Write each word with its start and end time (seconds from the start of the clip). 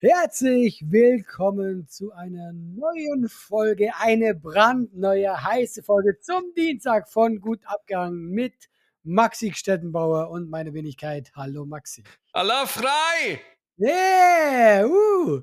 Herzlich 0.00 0.84
willkommen 0.86 1.88
zu 1.88 2.12
einer 2.12 2.52
neuen 2.52 3.28
Folge, 3.28 3.90
eine 3.98 4.32
brandneue, 4.32 5.42
heiße 5.42 5.82
Folge 5.82 6.20
zum 6.20 6.54
Dienstag 6.56 7.10
von 7.10 7.40
Gut 7.40 7.58
Abgang 7.64 8.14
mit 8.14 8.54
Maxi 9.02 9.52
Stettenbauer 9.52 10.30
und 10.30 10.50
meine 10.50 10.72
Wenigkeit. 10.72 11.32
Hallo 11.34 11.66
Maxi. 11.66 12.04
Allah 12.32 12.64
frei! 12.66 13.40
Yeah! 13.76 14.86
Uh. 14.86 15.40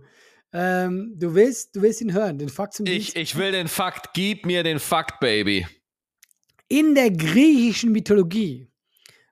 Ähm, 0.54 1.16
du, 1.18 1.36
willst, 1.36 1.76
du 1.76 1.82
willst 1.82 2.00
ihn 2.00 2.14
hören, 2.14 2.38
den 2.38 2.48
Fakt 2.48 2.76
zum 2.76 2.86
Ich, 2.86 3.14
Dienstag. 3.14 3.22
ich 3.22 3.36
will 3.36 3.52
den 3.52 3.68
Fakt. 3.68 4.14
Gib 4.14 4.46
mir 4.46 4.64
den 4.64 4.80
Fakt, 4.80 5.20
Baby. 5.20 5.68
In 6.70 6.96
der 6.96 7.12
griechischen 7.12 7.92
Mythologie 7.92 8.72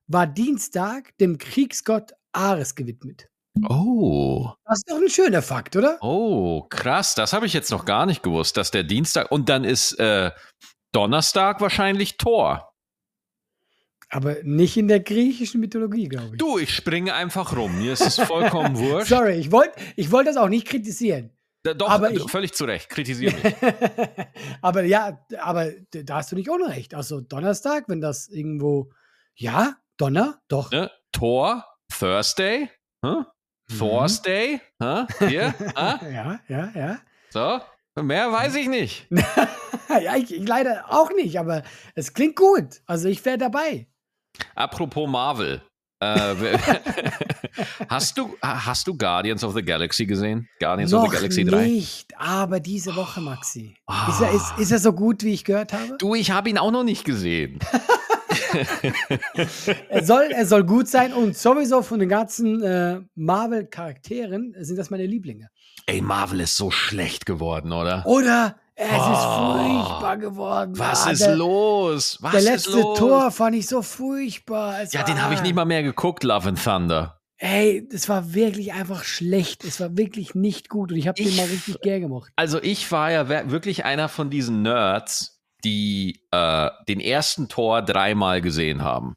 war 0.05 0.28
Dienstag 0.28 1.18
dem 1.20 1.38
Kriegsgott 1.38 2.12
Ares 2.34 2.76
gewidmet. 2.76 3.30
Oh. 3.68 4.50
Das 4.66 4.80
ist 4.80 4.90
doch 4.90 4.98
ein 4.98 5.10
schöner 5.10 5.42
Fakt, 5.42 5.76
oder? 5.76 5.98
Oh, 6.02 6.64
krass. 6.70 7.16
Das 7.16 7.34
habe 7.34 7.46
ich 7.46 7.54
jetzt 7.54 7.72
noch 7.72 7.86
gar 7.86 8.05
nicht 8.05 8.23
gewusst, 8.23 8.58
dass 8.58 8.72
der 8.72 8.84
Dienstag 8.84 9.32
und 9.32 9.48
dann 9.50 9.64
ist 9.64 9.94
äh, 10.00 10.32
Donnerstag 10.91 11.62
wahrscheinlich 11.62 12.18
Tor. 12.18 12.74
Aber 14.10 14.36
nicht 14.44 14.77
in 14.77 14.88
der 14.88 15.00
griechischen 15.00 15.60
Mythologie, 15.60 16.08
glaube 16.08 16.32
ich. 16.34 16.38
Du, 16.38 16.58
ich 16.60 16.74
springe 16.74 17.13
einfach 17.16 17.55
rum. 17.55 17.80
Mir 17.80 17.94
ist 17.94 18.02
es 18.05 18.20
vollkommen 18.20 18.77
wurscht. 18.80 19.10
Sorry, 19.10 19.34
ich 19.36 19.52
wollte 19.52 19.74
ich 19.96 20.12
wollt 20.12 20.27
das 20.27 20.38
auch 20.38 20.49
nicht 20.49 20.68
kritisieren. 20.68 21.32
Da- 21.63 21.74
Doch, 21.74 21.90
aber 21.90 22.12
ich- 22.12 22.30
völlig 22.30 22.54
zu 22.54 22.66
Recht. 22.66 22.90
Kritisiere 22.90 23.34
mich. 23.41 23.55
aber 24.62 24.84
ja, 24.84 25.26
aber 25.40 25.72
da 25.91 26.16
hast 26.18 26.32
du 26.32 26.35
nicht 26.35 26.49
unrecht. 26.49 26.94
Also 26.94 27.22
Donnerstag, 27.22 27.85
wenn 27.88 28.02
das 28.02 28.27
irgendwo, 28.27 28.91
ja, 29.35 29.77
Donner, 29.98 30.41
doch. 30.48 30.72
ne? 30.72 30.91
Tor, 31.12 31.66
Thursday, 31.98 32.70
hm? 33.04 33.26
Mhm. 33.73 33.77
Thursday, 33.80 34.62
hm? 34.82 35.08
hier, 35.27 35.54
ah? 35.76 36.00
Ja, 36.09 36.40
ja, 36.48 36.72
ja. 36.76 37.00
so. 37.30 37.59
Mehr 38.02 38.32
weiß 38.32 38.55
ich 38.55 38.68
nicht. 38.68 39.08
ja, 39.90 40.16
ich, 40.16 40.34
ich 40.34 40.48
leider 40.48 40.85
auch 40.90 41.12
nicht, 41.12 41.38
aber 41.38 41.62
es 41.94 42.13
klingt 42.13 42.35
gut. 42.35 42.82
Also 42.88 43.07
ich 43.07 43.24
wäre 43.24 43.38
dabei. 43.38 43.88
Apropos 44.55 45.07
Marvel. 45.07 45.62
Äh, 45.99 46.57
hast, 47.90 48.18
du, 48.18 48.35
hast 48.41 48.88
du 48.88 48.98
Guardians 48.98 49.44
of 49.44 49.54
the 49.54 49.62
Galaxy 49.62 50.05
gesehen? 50.05 50.49
Guardians 50.60 50.94
of 50.94 51.04
Noch 51.04 51.12
the 51.12 51.18
Galaxy 51.18 51.46
3? 51.46 51.66
nicht, 51.66 52.13
aber 52.18 52.60
diese 52.60 52.96
Woche, 52.96 53.21
Maxi. 53.21 53.76
Ah. 53.85 54.10
Ist, 54.10 54.21
er, 54.21 54.32
ist, 54.32 54.54
ist 54.57 54.71
er 54.71 54.79
so 54.79 54.91
gut, 54.91 55.24
wie 55.24 55.34
ich 55.34 55.46
gehört 55.46 55.71
habe? 55.71 55.96
Du, 55.99 56.16
ich 56.16 56.32
habe 56.32 56.49
ihn 56.49 56.57
auch 56.57 56.71
noch 56.71 56.84
nicht 56.84 57.05
gesehen. 57.05 57.60
Er 59.90 60.04
soll, 60.04 60.29
er 60.32 60.46
soll 60.46 60.63
gut 60.63 60.87
sein 60.87 61.13
und 61.13 61.37
sowieso 61.37 61.82
von 61.82 61.99
den 61.99 62.09
ganzen 62.09 62.62
äh, 62.63 63.01
Marvel-Charakteren 63.15 64.56
sind 64.59 64.78
das 64.78 64.90
meine 64.90 65.06
Lieblinge. 65.06 65.50
Ey, 65.85 66.01
Marvel 66.01 66.40
ist 66.41 66.56
so 66.57 66.72
schlecht 66.72 67.25
geworden, 67.25 67.72
oder? 67.72 68.03
Oder 68.06 68.56
es 68.75 68.85
ist 68.88 68.94
Oh. 68.95 69.57
furchtbar 69.57 70.18
geworden. 70.18 70.73
Was 70.78 71.06
Ah, 71.07 71.12
ist 71.12 71.22
der, 71.22 71.35
los? 71.35 72.18
Was 72.22 72.31
Der 72.31 72.40
ist 72.41 72.45
letzte 72.47 72.79
los? 72.81 72.97
Tor 72.97 73.31
fand 73.31 73.56
ich 73.56 73.68
so 73.68 73.81
furchtbar. 73.81 74.81
Es 74.81 74.94
Ja, 74.94 75.01
war, 75.01 75.06
den 75.07 75.22
habe 75.22 75.34
ich 75.35 75.41
nicht 75.41 75.53
mal 75.56 75.66
mehr 75.66 75.84
geguckt, 75.84 76.23
Love 76.23 76.50
and 76.50 76.63
Thunder. 76.63 77.19
Ey, 77.38 77.85
das 77.91 78.07
war 78.07 78.34
wirklich 78.34 78.72
einfach 78.73 79.03
schlecht. 79.03 79.63
Es 79.66 79.79
war 79.81 79.97
wirklich 79.97 80.34
nicht 80.34 80.69
gut 80.69 80.91
und 80.91 80.97
ich 80.97 81.07
habe 81.07 81.22
den 81.22 81.35
mal 81.35 81.45
richtig 81.45 81.81
gern 81.81 82.00
gemocht. 82.01 82.31
Also 82.38 82.62
ich 82.62 82.90
war 82.91 83.12
ja 83.12 83.28
wirklich 83.51 83.84
einer 83.85 84.07
von 84.07 84.29
diesen 84.29 84.62
Nerds, 84.62 85.32
die 85.64 86.22
äh, 86.31 86.69
den 86.88 87.00
ersten 87.00 87.50
Tor 87.50 87.81
dreimal 87.81 88.42
gesehen 88.42 88.81
haben. 88.84 89.16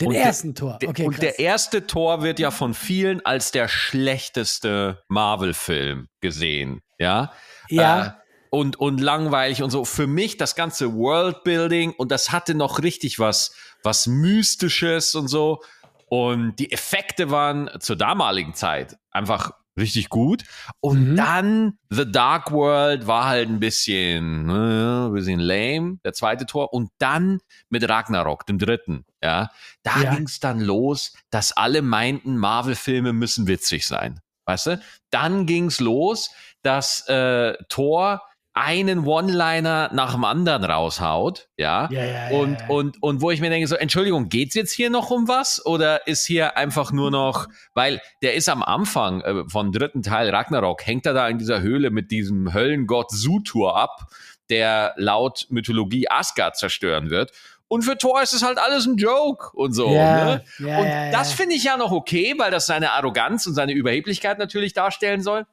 Den 0.00 0.08
Und 0.08 0.14
der- 0.14 0.24
ersten 0.24 0.54
Tor. 0.54 0.78
Der- 0.80 0.88
Okay, 0.90 1.04
und 1.06 1.12
krass. 1.14 1.20
der 1.20 1.38
erste 1.40 1.86
Tor 1.86 2.22
wird 2.22 2.38
ja 2.38 2.50
von 2.50 2.72
vielen 2.74 3.24
als 3.26 3.50
der 3.50 3.66
schlechteste 3.68 5.02
Marvel-Film 5.08 6.08
gesehen. 6.20 6.80
Ja. 6.98 7.32
ja, 7.68 8.06
Äh, 8.06 8.10
und, 8.50 8.76
und 8.76 9.00
langweilig 9.00 9.62
und 9.62 9.70
so. 9.70 9.84
Für 9.84 10.06
mich 10.06 10.36
das 10.38 10.54
ganze 10.54 10.94
Worldbuilding 10.94 11.92
und 11.92 12.10
das 12.10 12.32
hatte 12.32 12.54
noch 12.54 12.80
richtig 12.82 13.18
was, 13.18 13.54
was 13.82 14.06
Mystisches 14.06 15.14
und 15.14 15.28
so. 15.28 15.60
Und 16.08 16.56
die 16.56 16.72
Effekte 16.72 17.30
waren 17.30 17.68
zur 17.80 17.96
damaligen 17.96 18.54
Zeit 18.54 18.96
einfach 19.10 19.50
richtig 19.78 20.08
gut. 20.08 20.44
Und 20.80 21.10
Mhm. 21.12 21.16
dann 21.16 21.78
The 21.90 22.10
Dark 22.10 22.50
World 22.52 23.06
war 23.06 23.24
halt 23.26 23.48
ein 23.48 23.60
bisschen, 23.60 24.46
naja, 24.46 25.06
ein 25.06 25.12
bisschen 25.14 25.40
lame, 25.40 25.98
der 26.04 26.12
zweite 26.12 26.46
Tor. 26.46 26.72
Und 26.72 26.90
dann 26.98 27.40
mit 27.70 27.88
Ragnarok, 27.88 28.46
dem 28.46 28.58
dritten, 28.58 29.04
ja, 29.22 29.50
da 29.82 30.02
Ja. 30.02 30.14
ging's 30.14 30.40
dann 30.40 30.60
los, 30.60 31.14
dass 31.30 31.52
alle 31.52 31.82
meinten, 31.82 32.36
Marvel-Filme 32.36 33.12
müssen 33.12 33.46
witzig 33.46 33.86
sein. 33.86 34.20
Weißt 34.46 34.66
du? 34.66 34.80
Dann 35.10 35.46
ging's 35.46 35.78
los, 35.80 36.30
dass 36.62 37.06
äh, 37.08 37.54
Thor 37.68 38.22
einen 38.58 39.06
One-Liner 39.06 39.90
nach 39.92 40.14
dem 40.14 40.24
anderen 40.24 40.64
raushaut, 40.64 41.48
ja. 41.56 41.88
ja, 41.92 42.04
ja, 42.04 42.30
ja, 42.30 42.36
Und, 42.36 42.58
und, 42.68 43.02
und 43.02 43.22
wo 43.22 43.30
ich 43.30 43.40
mir 43.40 43.50
denke, 43.50 43.68
so, 43.68 43.76
Entschuldigung, 43.76 44.28
geht's 44.28 44.56
jetzt 44.56 44.72
hier 44.72 44.90
noch 44.90 45.10
um 45.10 45.28
was? 45.28 45.64
Oder 45.64 46.08
ist 46.08 46.26
hier 46.26 46.56
einfach 46.56 46.90
nur 46.90 47.12
noch, 47.12 47.46
weil 47.74 48.00
der 48.20 48.34
ist 48.34 48.48
am 48.48 48.64
Anfang 48.64 49.20
äh, 49.20 49.44
vom 49.48 49.70
dritten 49.70 50.02
Teil 50.02 50.28
Ragnarok, 50.30 50.84
hängt 50.84 51.06
er 51.06 51.14
da 51.14 51.28
in 51.28 51.38
dieser 51.38 51.60
Höhle 51.60 51.90
mit 51.90 52.10
diesem 52.10 52.52
Höllengott 52.52 53.12
Sutur 53.12 53.76
ab, 53.76 54.08
der 54.50 54.92
laut 54.96 55.46
Mythologie 55.50 56.10
Asgard 56.10 56.56
zerstören 56.56 57.10
wird. 57.10 57.30
Und 57.68 57.82
für 57.82 57.96
Thor 57.96 58.22
ist 58.22 58.32
es 58.32 58.42
halt 58.42 58.58
alles 58.58 58.86
ein 58.86 58.96
Joke 58.96 59.50
und 59.54 59.72
so. 59.72 59.94
ja, 59.94 60.24
Ne? 60.24 60.44
ja, 60.58 60.78
und 60.78 60.86
ja, 60.86 61.10
das 61.12 61.32
finde 61.32 61.54
ich 61.54 61.62
ja 61.64 61.76
noch 61.76 61.92
okay, 61.92 62.34
weil 62.38 62.50
das 62.50 62.66
seine 62.66 62.90
Arroganz 62.92 63.46
und 63.46 63.54
seine 63.54 63.72
Überheblichkeit 63.72 64.38
natürlich 64.38 64.72
darstellen 64.72 65.20
soll. 65.20 65.46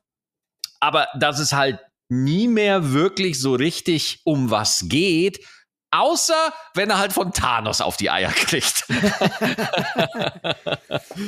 Aber 0.80 1.08
dass 1.20 1.40
es 1.40 1.54
halt 1.54 1.80
nie 2.10 2.48
mehr 2.48 2.94
wirklich 2.94 3.40
so 3.40 3.54
richtig 3.56 4.22
um 4.26 4.52
was 4.52 4.86
geht, 4.88 5.40
außer 5.92 6.54
wenn 6.74 6.90
er 6.90 7.00
halt 7.00 7.14
von 7.14 7.32
Thanos 7.32 7.82
auf 7.82 7.98
die 7.98 8.10
Eier 8.10 8.32
kriegt. 8.32 8.86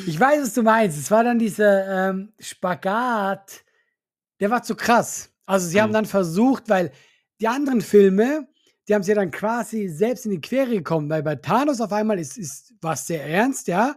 Ich 0.06 0.20
weiß, 0.20 0.42
was 0.44 0.54
du 0.54 0.64
meinst. 0.64 0.98
Es 0.98 1.12
war 1.12 1.24
dann 1.24 1.40
dieser 1.40 2.10
ähm, 2.10 2.34
Spagat, 2.40 3.64
der 4.40 4.50
war 4.50 4.64
zu 4.64 4.76
krass. 4.76 5.32
Also 5.46 5.68
sie 5.68 5.82
haben 5.82 5.90
Mhm. 5.90 5.94
dann 5.96 6.06
versucht, 6.06 6.70
weil 6.70 6.92
die 7.40 7.48
anderen 7.48 7.82
Filme, 7.82 8.48
die 8.88 8.96
haben 8.96 9.04
sie 9.04 9.14
dann 9.14 9.32
quasi 9.32 9.88
selbst 9.88 10.26
in 10.26 10.32
die 10.32 10.42
Quere 10.42 10.70
gekommen, 10.72 11.10
weil 11.10 11.24
bei 11.24 11.36
Thanos 11.36 11.82
auf 11.82 11.92
einmal 11.94 12.20
ist, 12.20 12.38
ist 12.38 12.74
was 12.82 13.08
sehr 13.08 13.24
ernst, 13.26 13.68
ja. 13.68 13.96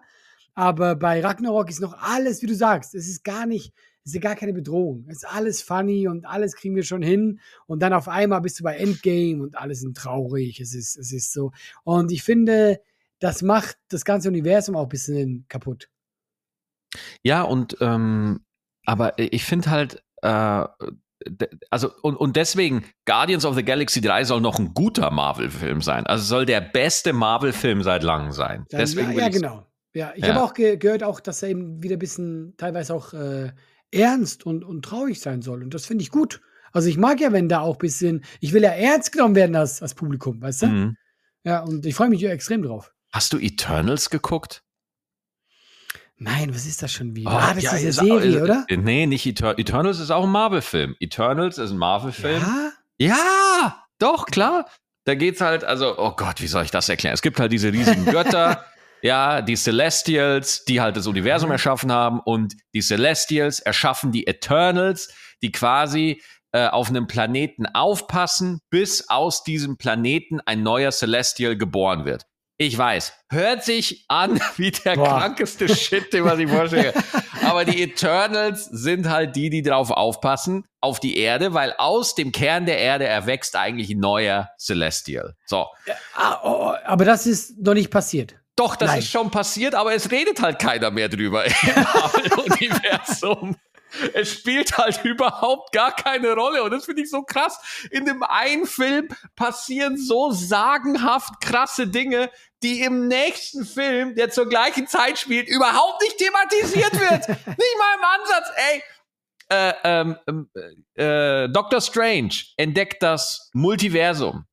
Aber 0.54 0.94
bei 0.96 1.20
Ragnarok 1.20 1.70
ist 1.70 1.80
noch 1.80 1.94
alles, 2.00 2.42
wie 2.42 2.46
du 2.46 2.54
sagst, 2.54 2.94
es 2.94 3.08
ist 3.08 3.24
gar 3.24 3.46
nicht, 3.46 3.72
ist 4.14 4.20
gar 4.20 4.36
keine 4.36 4.52
Bedrohung. 4.52 5.06
Es 5.08 5.18
ist 5.18 5.24
alles 5.24 5.62
funny 5.62 6.08
und 6.08 6.24
alles 6.26 6.54
kriegen 6.54 6.76
wir 6.76 6.82
schon 6.82 7.02
hin. 7.02 7.40
Und 7.66 7.80
dann 7.82 7.92
auf 7.92 8.08
einmal 8.08 8.40
bist 8.40 8.60
du 8.60 8.64
bei 8.64 8.76
Endgame 8.76 9.42
und 9.42 9.56
alles 9.56 9.80
sind 9.80 9.96
traurig. 9.96 10.60
Es 10.60 10.74
ist, 10.74 10.96
es 10.96 11.12
ist 11.12 11.32
so. 11.32 11.52
Und 11.84 12.12
ich 12.12 12.22
finde, 12.22 12.80
das 13.18 13.42
macht 13.42 13.76
das 13.88 14.04
ganze 14.04 14.28
Universum 14.28 14.76
auch 14.76 14.84
ein 14.84 14.88
bisschen 14.88 15.44
kaputt. 15.48 15.88
Ja, 17.22 17.42
und 17.42 17.76
ähm, 17.80 18.40
aber 18.84 19.18
ich 19.18 19.44
finde 19.44 19.70
halt, 19.70 20.02
äh, 20.22 20.64
also 21.70 21.90
und, 22.02 22.16
und 22.16 22.36
deswegen, 22.36 22.84
Guardians 23.04 23.44
of 23.44 23.54
the 23.54 23.64
Galaxy 23.64 24.00
3 24.00 24.24
soll 24.24 24.40
noch 24.40 24.58
ein 24.58 24.72
guter 24.74 25.10
Marvel-Film 25.10 25.82
sein. 25.82 26.06
Also 26.06 26.24
soll 26.24 26.46
der 26.46 26.60
beste 26.62 27.12
Marvel-Film 27.12 27.82
seit 27.82 28.02
langem 28.02 28.32
sein. 28.32 28.64
Dann, 28.70 28.80
deswegen 28.80 29.12
ja, 29.12 29.18
ja 29.20 29.28
genau. 29.28 29.66
Ja, 29.92 30.12
ich 30.14 30.24
Ja. 30.24 30.34
habe 30.34 30.44
auch 30.44 30.54
ge 30.54 30.76
gehört, 30.76 31.02
auch, 31.02 31.20
dass 31.20 31.42
er 31.42 31.50
eben 31.50 31.82
wieder 31.82 31.96
ein 31.96 31.98
bisschen 31.98 32.54
teilweise 32.56 32.94
auch 32.94 33.12
äh, 33.12 33.52
ernst 33.92 34.46
und, 34.46 34.64
und 34.64 34.84
traurig 34.84 35.20
sein 35.20 35.42
soll. 35.42 35.62
Und 35.62 35.74
das 35.74 35.86
finde 35.86 36.02
ich 36.02 36.10
gut. 36.10 36.40
Also 36.72 36.88
ich 36.88 36.96
mag 36.96 37.20
ja, 37.20 37.32
wenn 37.32 37.48
da 37.48 37.60
auch 37.60 37.74
ein 37.76 37.78
bisschen, 37.78 38.24
ich 38.40 38.52
will 38.52 38.62
ja 38.62 38.70
ernst 38.70 39.12
genommen 39.12 39.34
werden 39.34 39.56
als, 39.56 39.82
als 39.82 39.94
Publikum, 39.94 40.40
weißt 40.40 40.62
du? 40.62 40.66
Mhm. 40.66 40.96
Ja, 41.44 41.60
und 41.60 41.84
ich 41.86 41.94
freue 41.94 42.08
mich 42.08 42.20
ja 42.20 42.30
extrem 42.30 42.62
drauf. 42.62 42.92
Hast 43.12 43.32
du 43.32 43.38
Eternals 43.38 44.10
geguckt? 44.10 44.62
Nein, 46.16 46.54
was 46.54 46.66
ist 46.66 46.82
das 46.82 46.92
schon 46.92 47.16
wieder? 47.16 47.30
Oh, 47.30 47.34
ah, 47.34 47.54
das 47.54 47.64
ja, 47.64 47.70
ist 47.72 47.78
eine 47.78 47.88
ist- 47.88 47.96
Serie, 47.96 48.38
äh, 48.38 48.42
oder? 48.42 48.66
Nee, 48.68 49.06
nicht 49.06 49.24
Eternals. 49.26 49.58
Eternals 49.58 49.98
ist 50.00 50.10
auch 50.10 50.24
ein 50.24 50.30
Marvel-Film. 50.30 50.94
Eternals 51.00 51.56
ist 51.58 51.70
ein 51.70 51.78
Marvel-Film. 51.78 52.42
Ja? 52.42 52.72
Ja, 52.98 53.84
doch, 53.98 54.26
klar. 54.26 54.66
Da 55.04 55.14
geht's 55.14 55.40
halt, 55.40 55.64
also, 55.64 55.98
oh 55.98 56.12
Gott, 56.14 56.42
wie 56.42 56.46
soll 56.46 56.62
ich 56.64 56.70
das 56.70 56.90
erklären? 56.90 57.14
Es 57.14 57.22
gibt 57.22 57.40
halt 57.40 57.50
diese 57.50 57.72
riesigen 57.72 58.04
Götter, 58.04 58.64
ja, 59.02 59.42
die 59.42 59.56
Celestials, 59.56 60.64
die 60.64 60.80
halt 60.80 60.96
das 60.96 61.06
Universum 61.06 61.48
Mhm. 61.48 61.52
erschaffen 61.52 61.92
haben 61.92 62.20
und 62.20 62.54
die 62.74 62.80
Celestials 62.82 63.60
erschaffen 63.60 64.12
die 64.12 64.26
Eternals, 64.26 65.12
die 65.42 65.52
quasi 65.52 66.20
äh, 66.52 66.66
auf 66.66 66.88
einem 66.88 67.06
Planeten 67.06 67.66
aufpassen, 67.66 68.60
bis 68.70 69.08
aus 69.08 69.44
diesem 69.44 69.76
Planeten 69.78 70.40
ein 70.40 70.62
neuer 70.64 70.90
Celestial 70.90 71.56
geboren 71.56 72.04
wird. 72.04 72.24
Ich 72.56 72.76
weiß, 72.76 73.14
hört 73.30 73.64
sich 73.64 74.04
an 74.08 74.38
wie 74.56 74.70
der 74.70 74.96
Boah. 74.96 75.20
krankeste 75.20 75.74
Shit, 75.74 76.12
den 76.12 76.24
man 76.24 76.36
sich 76.36 76.50
vorstellt. 76.50 76.94
Aber 77.42 77.64
die 77.64 77.82
Eternals 77.82 78.66
sind 78.66 79.08
halt 79.08 79.34
die, 79.34 79.48
die 79.48 79.62
drauf 79.62 79.90
aufpassen, 79.90 80.66
auf 80.82 81.00
die 81.00 81.16
Erde, 81.16 81.54
weil 81.54 81.72
aus 81.78 82.14
dem 82.16 82.32
Kern 82.32 82.66
der 82.66 82.76
Erde 82.78 83.06
erwächst 83.06 83.56
eigentlich 83.56 83.88
ein 83.90 84.00
neuer 84.00 84.50
Celestial. 84.58 85.36
So. 85.46 85.66
Ah, 86.14 86.38
oh, 86.42 86.66
oh, 86.70 86.74
aber 86.84 87.04
das 87.06 87.26
ist 87.26 87.58
noch 87.60 87.74
nicht 87.74 87.90
passiert. 87.90 88.34
Doch, 88.60 88.76
das 88.76 88.90
Nein. 88.90 88.98
ist 88.98 89.10
schon 89.10 89.30
passiert, 89.30 89.74
aber 89.74 89.94
es 89.94 90.10
redet 90.10 90.42
halt 90.42 90.58
keiner 90.58 90.90
mehr 90.90 91.08
drüber 91.08 91.46
im 91.46 91.52
Marvel-Universum. 91.76 93.56
es 94.12 94.34
spielt 94.34 94.76
halt 94.76 95.02
überhaupt 95.02 95.72
gar 95.72 95.96
keine 95.96 96.34
Rolle. 96.34 96.62
Und 96.62 96.72
das 96.72 96.84
finde 96.84 97.00
ich 97.00 97.08
so 97.08 97.22
krass. 97.22 97.58
In 97.90 98.04
dem 98.04 98.22
einen 98.22 98.66
Film 98.66 99.08
passieren 99.34 99.96
so 99.96 100.30
sagenhaft 100.30 101.40
krasse 101.40 101.88
Dinge, 101.88 102.30
die 102.62 102.82
im 102.82 103.08
nächsten 103.08 103.64
Film, 103.64 104.14
der 104.14 104.28
zur 104.28 104.46
gleichen 104.46 104.86
Zeit 104.86 105.18
spielt, 105.18 105.48
überhaupt 105.48 106.02
nicht 106.02 106.18
thematisiert 106.18 106.92
wird. 107.00 107.28
nicht 107.46 107.78
mal 107.78 107.94
im 107.96 108.04
Ansatz, 108.20 108.48
ey. 108.56 108.82
Äh, 109.48 109.74
ähm, 109.84 110.18
ähm 110.28 110.50
äh, 110.96 111.48
Doctor 111.48 111.80
Strange 111.80 112.34
entdeckt 112.58 113.02
das 113.02 113.48
Multiversum. 113.54 114.44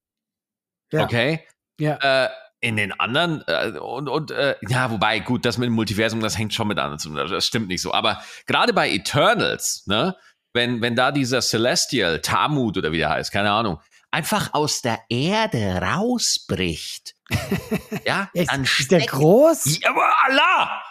Ja. 0.94 1.04
Okay. 1.04 1.46
Ja. 1.78 2.26
Äh, 2.26 2.30
in 2.60 2.76
den 2.76 2.92
anderen 3.00 3.44
äh, 3.48 3.78
und 3.80 4.10
und 4.10 4.32
äh, 4.32 4.56
ja, 4.68 4.90
wobei 4.92 5.20
gut, 5.20 5.46
das 5.46 5.58
mit 5.58 5.68
dem 5.68 5.74
Multiversum, 5.74 6.20
das 6.20 6.38
hängt 6.38 6.54
schon 6.54 6.68
mit 6.68 6.80
anderen 6.80 7.00
zu 7.00 7.14
Das 7.14 7.46
stimmt 7.46 7.68
nicht 7.68 7.82
so. 7.82 7.94
Aber 7.94 8.22
gerade 8.46 8.74
bei 8.74 8.90
Eternals, 8.90 9.84
ne, 9.86 10.16
wenn 10.54 10.82
wenn 10.82 10.96
da 10.96 11.12
dieser 11.12 11.42
Celestial 11.42 12.20
Tamut 12.22 12.78
oder 12.78 12.92
wie 12.92 12.98
der 12.98 13.10
heißt, 13.10 13.32
keine 13.32 13.52
Ahnung, 13.52 13.80
einfach 14.12 14.54
aus 14.54 14.82
der 14.82 15.00
Erde 15.10 15.82
rausbricht. 15.82 17.16
ja, 18.06 18.30
ist, 18.34 18.52
dann 18.52 18.64
ist 18.64 18.92
der 18.92 19.06
groß? 19.06 19.80
Ja, 19.82 19.90
aber 19.90 20.10
Allah! 20.26 20.84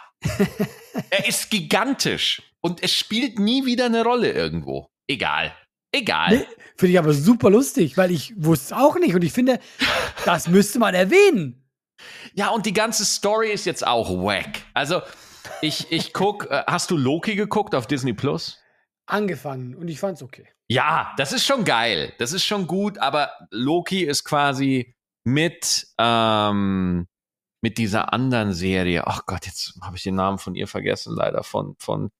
er 1.09 1.27
ist 1.27 1.49
gigantisch 1.49 2.41
und 2.61 2.81
es 2.83 2.93
spielt 2.93 3.39
nie 3.39 3.65
wieder 3.65 3.85
eine 3.85 4.03
Rolle 4.03 4.31
irgendwo. 4.31 4.89
Egal. 5.07 5.55
Egal. 5.91 6.37
Nee, 6.37 6.45
finde 6.75 6.93
ich 6.93 6.99
aber 6.99 7.13
super 7.13 7.49
lustig, 7.49 7.97
weil 7.97 8.11
ich 8.11 8.33
wusste 8.37 8.65
es 8.65 8.79
auch 8.79 8.95
nicht 8.95 9.15
und 9.15 9.23
ich 9.23 9.31
finde, 9.31 9.59
das 10.25 10.47
müsste 10.47 10.79
man 10.79 10.93
erwähnen. 10.93 11.63
Ja, 12.33 12.49
und 12.49 12.65
die 12.65 12.73
ganze 12.73 13.05
Story 13.05 13.51
ist 13.51 13.65
jetzt 13.65 13.85
auch 13.85 14.09
wack. 14.09 14.61
Also, 14.73 15.01
ich, 15.61 15.91
ich 15.91 16.13
guck, 16.13 16.49
äh, 16.51 16.63
hast 16.67 16.91
du 16.91 16.97
Loki 16.97 17.35
geguckt 17.35 17.73
auf 17.73 17.87
Disney 17.87 18.13
Plus? 18.13 18.59
Angefangen 19.07 19.75
und 19.75 19.87
ich 19.87 19.99
fand's 19.99 20.21
okay. 20.21 20.47
Ja, 20.67 21.13
das 21.17 21.31
ist 21.31 21.45
schon 21.45 21.63
geil. 21.63 22.13
Das 22.19 22.33
ist 22.33 22.43
schon 22.43 22.67
gut, 22.67 22.97
aber 22.97 23.31
Loki 23.51 24.03
ist 24.03 24.25
quasi 24.25 24.95
mit, 25.23 25.87
ähm, 25.97 27.07
mit 27.61 27.77
dieser 27.77 28.11
anderen 28.13 28.53
Serie. 28.53 29.07
Ach 29.07 29.25
Gott, 29.25 29.45
jetzt 29.45 29.79
habe 29.81 29.95
ich 29.95 30.03
den 30.03 30.15
Namen 30.15 30.37
von 30.39 30.55
ihr 30.55 30.67
vergessen, 30.67 31.15
leider. 31.15 31.43
Von, 31.43 31.75
von 31.79 32.11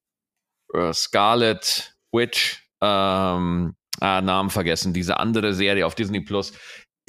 äh, 0.74 0.94
Scarlet 0.94 1.98
Witch 2.13 2.67
ähm, 2.81 3.75
ah, 4.00 4.21
Namen 4.21 4.50
vergessen, 4.50 4.94
diese 4.94 5.19
andere 5.19 5.53
Serie 5.53 5.85
auf 5.85 5.95
Disney 5.95 6.21
Plus, 6.21 6.53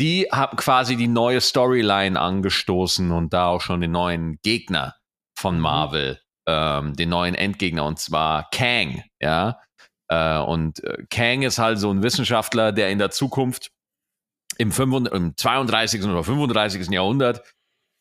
die 0.01 0.29
haben 0.31 0.57
quasi 0.57 0.97
die 0.97 1.09
neue 1.09 1.41
Storyline 1.41 2.19
angestoßen 2.21 3.11
und 3.11 3.33
da 3.33 3.49
auch 3.49 3.61
schon 3.61 3.81
den 3.81 3.91
neuen 3.91 4.39
Gegner 4.43 4.95
von 5.39 5.57
mhm. 5.57 5.63
Marvel, 5.63 6.21
ähm, 6.47 6.95
den 6.95 7.09
neuen 7.09 7.35
Endgegner 7.35 7.85
und 7.85 7.99
zwar 7.99 8.49
Kang, 8.51 9.03
ja. 9.21 9.61
Äh, 10.09 10.39
und 10.39 10.83
äh, 10.85 11.05
Kang 11.11 11.43
ist 11.43 11.59
halt 11.59 11.79
so 11.79 11.91
ein 11.91 12.03
Wissenschaftler, 12.03 12.73
der 12.73 12.91
in 12.91 12.99
der 12.99 13.11
Zukunft 13.11 13.71
im, 14.57 14.73
35, 14.73 15.17
im 15.17 15.37
32. 15.37 16.05
oder 16.05 16.25
35. 16.25 16.89
Jahrhundert 16.89 17.43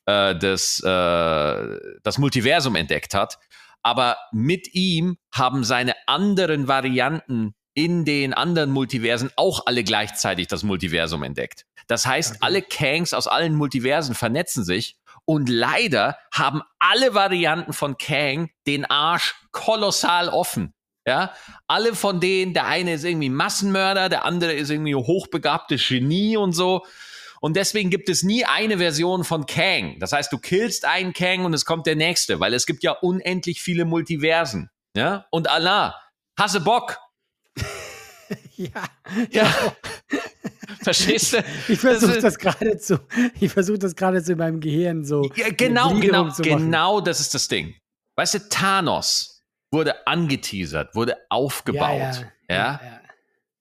äh, 0.08 0.36
das, 0.36 0.82
äh, 0.84 1.80
das 2.04 2.18
Multiversum 2.18 2.76
entdeckt 2.76 3.14
hat. 3.14 3.38
Aber 3.84 4.18
mit 4.32 4.74
ihm 4.74 5.18
haben 5.34 5.64
seine 5.64 5.96
anderen 6.08 6.68
Varianten 6.68 7.54
in 7.78 8.06
den 8.06 8.34
anderen 8.34 8.72
Multiversen 8.72 9.30
auch 9.36 9.68
alle 9.68 9.84
gleichzeitig 9.84 10.48
das 10.48 10.64
Multiversum 10.64 11.22
entdeckt. 11.22 11.68
Das 11.86 12.08
heißt, 12.08 12.32
okay. 12.32 12.40
alle 12.42 12.62
Kangs 12.64 13.14
aus 13.14 13.28
allen 13.28 13.54
Multiversen 13.54 14.16
vernetzen 14.16 14.66
sich 14.66 14.98
und 15.26 15.48
leider 15.48 16.18
haben 16.34 16.64
alle 16.80 17.14
Varianten 17.14 17.74
von 17.74 17.96
Kang 18.00 18.50
den 18.66 18.84
Arsch 18.86 19.36
kolossal 19.52 20.28
offen. 20.30 20.74
Ja, 21.06 21.34
alle 21.68 21.94
von 21.94 22.20
denen, 22.20 22.56
der 22.56 22.66
eine 22.66 22.94
ist 22.96 23.06
irgendwie 23.06 23.30
Massenmörder, 23.30 24.10
der 24.10 24.26
andere 24.26 24.54
ist 24.54 24.72
irgendwie 24.72 24.96
hochbegabtes 24.96 25.88
Genie 25.88 26.36
und 26.36 26.54
so. 26.54 26.84
Und 27.42 27.56
deswegen 27.56 27.92
gibt 27.92 28.10
es 28.10 28.24
nie 28.24 28.44
eine 28.44 28.80
Version 28.80 29.24
von 29.24 29.46
Kang. 29.46 30.00
Das 30.00 30.14
heißt, 30.14 30.34
du 30.34 30.40
killst 30.40 30.84
einen 30.84 31.14
Kang 31.14 31.46
und 31.46 31.54
es 31.54 31.64
kommt 31.64 31.86
der 31.86 31.96
nächste, 31.96 32.40
weil 32.40 32.56
es 32.56 32.66
gibt 32.66 32.82
ja 32.82 32.94
unendlich 32.94 33.62
viele 33.62 33.86
Multiversen. 33.86 34.72
Ja, 34.96 35.28
und 35.30 35.48
Allah, 35.48 35.96
hasse 36.38 36.60
Bock, 36.60 36.98
ja. 38.56 38.84
Ja. 39.32 39.54
Verstehst 40.82 41.34
du? 41.34 41.44
Ich 41.68 41.80
versuche 41.80 42.20
das 42.20 42.38
gerade 42.38 42.78
zu, 42.78 43.00
ich 43.40 43.52
versuche 43.52 43.80
das 43.80 43.96
gerade 43.96 44.24
zu 44.24 44.34
in 44.34 44.38
meinem 44.38 44.60
Gehirn 44.60 45.04
so. 45.04 45.30
Ja, 45.36 45.50
genau, 45.50 45.94
genau, 46.00 46.32
genau, 46.38 47.02
das 47.02 47.20
ist 47.20 47.34
das 47.34 47.48
Ding. 47.48 47.76
Weißt 48.16 48.36
du, 48.36 48.50
Thanos 48.50 49.44
wurde 49.72 50.08
angeteasert, 50.08 50.96
wurde 50.96 51.18
aufgebaut. 51.30 52.26
Ja, 52.50 52.56
ja, 52.56 52.80
ja. 52.82 53.02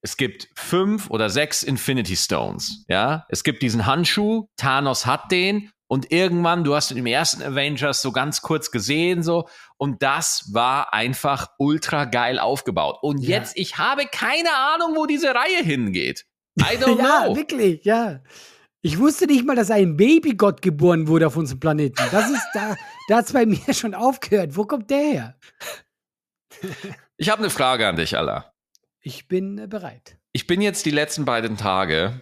Es 0.01 0.15
gibt 0.15 0.47
fünf 0.55 1.09
oder 1.09 1.29
sechs 1.29 1.63
Infinity 1.63 2.15
Stones. 2.15 2.85
Ja, 2.87 3.25
es 3.29 3.43
gibt 3.43 3.61
diesen 3.61 3.85
Handschuh. 3.85 4.47
Thanos 4.55 5.05
hat 5.05 5.31
den 5.31 5.71
und 5.87 6.11
irgendwann, 6.11 6.63
du 6.63 6.75
hast 6.75 6.91
ihn 6.91 6.97
im 6.97 7.05
ersten 7.05 7.41
Avengers 7.41 8.01
so 8.01 8.11
ganz 8.11 8.41
kurz 8.41 8.71
gesehen, 8.71 9.23
so, 9.23 9.47
und 9.77 10.03
das 10.03 10.49
war 10.53 10.93
einfach 10.93 11.51
ultra 11.57 12.05
geil 12.05 12.39
aufgebaut. 12.39 12.97
Und 13.01 13.23
ja. 13.23 13.37
jetzt, 13.37 13.57
ich 13.57 13.77
habe 13.77 14.05
keine 14.05 14.53
Ahnung, 14.53 14.95
wo 14.95 15.05
diese 15.05 15.33
Reihe 15.33 15.63
hingeht. 15.63 16.25
I 16.59 16.77
don't 16.77 16.97
ja, 16.99 17.25
know. 17.25 17.35
wirklich, 17.35 17.85
ja. 17.85 18.21
Ich 18.81 18.99
wusste 18.99 19.25
nicht 19.25 19.45
mal, 19.45 19.55
dass 19.55 19.71
ein 19.71 19.97
Babygott 19.97 20.61
geboren 20.61 21.07
wurde 21.07 21.27
auf 21.27 21.35
unserem 21.35 21.59
Planeten. 21.59 22.03
Das 22.11 22.29
ist 22.29 22.47
da, 22.53 22.75
da 23.07 23.17
hat 23.17 23.25
es 23.25 23.33
bei 23.33 23.45
mir 23.45 23.73
schon 23.73 23.93
aufgehört. 23.93 24.55
Wo 24.55 24.65
kommt 24.65 24.89
der 24.89 24.99
her? 24.99 25.39
ich 27.17 27.29
habe 27.29 27.41
eine 27.41 27.49
Frage 27.49 27.87
an 27.87 27.95
dich, 27.95 28.17
Allah. 28.17 28.53
Ich 29.01 29.27
bin 29.27 29.57
äh, 29.57 29.67
bereit. 29.67 30.17
Ich 30.31 30.47
bin 30.47 30.61
jetzt 30.61 30.85
die 30.85 30.91
letzten 30.91 31.25
beiden 31.25 31.57
Tage 31.57 32.21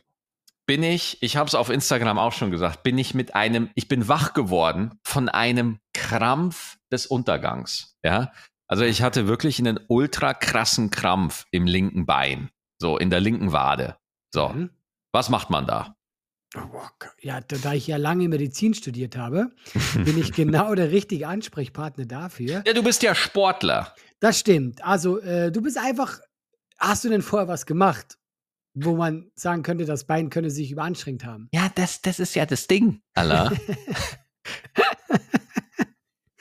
bin 0.65 0.83
ich, 0.83 1.21
ich 1.21 1.37
habe 1.37 1.47
es 1.47 1.55
auf 1.55 1.69
Instagram 1.69 2.17
auch 2.17 2.33
schon 2.33 2.51
gesagt, 2.51 2.83
bin 2.83 2.97
ich 2.97 3.13
mit 3.13 3.35
einem, 3.35 3.69
ich 3.75 3.87
bin 3.87 4.07
wach 4.07 4.33
geworden 4.33 4.99
von 5.03 5.29
einem 5.29 5.79
Krampf 5.93 6.77
des 6.91 7.05
Untergangs. 7.05 7.97
Ja, 8.03 8.31
also 8.67 8.83
ich 8.83 9.01
hatte 9.01 9.27
wirklich 9.27 9.59
einen 9.59 9.79
ultra 9.87 10.33
krassen 10.33 10.89
Krampf 10.89 11.45
im 11.51 11.67
linken 11.67 12.05
Bein, 12.05 12.49
so 12.81 12.97
in 12.97 13.09
der 13.09 13.19
linken 13.19 13.51
Wade. 13.51 13.97
So, 14.33 14.49
mhm. 14.49 14.71
was 15.11 15.29
macht 15.29 15.49
man 15.49 15.67
da? 15.67 15.95
Oh, 16.57 16.81
ja, 17.21 17.41
da 17.41 17.73
ich 17.73 17.87
ja 17.87 17.97
lange 17.97 18.29
Medizin 18.29 18.73
studiert 18.73 19.17
habe, 19.17 19.51
bin 19.93 20.17
ich 20.17 20.31
genau 20.33 20.73
der 20.73 20.91
richtige 20.91 21.27
Ansprechpartner 21.27 22.05
dafür. 22.05 22.63
Ja, 22.65 22.73
du 22.73 22.81
bist 22.81 23.03
ja 23.03 23.13
Sportler. 23.13 23.93
Das 24.19 24.39
stimmt. 24.39 24.83
Also, 24.83 25.19
äh, 25.19 25.51
du 25.51 25.61
bist 25.61 25.77
einfach. 25.77 26.19
Hast 26.77 27.03
du 27.03 27.09
denn 27.09 27.21
vorher 27.21 27.47
was 27.47 27.65
gemacht? 27.65 28.17
Wo 28.75 28.95
man 28.95 29.31
sagen 29.35 29.63
könnte, 29.63 29.85
das 29.85 30.03
Bein 30.03 30.29
könne 30.29 30.49
sich 30.49 30.69
überanstrengt 30.71 31.25
haben. 31.25 31.47
Ja, 31.53 31.71
das, 31.73 32.01
das 32.01 32.19
ist 32.19 32.35
ja 32.35 32.45
das 32.45 32.67
Ding, 32.67 33.01
Allah. 33.13 33.51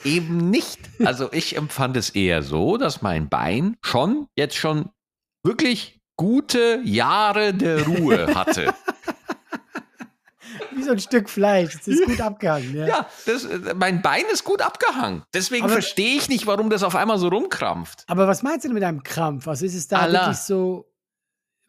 Eben 0.04 0.50
nicht. 0.50 0.78
Also 1.04 1.32
ich 1.32 1.56
empfand 1.56 1.96
es 1.96 2.10
eher 2.10 2.42
so, 2.42 2.76
dass 2.76 3.00
mein 3.00 3.30
Bein 3.30 3.76
schon 3.80 4.26
jetzt 4.36 4.56
schon 4.56 4.90
wirklich 5.42 6.02
gute 6.16 6.80
Jahre 6.84 7.54
der 7.54 7.86
Ruhe 7.86 8.34
hatte. 8.34 8.74
Wie 10.72 10.82
so 10.82 10.90
ein 10.92 10.98
Stück 10.98 11.30
Fleisch. 11.30 11.74
Es 11.74 11.88
ist 11.88 12.04
gut 12.04 12.20
abgehangen. 12.20 12.76
Ja, 12.76 12.86
ja 12.86 13.08
das, 13.26 13.48
mein 13.76 14.02
Bein 14.02 14.24
ist 14.30 14.44
gut 14.44 14.60
abgehangen. 14.60 15.22
Deswegen 15.32 15.68
verstehe 15.68 16.16
ich 16.16 16.28
nicht, 16.28 16.46
warum 16.46 16.68
das 16.68 16.82
auf 16.82 16.96
einmal 16.96 17.18
so 17.18 17.28
rumkrampft. 17.28 18.04
Aber 18.08 18.26
was 18.26 18.42
meinst 18.42 18.64
du 18.64 18.68
denn 18.68 18.74
mit 18.74 18.84
einem 18.84 19.02
Krampf? 19.02 19.48
Also 19.48 19.64
ist 19.64 19.74
es 19.74 19.88
da 19.88 20.00
Allah. 20.00 20.26
wirklich 20.26 20.38
so 20.38 20.93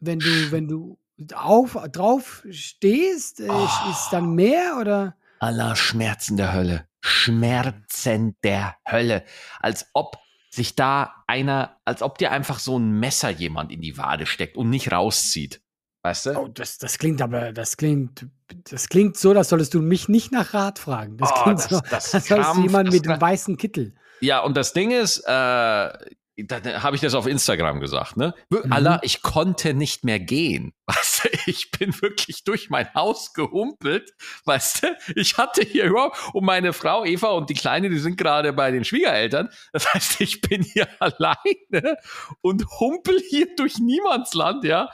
wenn 0.00 0.18
du, 0.18 0.50
wenn 0.50 0.68
du 0.68 0.98
auf, 1.34 1.78
drauf 1.92 2.44
stehst, 2.50 3.40
äh, 3.40 3.48
oh. 3.48 3.68
ist 3.90 4.08
dann 4.10 4.34
mehr 4.34 4.76
oder? 4.80 5.16
Allah 5.38 5.76
Schmerzen 5.76 6.36
der 6.36 6.52
Hölle. 6.52 6.86
Schmerzen 7.00 8.36
der 8.42 8.76
Hölle. 8.88 9.24
Als 9.60 9.86
ob 9.92 10.18
sich 10.50 10.74
da 10.74 11.24
einer, 11.26 11.76
als 11.84 12.02
ob 12.02 12.18
dir 12.18 12.32
einfach 12.32 12.58
so 12.58 12.78
ein 12.78 12.92
Messer 12.98 13.30
jemand 13.30 13.70
in 13.70 13.80
die 13.80 13.98
Wade 13.98 14.26
steckt 14.26 14.56
und 14.56 14.70
nicht 14.70 14.90
rauszieht. 14.92 15.60
Weißt 16.02 16.26
du? 16.26 16.38
Oh, 16.38 16.48
das, 16.48 16.78
das 16.78 16.98
klingt 16.98 17.20
aber, 17.20 17.52
das 17.52 17.76
klingt, 17.76 18.26
das 18.70 18.88
klingt 18.88 19.16
so, 19.16 19.32
als 19.32 19.48
solltest 19.48 19.74
du 19.74 19.82
mich 19.82 20.08
nicht 20.08 20.32
nach 20.32 20.54
Rat 20.54 20.78
fragen. 20.78 21.16
Das 21.16 21.30
oh, 21.32 21.42
klingt 21.42 21.58
das, 21.58 21.68
so, 21.68 21.80
das 21.90 22.14
als 22.14 22.28
solltest 22.28 22.56
jemand 22.58 22.92
mit 22.92 23.08
einem 23.08 23.20
weißen 23.20 23.56
Kittel. 23.56 23.94
Ja, 24.20 24.40
und 24.40 24.56
das 24.56 24.72
Ding 24.72 24.92
ist, 24.92 25.22
äh, 25.26 25.92
dann 26.36 26.82
habe 26.82 26.96
ich 26.96 27.02
das 27.02 27.14
auf 27.14 27.26
Instagram 27.26 27.80
gesagt, 27.80 28.16
ne? 28.16 28.34
Mhm. 28.50 28.70
Allah, 28.70 29.00
ich 29.02 29.22
konnte 29.22 29.72
nicht 29.72 30.04
mehr 30.04 30.20
gehen. 30.20 30.74
Weißt 30.86 31.24
du, 31.24 31.28
ich 31.46 31.70
bin 31.70 32.00
wirklich 32.02 32.44
durch 32.44 32.68
mein 32.68 32.92
Haus 32.94 33.32
gehumpelt. 33.32 34.12
Weißt 34.44 34.82
du, 34.82 34.96
ich 35.14 35.38
hatte 35.38 35.62
hier 35.62 35.84
überhaupt, 35.84 36.18
und 36.34 36.44
meine 36.44 36.72
Frau 36.72 37.04
Eva 37.04 37.28
und 37.30 37.48
die 37.48 37.54
Kleine, 37.54 37.88
die 37.88 37.98
sind 37.98 38.16
gerade 38.18 38.52
bei 38.52 38.70
den 38.70 38.84
Schwiegereltern. 38.84 39.48
Das 39.72 39.92
heißt, 39.92 40.20
ich 40.20 40.42
bin 40.42 40.62
hier 40.62 40.88
alleine 41.00 41.96
und 42.42 42.66
humpel 42.80 43.20
hier 43.28 43.54
durch 43.56 43.78
Niemandsland, 43.78 44.64
ja? 44.64 44.90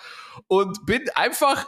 Und 0.47 0.85
bin 0.87 1.03
einfach 1.15 1.67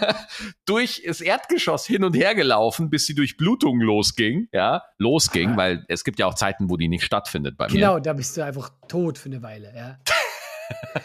durch 0.64 1.02
das 1.06 1.20
Erdgeschoss 1.20 1.86
hin 1.86 2.04
und 2.04 2.14
her 2.14 2.34
gelaufen, 2.34 2.90
bis 2.90 3.06
die 3.06 3.14
Durchblutung 3.14 3.80
losging. 3.80 4.48
Ja, 4.52 4.84
losging, 4.98 5.56
weil 5.56 5.84
es 5.88 6.04
gibt 6.04 6.18
ja 6.18 6.26
auch 6.26 6.34
Zeiten, 6.34 6.70
wo 6.70 6.76
die 6.76 6.88
nicht 6.88 7.04
stattfindet 7.04 7.56
bei 7.56 7.66
mir. 7.66 7.72
Genau, 7.74 7.98
da 7.98 8.12
bist 8.12 8.36
du 8.36 8.44
einfach 8.44 8.70
tot 8.88 9.18
für 9.18 9.26
eine 9.28 9.42
Weile, 9.42 9.72
ja. 9.74 9.98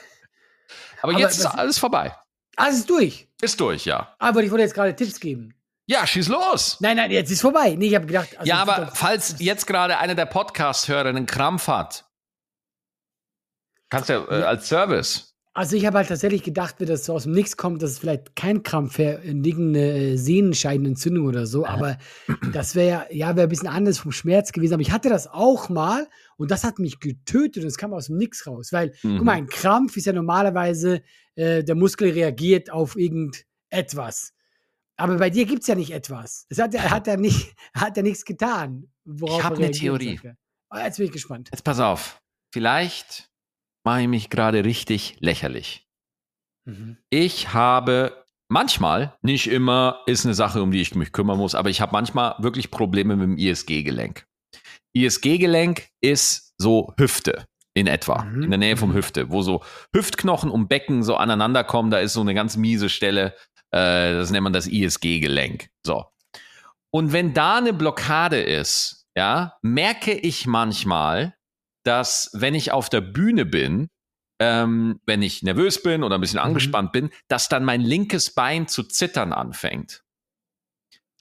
Aber, 1.02 1.12
Aber 1.14 1.20
jetzt 1.20 1.38
ist 1.40 1.46
alles 1.46 1.78
vorbei. 1.80 2.16
Alles 2.56 2.80
ist 2.80 2.90
durch. 2.90 3.28
Ist 3.42 3.60
durch, 3.60 3.86
ja. 3.86 4.16
Aber 4.20 4.42
ich 4.44 4.52
wollte 4.52 4.64
jetzt 4.64 4.74
gerade 4.76 4.96
Tipps 4.96 5.20
geben. 5.20 5.54
Ja, 5.86 6.08
schieß 6.08 6.30
los. 6.30 6.78
Nein, 6.80 6.96
nein, 6.96 7.12
jetzt 7.12 7.30
ist 7.30 7.42
vorbei. 7.42 7.76
Nee, 7.78 7.88
ich 7.88 7.96
habe 7.96 8.06
gedacht. 8.06 8.38
also 8.38 8.48
ja, 8.48 8.62
aber 8.62 8.86
doch- 8.86 8.96
falls 8.96 9.36
jetzt 9.40 9.68
gerade 9.68 9.98
einer 9.98 10.16
der 10.16 10.26
Podcast-Hörer 10.28 11.10
einen 11.10 11.26
Krampf 11.26 11.68
hat, 11.68 12.06
kannst 13.90 14.08
du 14.10 14.14
äh, 14.14 14.40
Ja. 14.40 14.46
als 14.48 14.70
Service. 14.70 15.33
Also 15.56 15.76
ich 15.76 15.86
habe 15.86 15.98
halt 16.00 16.08
tatsächlich 16.08 16.42
gedacht, 16.42 16.76
wenn 16.80 16.88
das 16.88 17.06
so 17.06 17.14
aus 17.14 17.24
dem 17.24 17.34
Nix 17.34 17.58
kommt, 17.58 17.84
dass 17.84 17.92
es 17.92 18.00
vielleicht 18.00 18.36
kein 18.36 18.64
Krampf 18.64 18.98
wäre, 18.98 19.24
irgendeine 19.24 20.18
Sehnenscheidenentzündung 20.18 21.28
oder 21.28 21.46
so. 21.46 21.66
Aber 21.68 22.00
das 22.54 22.74
wäre 22.74 22.88
ja, 22.90 23.06
ja 23.12 23.36
wäre 23.36 23.46
ein 23.48 23.50
bisschen 23.50 23.68
anders 23.68 24.00
vom 24.00 24.12
Schmerz 24.12 24.52
gewesen. 24.52 24.74
Aber 24.74 24.82
ich 24.82 24.92
hatte 24.92 25.10
das 25.10 25.28
auch 25.28 25.70
mal 25.70 26.08
und 26.38 26.50
das 26.50 26.64
hat 26.64 26.80
mich 26.80 27.00
getötet 27.00 27.64
und 27.64 27.68
es 27.68 27.78
kam 27.78 27.94
aus 27.94 28.08
dem 28.08 28.18
Nix 28.18 28.48
raus. 28.48 28.72
Weil, 28.72 28.94
Mhm. 29.04 29.18
guck 29.18 29.26
mal, 29.26 29.34
ein 29.34 29.46
Krampf 29.48 29.96
ist 29.96 30.06
ja 30.06 30.14
normalerweise, 30.14 31.04
äh, 31.36 31.64
der 31.64 31.76
Muskel 31.76 32.10
reagiert 32.12 32.72
auf 32.72 32.96
irgendetwas. 32.98 34.34
Aber 34.96 35.18
bei 35.18 35.30
dir 35.30 35.46
gibt 35.46 35.62
es 35.62 35.68
ja 35.68 35.76
nicht 35.76 35.92
etwas. 35.92 36.46
Es 36.50 36.60
hat, 36.60 36.74
ja- 36.74 36.90
hat 36.90 37.06
ja 37.08 37.16
nicht, 37.18 37.54
hat 37.76 37.96
ja 37.98 38.04
nichts 38.04 38.26
getan. 38.26 38.88
Ich 39.06 39.44
hab 39.44 39.54
er 39.54 39.66
eine 39.66 39.72
Theorie. 39.72 40.20
Oh, 40.72 40.78
jetzt 40.78 40.98
bin 40.98 41.06
ich 41.08 41.12
gespannt. 41.12 41.50
Jetzt 41.52 41.64
pass 41.64 41.80
auf. 41.80 42.20
Vielleicht 42.52 43.30
mache 43.84 44.02
ich 44.04 44.08
mich 44.08 44.30
gerade 44.30 44.64
richtig 44.66 45.18
lächerlich. 45.20 45.88
Mhm. 46.66 46.98
Ich 47.10 47.54
habe 47.54 48.24
manchmal, 48.50 49.18
nicht 49.22 49.48
immer, 49.48 50.02
ist 50.06 50.26
eine 50.26 50.34
Sache, 50.34 50.62
um 50.62 50.72
die 50.72 50.82
ich 50.82 50.96
mich 50.96 51.12
kümmern 51.12 51.38
muss, 51.38 51.56
aber 51.56 51.70
ich 51.70 51.82
habe 51.82 51.92
manchmal 51.92 52.36
wirklich 52.40 52.72
Probleme 52.72 53.16
mit 53.16 53.24
dem 53.26 53.38
ISG-Gelenk. 53.38 54.26
ISG-Gelenk 54.96 55.88
ist 56.02 56.54
so 56.58 56.94
Hüfte 56.98 57.46
in 57.76 57.88
etwa, 57.88 58.24
Mhm. 58.24 58.44
in 58.44 58.50
der 58.52 58.60
Nähe 58.60 58.78
vom 58.78 58.92
Mhm. 58.92 58.96
Hüfte, 58.96 59.32
wo 59.32 59.42
so 59.42 59.64
Hüftknochen 59.96 60.52
und 60.52 60.68
Becken 60.68 61.04
so 61.04 61.16
aneinander 61.16 61.64
kommen. 61.64 61.90
Da 61.90 61.98
ist 62.00 62.14
so 62.14 62.22
eine 62.22 62.36
ganz 62.36 62.56
miese 62.56 62.90
Stelle. 62.90 63.36
Äh, 63.72 64.14
das 64.14 64.30
nennt 64.30 64.44
man 64.44 64.54
das 64.54 64.68
ISG-Gelenk. 64.68 65.70
So. 65.86 66.06
Und 66.92 67.12
wenn 67.12 67.34
da 67.34 67.58
eine 67.58 67.74
Blockade 67.74 68.40
ist, 68.42 69.08
ja, 69.18 69.58
merke 69.64 70.14
ich 70.14 70.46
manchmal, 70.46 71.36
dass 71.84 72.30
wenn 72.34 72.56
ich 72.56 72.72
auf 72.72 72.90
der 72.90 73.02
Bühne 73.02 73.46
bin, 73.46 73.90
ähm, 74.40 75.00
wenn 75.06 75.22
ich 75.22 75.44
nervös 75.44 75.82
bin 75.84 76.04
oder 76.04 76.16
ein 76.18 76.22
bisschen 76.22 76.40
Mhm. 76.40 76.46
angespannt 76.48 76.92
bin, 76.92 77.10
dass 77.28 77.50
dann 77.50 77.64
mein 77.64 77.82
linkes 77.82 78.34
Bein 78.34 78.68
zu 78.68 78.84
zittern 78.84 79.32
anfängt. 79.34 80.04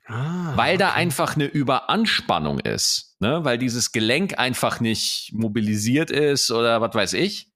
Ah, 0.07 0.57
Weil 0.57 0.79
da 0.79 0.91
okay. 0.91 0.99
einfach 0.99 1.37
eine 1.37 1.45
Überanspannung 1.47 2.59
ist. 2.59 3.17
Ne? 3.21 3.45
Weil 3.45 3.59
dieses 3.59 3.93
Gelenk 3.93 4.39
einfach 4.39 4.81
nicht 4.81 5.31
mobilisiert 5.33 6.11
ist 6.11 6.51
oder 6.51 6.81
was 6.81 6.95
weiß 6.95 7.13
ich. 7.13 7.51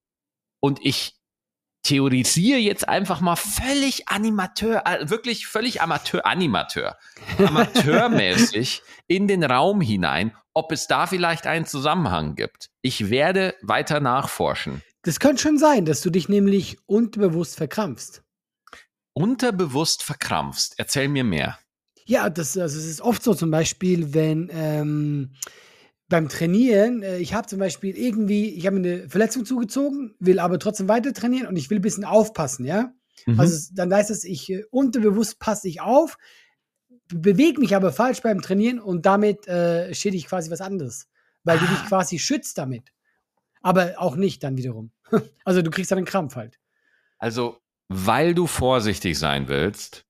Und 0.60 0.78
ich 0.84 1.16
theorisiere 1.82 2.58
jetzt 2.58 2.88
einfach 2.88 3.20
mal 3.20 3.36
völlig 3.36 4.08
Animateur, 4.08 4.82
äh, 4.86 5.08
wirklich 5.08 5.46
völlig 5.46 5.82
Amateur, 5.82 6.24
Animateur, 6.26 6.96
amateurmäßig 7.38 8.82
in 9.06 9.28
den 9.28 9.44
Raum 9.44 9.80
hinein, 9.80 10.34
ob 10.56 10.72
es 10.72 10.86
da 10.86 11.06
vielleicht 11.06 11.46
einen 11.46 11.66
Zusammenhang 11.66 12.34
gibt. 12.34 12.70
Ich 12.80 13.10
werde 13.10 13.54
weiter 13.60 14.00
nachforschen. 14.00 14.80
Das 15.02 15.20
könnte 15.20 15.42
schon 15.42 15.58
sein, 15.58 15.84
dass 15.84 16.00
du 16.00 16.08
dich 16.08 16.30
nämlich 16.30 16.78
unterbewusst 16.86 17.56
verkrampfst. 17.56 18.22
Unterbewusst 19.12 20.02
verkrampfst. 20.02 20.74
Erzähl 20.78 21.08
mir 21.08 21.24
mehr. 21.24 21.58
Ja, 22.06 22.30
das, 22.30 22.56
also 22.56 22.78
es 22.78 22.86
ist 22.86 23.02
oft 23.02 23.22
so 23.22 23.34
zum 23.34 23.50
Beispiel, 23.50 24.14
wenn 24.14 24.48
ähm, 24.50 25.34
beim 26.08 26.30
Trainieren, 26.30 27.02
äh, 27.02 27.18
ich 27.18 27.34
habe 27.34 27.46
zum 27.46 27.58
Beispiel 27.58 27.94
irgendwie, 27.94 28.48
ich 28.48 28.66
habe 28.66 28.78
mir 28.78 29.00
eine 29.00 29.08
Verletzung 29.10 29.44
zugezogen, 29.44 30.14
will 30.20 30.38
aber 30.38 30.58
trotzdem 30.58 30.88
weiter 30.88 31.12
trainieren 31.12 31.48
und 31.48 31.56
ich 31.56 31.68
will 31.68 31.80
ein 31.80 31.82
bisschen 31.82 32.04
aufpassen, 32.04 32.64
ja. 32.64 32.94
Mhm. 33.26 33.38
Also 33.38 33.74
dann 33.74 33.92
heißt 33.92 34.10
es, 34.10 34.24
ich 34.24 34.50
äh, 34.50 34.64
unterbewusst 34.70 35.38
passe 35.38 35.68
ich 35.68 35.82
auf, 35.82 36.16
bewege 37.08 37.60
mich 37.60 37.74
aber 37.76 37.92
falsch 37.92 38.22
beim 38.22 38.40
Trainieren 38.42 38.78
und 38.80 39.06
damit 39.06 39.46
äh, 39.48 39.94
schädige 39.94 40.18
ich 40.18 40.26
quasi 40.28 40.50
was 40.50 40.60
anderes, 40.60 41.08
weil 41.44 41.58
du 41.58 41.66
dich 41.66 41.78
Ah. 41.78 41.86
quasi 41.88 42.18
schützt 42.18 42.58
damit. 42.58 42.92
Aber 43.62 43.94
auch 43.96 44.16
nicht 44.16 44.42
dann 44.44 44.56
wiederum. 44.56 44.90
Also 45.44 45.62
du 45.62 45.70
kriegst 45.70 45.90
dann 45.90 45.98
einen 45.98 46.06
Krampf 46.06 46.36
halt. 46.36 46.58
Also, 47.18 47.58
weil 47.88 48.34
du 48.34 48.46
vorsichtig 48.46 49.18
sein 49.18 49.48
willst, 49.48 50.04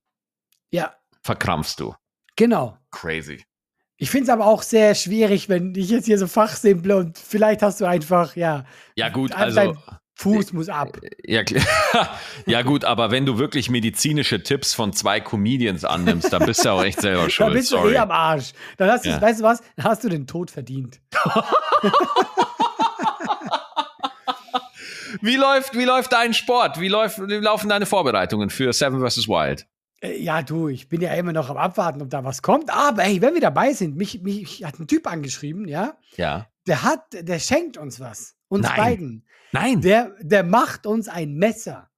Ja, 0.71 0.95
verkrampfst 1.21 1.79
du. 1.79 1.93
genau. 2.35 2.77
Crazy. 2.91 3.43
Ich 3.99 4.09
finde 4.11 4.25
es 4.25 4.29
aber 4.29 4.45
auch 4.45 4.61
sehr 4.61 4.93
schwierig, 4.93 5.49
wenn 5.49 5.73
ich 5.75 5.89
jetzt 5.89 6.05
hier 6.05 6.19
so 6.19 6.27
fachsimple 6.27 6.95
und 6.97 7.17
vielleicht 7.17 7.61
hast 7.63 7.81
du 7.81 7.85
einfach, 7.85 8.35
ja, 8.35 8.65
Ja, 8.95 9.09
gut, 9.09 9.31
also. 9.31 9.55
dein 9.55 9.77
Fuß 10.19 10.51
muss 10.53 10.67
ab. 10.67 10.97
Ja, 11.23 11.43
klar. 11.43 11.63
ja, 12.47 12.63
gut, 12.63 12.83
aber 12.85 13.11
wenn 13.11 13.25
du 13.27 13.37
wirklich 13.37 13.69
medizinische 13.69 14.41
Tipps 14.41 14.73
von 14.73 14.91
zwei 14.91 15.19
Comedians 15.19 15.85
annimmst, 15.85 16.33
dann 16.33 16.43
bist 16.45 16.65
du 16.65 16.69
auch 16.71 16.83
echt 16.83 17.01
selber 17.01 17.29
schuld. 17.29 17.53
bist 17.53 17.71
du 17.71 17.75
Sorry. 17.77 17.93
eh 17.93 17.97
am 17.97 18.09
Arsch. 18.11 18.53
Dann 18.77 18.89
hast 18.89 19.05
du, 19.05 19.09
Ja. 19.09 19.21
weißt 19.21 19.39
du 19.39 19.43
was? 19.43 19.61
Dann 19.75 19.85
hast 19.85 20.03
du 20.03 20.09
den 20.09 20.25
Tod 20.25 20.49
verdient. 20.49 20.99
Wie 25.21 25.35
läuft, 25.35 25.73
wie 25.75 25.85
läuft 25.85 26.11
dein 26.13 26.33
Sport? 26.33 26.79
Wie, 26.79 26.89
läuft, 26.89 27.19
wie 27.19 27.35
laufen 27.35 27.69
deine 27.69 27.85
Vorbereitungen 27.85 28.49
für 28.49 28.73
Seven 28.73 28.99
vs. 29.07 29.27
Wild? 29.27 29.65
Äh, 30.01 30.21
Ja, 30.21 30.41
du, 30.43 30.67
ich 30.67 30.89
bin 30.89 31.01
ja 31.01 31.13
immer 31.13 31.31
noch 31.33 31.49
am 31.49 31.57
Abwarten, 31.57 32.01
ob 32.01 32.09
da 32.09 32.23
was 32.23 32.41
kommt. 32.41 32.69
Aber 32.69 33.03
hey, 33.03 33.21
wenn 33.21 33.33
wir 33.33 33.41
dabei 33.41 33.73
sind, 33.73 33.95
mich, 33.95 34.21
mich 34.21 34.63
hat 34.63 34.79
ein 34.79 34.87
Typ 34.87 35.07
angeschrieben, 35.07 35.67
ja, 35.67 35.93
Ja. 36.17 36.47
Der 36.67 36.83
hat, 36.83 37.01
der 37.11 37.39
schenkt 37.39 37.77
uns 37.77 37.99
was. 37.99 38.35
Uns 38.49 38.63
Nein. 38.63 38.77
beiden. 38.77 39.25
Nein. 39.51 39.81
Der, 39.81 40.15
der 40.21 40.43
macht 40.43 40.85
uns 40.85 41.07
ein 41.07 41.35
Messer. 41.35 41.89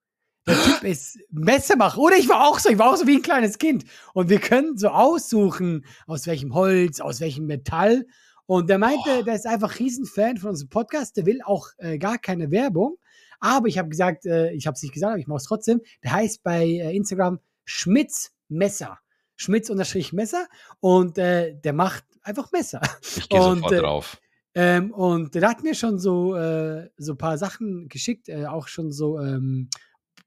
Der 0.47 0.55
Typ 0.63 0.83
ist 0.83 1.19
Messermacher. 1.29 1.99
Oder 1.99 2.17
ich 2.17 2.29
war 2.29 2.47
auch 2.47 2.59
so, 2.59 2.69
ich 2.69 2.77
war 2.77 2.91
auch 2.91 2.95
so 2.95 3.07
wie 3.07 3.17
ein 3.17 3.21
kleines 3.21 3.57
Kind. 3.57 3.85
Und 4.13 4.29
wir 4.29 4.39
können 4.39 4.77
so 4.77 4.89
aussuchen, 4.89 5.85
aus 6.07 6.27
welchem 6.27 6.53
Holz, 6.53 6.99
aus 6.99 7.19
welchem 7.19 7.45
Metall. 7.45 8.05
Und 8.45 8.69
der 8.69 8.79
meinte, 8.79 9.23
der 9.23 9.35
ist 9.35 9.45
einfach 9.45 9.77
Riesenfan 9.77 10.37
von 10.37 10.51
unserem 10.51 10.69
Podcast. 10.69 11.17
Der 11.17 11.25
will 11.25 11.41
auch 11.43 11.67
äh, 11.77 11.97
gar 11.97 12.17
keine 12.17 12.49
Werbung. 12.51 12.97
Aber 13.39 13.67
ich 13.67 13.77
habe 13.77 13.89
gesagt, 13.89 14.25
äh, 14.25 14.51
ich 14.51 14.67
habe 14.67 14.75
es 14.75 14.81
nicht 14.81 14.93
gesagt, 14.93 15.11
aber 15.11 15.19
ich 15.19 15.27
mache 15.27 15.37
es 15.37 15.43
trotzdem. 15.43 15.81
Der 16.03 16.13
heißt 16.13 16.43
bei 16.43 16.65
äh, 16.65 16.95
Instagram 16.95 17.39
Schmitz 17.65 18.31
Messer. 18.47 18.99
Schmitz 19.35 19.69
unterstrich 19.69 20.13
Messer. 20.13 20.47
Und 20.79 21.17
äh, 21.17 21.55
der 21.55 21.73
macht 21.73 22.03
einfach 22.23 22.51
Messer. 22.51 22.81
Ich 23.15 23.29
gehe 23.29 23.41
sofort 23.41 23.71
äh, 23.71 23.77
drauf. 23.77 24.17
Ähm, 24.55 24.91
und 24.91 25.35
der 25.35 25.47
hat 25.47 25.63
mir 25.63 25.75
schon 25.75 25.99
so, 25.99 26.35
äh, 26.35 26.89
so 26.97 27.13
ein 27.13 27.17
paar 27.17 27.37
Sachen 27.37 27.87
geschickt, 27.87 28.29
äh, 28.29 28.45
auch 28.45 28.67
schon 28.67 28.91
so 28.91 29.19
ähm, 29.19 29.69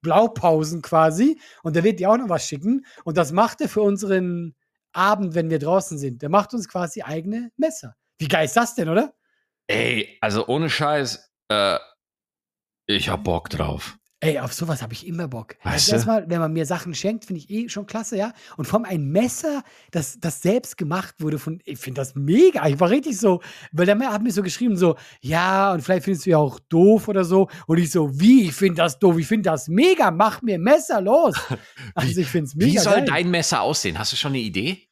Blaupausen 0.00 0.82
quasi. 0.82 1.40
Und 1.62 1.76
der 1.76 1.84
wird 1.84 2.00
dir 2.00 2.10
auch 2.10 2.16
noch 2.16 2.28
was 2.28 2.46
schicken. 2.46 2.84
Und 3.04 3.16
das 3.16 3.32
macht 3.32 3.60
er 3.60 3.68
für 3.68 3.82
unseren 3.82 4.54
Abend, 4.92 5.34
wenn 5.34 5.50
wir 5.50 5.58
draußen 5.58 5.98
sind. 5.98 6.22
Der 6.22 6.28
macht 6.28 6.54
uns 6.54 6.68
quasi 6.68 7.02
eigene 7.02 7.50
Messer. 7.56 7.96
Wie 8.18 8.28
geil 8.28 8.44
ist 8.44 8.56
das 8.56 8.74
denn, 8.74 8.88
oder? 8.88 9.14
Ey, 9.66 10.18
also 10.20 10.46
ohne 10.46 10.68
Scheiß, 10.68 11.32
äh, 11.48 11.78
ich 12.86 13.08
hab 13.08 13.24
Bock 13.24 13.48
drauf. 13.48 13.98
Ey, 14.24 14.38
auf 14.38 14.52
sowas 14.52 14.82
habe 14.82 14.92
ich 14.92 15.04
immer 15.04 15.26
Bock. 15.26 15.56
Weißt 15.64 15.88
Also 15.88 15.92
erstmal, 15.96 16.30
wenn 16.30 16.38
man 16.38 16.52
mir 16.52 16.64
Sachen 16.64 16.94
schenkt, 16.94 17.24
finde 17.24 17.40
ich 17.40 17.50
eh 17.50 17.68
schon 17.68 17.86
klasse, 17.86 18.16
ja. 18.16 18.32
Und 18.56 18.66
vor 18.66 18.78
allem 18.78 18.84
ein 18.88 19.10
Messer, 19.10 19.64
das, 19.90 20.20
das 20.20 20.40
selbst 20.40 20.78
gemacht 20.78 21.16
wurde 21.18 21.40
von, 21.40 21.60
ich 21.64 21.80
finde 21.80 22.02
das 22.02 22.14
mega. 22.14 22.64
Ich 22.68 22.78
war 22.78 22.88
richtig 22.88 23.18
so, 23.18 23.40
weil 23.72 23.84
der 23.84 23.98
hat 23.98 24.22
mir 24.22 24.30
so 24.30 24.44
geschrieben, 24.44 24.76
so, 24.76 24.94
ja, 25.22 25.72
und 25.72 25.82
vielleicht 25.82 26.04
findest 26.04 26.26
du 26.26 26.30
ja 26.30 26.38
auch 26.38 26.60
doof 26.60 27.08
oder 27.08 27.24
so. 27.24 27.48
Und 27.66 27.78
ich 27.78 27.90
so, 27.90 28.20
wie, 28.20 28.44
ich 28.44 28.54
finde 28.54 28.76
das 28.76 29.00
doof, 29.00 29.18
ich 29.18 29.26
finde 29.26 29.50
das 29.50 29.66
mega, 29.66 30.12
mach 30.12 30.40
mir 30.40 30.56
Messer, 30.56 31.00
los. 31.00 31.34
Also 31.96 32.20
ich 32.20 32.28
finde 32.28 32.46
es 32.46 32.54
mega 32.54 32.72
Wie 32.72 32.78
soll 32.78 32.94
geil. 32.94 33.04
dein 33.06 33.30
Messer 33.30 33.60
aussehen? 33.60 33.98
Hast 33.98 34.12
du 34.12 34.16
schon 34.16 34.32
eine 34.32 34.38
Idee? 34.40 34.86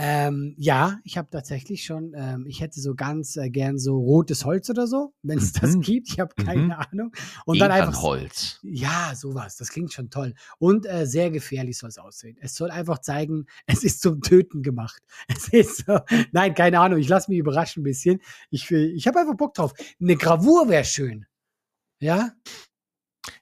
Ähm, 0.00 0.54
ja, 0.56 1.00
ich 1.02 1.18
habe 1.18 1.28
tatsächlich 1.28 1.84
schon, 1.84 2.12
ähm, 2.16 2.46
ich 2.46 2.60
hätte 2.60 2.80
so 2.80 2.94
ganz 2.94 3.36
äh, 3.36 3.50
gern 3.50 3.78
so 3.80 3.96
rotes 3.98 4.44
Holz 4.44 4.70
oder 4.70 4.86
so, 4.86 5.12
wenn 5.22 5.38
es 5.38 5.52
das 5.60 5.74
Mhm. 5.74 5.80
gibt. 5.80 6.08
Ich 6.08 6.20
habe 6.20 6.32
keine 6.36 6.60
Mhm. 6.62 6.70
Ahnung. 6.70 7.12
Und 7.46 7.58
dann 7.58 7.72
einfach 7.72 8.00
Holz. 8.00 8.60
Ja, 8.62 9.12
sowas. 9.16 9.56
Das 9.56 9.70
klingt 9.70 9.92
schon 9.92 10.08
toll. 10.08 10.34
Und 10.60 10.86
äh, 10.86 11.04
sehr 11.04 11.32
gefährlich 11.32 11.78
soll 11.78 11.88
es 11.88 11.98
aussehen. 11.98 12.36
Es 12.40 12.54
soll 12.54 12.70
einfach 12.70 12.98
zeigen, 13.00 13.46
es 13.66 13.82
ist 13.82 14.00
zum 14.00 14.20
Töten 14.22 14.62
gemacht. 14.62 15.02
Es 15.28 15.48
ist 15.48 15.84
so. 15.84 15.98
Nein, 16.30 16.54
keine 16.54 16.78
Ahnung. 16.78 17.00
Ich 17.00 17.08
lasse 17.08 17.28
mich 17.30 17.40
überraschen 17.40 17.80
ein 17.80 17.84
bisschen. 17.84 18.20
Ich, 18.50 18.70
will- 18.70 18.92
ich 18.94 19.08
habe 19.08 19.18
einfach 19.18 19.36
Bock 19.36 19.54
drauf. 19.54 19.74
Eine 20.00 20.14
Gravur 20.16 20.68
wäre 20.68 20.84
schön. 20.84 21.26
Ja? 22.00 22.30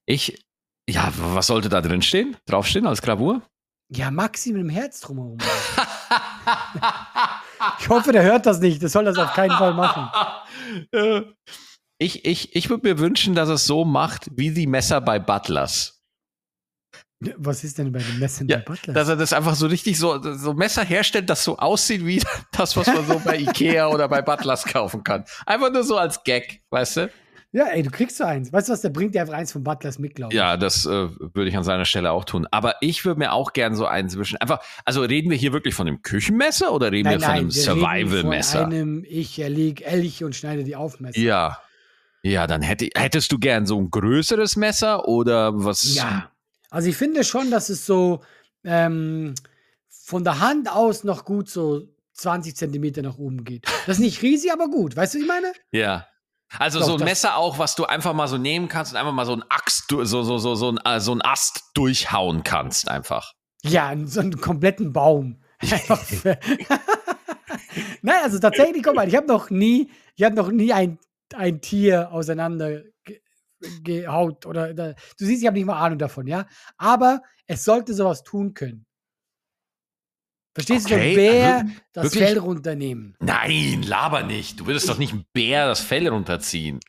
Ich, 0.06 0.42
ja, 0.88 1.12
was 1.18 1.48
sollte 1.48 1.68
da 1.68 1.82
drin 1.82 2.00
stehen? 2.00 2.34
Draufstehen 2.46 2.86
als 2.86 3.02
Gravur? 3.02 3.42
Ja, 3.88 4.10
Maxi 4.10 4.52
mit 4.52 4.62
dem 4.62 4.68
Herz 4.70 5.00
drumherum. 5.00 5.38
ich 7.80 7.88
hoffe, 7.88 8.12
der 8.12 8.22
hört 8.22 8.46
das 8.46 8.60
nicht. 8.60 8.82
Das 8.82 8.92
soll 8.92 9.04
das 9.04 9.18
auf 9.18 9.32
keinen 9.32 9.56
Fall 9.56 9.74
machen. 9.74 10.10
Ich, 11.98 12.24
ich, 12.24 12.54
ich 12.54 12.70
würde 12.70 12.88
mir 12.88 12.98
wünschen, 12.98 13.34
dass 13.34 13.48
es 13.48 13.66
so 13.66 13.84
macht 13.84 14.28
wie 14.36 14.50
die 14.50 14.66
Messer 14.66 15.00
bei 15.00 15.18
Butlers. 15.18 15.96
Was 17.38 17.64
ist 17.64 17.78
denn 17.78 17.90
bei 17.92 18.00
den 18.00 18.18
Messern 18.18 18.46
Ja, 18.46 18.58
bei 18.58 18.64
Butler? 18.64 18.92
dass 18.92 19.08
er 19.08 19.16
das 19.16 19.32
einfach 19.32 19.54
so 19.54 19.66
richtig 19.66 19.98
so, 19.98 20.20
so 20.34 20.52
Messer 20.52 20.84
herstellt, 20.84 21.30
das 21.30 21.42
so 21.44 21.56
aussieht 21.56 22.04
wie 22.04 22.22
das, 22.52 22.76
was 22.76 22.86
man 22.88 23.06
so 23.06 23.18
bei 23.20 23.36
Ikea 23.40 23.86
oder 23.88 24.06
bei 24.06 24.20
Butlers 24.20 24.64
kaufen 24.64 25.02
kann. 25.02 25.24
Einfach 25.46 25.72
nur 25.72 25.82
so 25.82 25.96
als 25.96 26.22
Gag, 26.24 26.60
weißt 26.70 26.96
du? 26.98 27.10
Ja, 27.56 27.68
ey, 27.68 27.82
du 27.82 27.90
kriegst 27.90 28.18
so 28.18 28.24
eins. 28.24 28.52
Weißt 28.52 28.68
du 28.68 28.74
was, 28.74 28.82
der 28.82 28.90
bringt 28.90 29.14
dir 29.14 29.22
einfach 29.22 29.32
eins 29.32 29.50
von 29.50 29.64
Butlers 29.64 29.98
mit, 29.98 30.14
glaube 30.14 30.30
ich. 30.30 30.36
Ja, 30.36 30.58
das 30.58 30.84
äh, 30.84 30.90
würde 30.90 31.48
ich 31.48 31.56
an 31.56 31.64
seiner 31.64 31.86
Stelle 31.86 32.10
auch 32.12 32.26
tun. 32.26 32.46
Aber 32.50 32.74
ich 32.82 33.06
würde 33.06 33.18
mir 33.18 33.32
auch 33.32 33.54
gern 33.54 33.74
so 33.74 33.86
eins 33.86 34.12
zwischen. 34.12 34.36
Einfach, 34.36 34.60
also 34.84 35.00
reden 35.00 35.30
wir 35.30 35.38
hier 35.38 35.54
wirklich 35.54 35.74
von 35.74 35.88
einem 35.88 36.02
Küchenmesser 36.02 36.70
oder 36.74 36.92
reden 36.92 37.08
Nein, 37.08 37.20
wir 37.20 37.24
von 37.24 37.34
nein, 37.34 37.40
einem 37.40 37.50
Survival-Messer? 37.50 38.60
Von 38.64 38.74
einem, 38.74 39.04
ich 39.08 39.38
erleg 39.38 39.80
Elch 39.86 40.22
und 40.22 40.36
schneide 40.36 40.64
die 40.64 40.76
auf 40.76 41.00
Messer. 41.00 41.18
Ja. 41.18 41.58
Ja, 42.22 42.46
dann 42.46 42.60
hätte, 42.60 42.90
hättest 42.94 43.32
du 43.32 43.38
gern 43.38 43.64
so 43.64 43.80
ein 43.80 43.90
größeres 43.90 44.56
Messer 44.56 45.08
oder 45.08 45.52
was? 45.64 45.94
Ja. 45.94 46.30
Also 46.68 46.90
ich 46.90 46.96
finde 46.96 47.24
schon, 47.24 47.50
dass 47.50 47.70
es 47.70 47.86
so 47.86 48.20
ähm, 48.64 49.34
von 49.88 50.24
der 50.24 50.40
Hand 50.40 50.70
aus 50.70 51.04
noch 51.04 51.24
gut 51.24 51.48
so 51.48 51.88
20 52.12 52.54
Zentimeter 52.54 53.00
nach 53.00 53.16
oben 53.16 53.44
geht. 53.44 53.64
Das 53.86 53.96
ist 53.96 54.02
nicht 54.02 54.20
riesig, 54.20 54.52
aber 54.52 54.68
gut. 54.68 54.94
Weißt 54.94 55.14
du, 55.14 55.18
was 55.18 55.22
ich 55.22 55.28
meine? 55.28 55.52
Ja. 55.70 56.06
Also 56.58 56.78
Doch, 56.80 56.86
so 56.86 56.94
ein 56.96 57.04
Messer 57.04 57.36
auch, 57.36 57.58
was 57.58 57.74
du 57.74 57.84
einfach 57.84 58.12
mal 58.14 58.28
so 58.28 58.38
nehmen 58.38 58.68
kannst 58.68 58.92
und 58.92 58.98
einfach 58.98 59.12
mal 59.12 59.26
so 59.26 59.32
ein 59.34 59.44
Axt, 59.48 59.86
so, 59.88 60.04
so, 60.04 60.22
so, 60.38 60.54
so, 60.54 60.70
ein, 60.72 60.78
äh, 60.84 61.00
so 61.00 61.12
ein 61.12 61.22
Ast 61.22 61.64
durchhauen 61.74 62.44
kannst, 62.44 62.88
einfach. 62.88 63.32
Ja, 63.62 63.92
so 64.04 64.20
einen 64.20 64.40
kompletten 64.40 64.92
Baum. 64.92 65.42
Nein, 68.02 68.16
also 68.22 68.38
tatsächlich, 68.38 68.82
guck 68.82 68.94
mal, 68.94 69.08
ich 69.08 69.16
habe 69.16 69.26
noch 69.26 69.50
nie, 69.50 69.90
ich 70.14 70.24
habe 70.24 70.34
noch 70.34 70.50
nie 70.50 70.72
ein, 70.72 70.98
ein 71.34 71.60
Tier 71.60 72.12
auseinander 72.12 72.82
ge- 73.04 73.20
gehaut 73.82 74.46
oder, 74.46 74.70
oder 74.70 74.94
du 75.18 75.24
siehst, 75.24 75.42
ich 75.42 75.46
habe 75.46 75.56
nicht 75.56 75.66
mal 75.66 75.78
Ahnung 75.80 75.98
davon, 75.98 76.26
ja. 76.26 76.46
Aber 76.76 77.22
es 77.46 77.64
sollte 77.64 77.94
sowas 77.94 78.22
tun 78.22 78.54
können. 78.54 78.86
Verstehst 80.56 80.90
du, 80.90 80.94
Okay, 80.94 81.14
Bär 81.14 81.56
also 81.58 81.70
das 81.92 82.04
wirklich? 82.04 82.24
Fell 82.24 82.38
runternehmen. 82.38 83.14
Nein, 83.20 83.82
laber 83.82 84.22
nicht. 84.22 84.58
Du 84.58 84.66
würdest 84.66 84.88
doch 84.88 84.96
nicht 84.96 85.12
einem 85.12 85.26
Bär 85.34 85.66
das 85.66 85.80
Fell 85.80 86.08
runterziehen. 86.08 86.80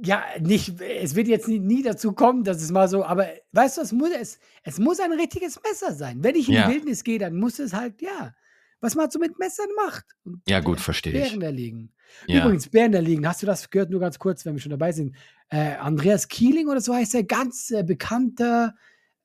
Ja, 0.00 0.22
nicht, 0.40 0.80
es 0.80 1.16
wird 1.16 1.26
jetzt 1.26 1.48
nie, 1.48 1.58
nie 1.58 1.82
dazu 1.82 2.12
kommen, 2.12 2.44
dass 2.44 2.62
es 2.62 2.70
mal 2.70 2.86
so, 2.86 3.04
aber 3.04 3.26
weißt 3.50 3.78
du, 3.78 3.80
es 3.80 3.90
muss, 3.90 4.10
es, 4.10 4.38
es 4.62 4.78
muss 4.78 5.00
ein 5.00 5.10
richtiges 5.12 5.58
Messer 5.68 5.92
sein. 5.94 6.22
Wenn 6.22 6.36
ich 6.36 6.48
in 6.48 6.54
Ja. 6.54 6.68
die 6.68 6.74
Wildnis 6.74 7.02
gehe, 7.02 7.18
dann 7.18 7.34
muss 7.36 7.58
es 7.58 7.72
halt, 7.72 8.00
ja, 8.00 8.32
was 8.80 8.94
man 8.94 9.10
so 9.10 9.18
mit 9.18 9.36
Messern 9.40 9.66
macht. 9.84 10.04
Und 10.24 10.40
Ja, 10.48 10.60
gut, 10.60 10.78
verstehe 10.80 11.12
ich. 11.12 11.20
Bären 11.30 11.42
erlegen. 11.42 11.92
Ja. 12.28 12.44
Übrigens, 12.44 12.68
Bären 12.68 12.94
erlegen, 12.94 13.26
hast 13.26 13.42
du 13.42 13.46
das 13.46 13.68
gehört? 13.68 13.90
Nur 13.90 13.98
ganz 13.98 14.20
kurz, 14.20 14.46
wenn 14.46 14.54
wir 14.54 14.60
schon 14.60 14.70
dabei 14.70 14.92
sind. 14.92 15.16
Äh, 15.48 15.74
Andreas 15.74 16.28
Kieling 16.28 16.68
oder 16.68 16.80
so 16.80 16.94
heißt 16.94 17.16
er, 17.16 17.24
ganz 17.24 17.72
äh, 17.72 17.82
bekannter 17.82 18.76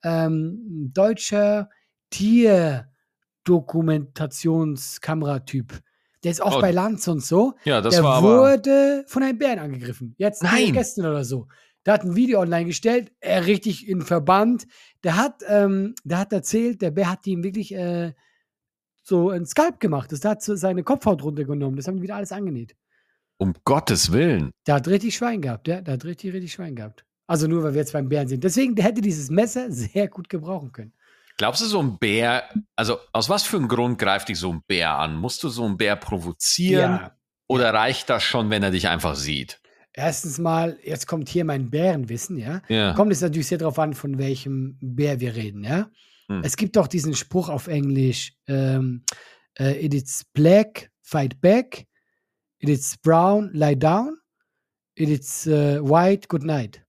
ähm, 0.02 0.90
deutscher 0.92 1.70
Tierdokumentationskameratyp. 3.44 5.80
Der 6.22 6.30
ist 6.30 6.42
auch 6.42 6.58
Oh. 6.58 6.60
bei 6.60 6.70
Lanz 6.70 7.06
und 7.08 7.22
so. 7.22 7.54
ja, 7.64 7.80
das 7.80 7.94
der 7.94 8.04
war 8.04 8.22
wurde 8.22 9.04
von 9.06 9.22
einem 9.22 9.38
Bären 9.38 9.58
angegriffen. 9.58 10.14
Jetzt 10.16 10.42
Nein. 10.42 10.72
gestern 10.72 11.06
oder 11.06 11.24
so. 11.24 11.48
Der 11.84 11.94
hat 11.94 12.04
ein 12.04 12.16
Video 12.16 12.40
online 12.40 12.64
gestellt, 12.64 13.12
er 13.20 13.46
richtig 13.46 13.86
in 13.86 14.00
Verband. 14.00 14.66
Der 15.02 15.16
hat, 15.16 15.42
ähm, 15.46 15.94
der 16.02 16.18
hat 16.18 16.32
erzählt, 16.32 16.80
der 16.80 16.92
Bär 16.92 17.10
hat 17.10 17.26
ihm 17.26 17.44
wirklich 17.44 17.74
äh, 17.74 18.14
so 19.02 19.28
ein 19.28 19.44
Skalp 19.44 19.80
gemacht. 19.80 20.10
Das 20.10 20.24
hat 20.24 20.42
so 20.42 20.56
seine 20.56 20.82
Kopfhaut 20.82 21.22
runtergenommen. 21.22 21.76
Das 21.76 21.86
haben 21.86 21.96
die 21.96 22.02
wieder 22.02 22.16
alles 22.16 22.32
angenäht. 22.32 22.74
Um 23.36 23.52
Gottes 23.64 24.12
Willen. 24.12 24.50
Der 24.66 24.76
hat 24.76 24.88
richtig 24.88 25.14
Schwein 25.14 25.42
gehabt, 25.42 25.68
ja. 25.68 25.82
Der 25.82 25.94
hat 25.94 26.06
richtig, 26.06 26.32
richtig 26.32 26.52
Schwein 26.54 26.74
gehabt. 26.74 27.04
Also 27.26 27.48
nur, 27.48 27.62
weil 27.62 27.74
wir 27.74 27.80
jetzt 27.80 27.92
beim 27.92 28.08
Bären 28.08 28.28
sind. 28.28 28.44
Deswegen, 28.44 28.74
der 28.76 28.86
hätte 28.86 29.02
dieses 29.02 29.28
Messer 29.28 29.70
sehr 29.92 30.08
gut 30.08 30.30
gebrauchen 30.30 30.72
können. 30.72 30.94
Glaubst 31.36 31.62
du, 31.62 31.66
so 31.66 31.80
ein 31.80 31.98
Bär, 31.98 32.48
also 32.76 32.98
aus 33.12 33.28
was 33.28 33.42
für 33.42 33.56
einem 33.56 33.68
Grund 33.68 33.98
greift 33.98 34.28
dich 34.28 34.38
so 34.38 34.52
ein 34.52 34.62
Bär 34.66 34.90
an? 34.98 35.16
Musst 35.16 35.42
du 35.42 35.48
so 35.48 35.64
einen 35.64 35.76
Bär 35.76 35.96
provozieren? 35.96 37.10
Oder 37.46 37.74
reicht 37.74 38.08
das 38.08 38.22
schon, 38.22 38.50
wenn 38.50 38.62
er 38.62 38.70
dich 38.70 38.88
einfach 38.88 39.16
sieht? 39.16 39.60
Erstens 39.92 40.38
mal, 40.38 40.78
jetzt 40.82 41.06
kommt 41.06 41.28
hier 41.28 41.44
mein 41.44 41.70
Bärenwissen, 41.70 42.36
ja. 42.36 42.62
Ja. 42.68 42.94
Kommt 42.94 43.12
es 43.12 43.20
natürlich 43.20 43.46
sehr 43.46 43.58
darauf 43.58 43.78
an, 43.78 43.94
von 43.94 44.18
welchem 44.18 44.76
Bär 44.80 45.20
wir 45.20 45.36
reden, 45.36 45.62
ja. 45.62 45.88
Hm. 46.28 46.42
Es 46.42 46.56
gibt 46.56 46.76
doch 46.76 46.88
diesen 46.88 47.14
Spruch 47.14 47.48
auf 47.48 47.68
Englisch, 47.68 48.32
ähm, 48.48 49.04
äh, 49.58 49.84
it 49.84 49.94
is 49.94 50.24
black, 50.32 50.90
fight 51.02 51.40
back, 51.40 51.86
it 52.58 52.68
is 52.68 52.96
brown, 52.98 53.50
lie 53.52 53.76
down, 53.76 54.16
it 54.96 55.08
is 55.08 55.46
äh, 55.46 55.80
white, 55.80 56.26
good 56.28 56.42
night. 56.42 56.83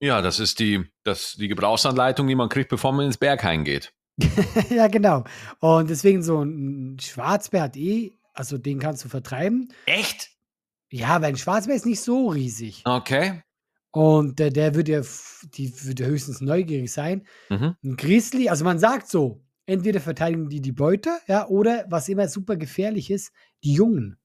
Ja, 0.00 0.22
das 0.22 0.40
ist 0.40 0.58
die, 0.58 0.84
das, 1.04 1.36
die 1.36 1.48
Gebrauchsanleitung, 1.48 2.26
die 2.26 2.34
man 2.34 2.48
kriegt, 2.48 2.70
bevor 2.70 2.92
man 2.92 3.06
ins 3.06 3.18
Berghain 3.18 3.64
geht. 3.64 3.92
ja, 4.70 4.88
genau. 4.88 5.24
Und 5.60 5.90
deswegen 5.90 6.22
so 6.22 6.42
ein 6.42 6.98
Schwarzbär 7.00 7.62
hat 7.62 7.76
eh, 7.76 8.12
also 8.32 8.58
den 8.58 8.78
kannst 8.78 9.04
du 9.04 9.08
vertreiben. 9.08 9.72
Echt? 9.86 10.30
Ja, 10.90 11.20
weil 11.20 11.30
ein 11.30 11.36
Schwarzbär 11.36 11.76
ist 11.76 11.86
nicht 11.86 12.00
so 12.00 12.28
riesig. 12.28 12.82
Okay. 12.84 13.42
Und 13.92 14.40
äh, 14.40 14.50
der 14.50 14.74
würde 14.74 14.92
ja, 14.92 15.02
die 15.54 15.72
würde 15.84 16.06
höchstens 16.06 16.40
neugierig 16.40 16.92
sein. 16.92 17.26
Mhm. 17.48 17.76
Ein 17.82 17.96
Grizzly, 17.96 18.48
also 18.48 18.64
man 18.64 18.78
sagt 18.78 19.08
so, 19.08 19.42
entweder 19.66 20.00
verteidigen 20.00 20.48
die 20.48 20.60
die 20.60 20.72
Beute, 20.72 21.18
ja, 21.26 21.46
oder 21.48 21.84
was 21.88 22.08
immer 22.08 22.28
super 22.28 22.56
gefährlich 22.56 23.10
ist, 23.10 23.32
die 23.62 23.74
Jungen. 23.74 24.16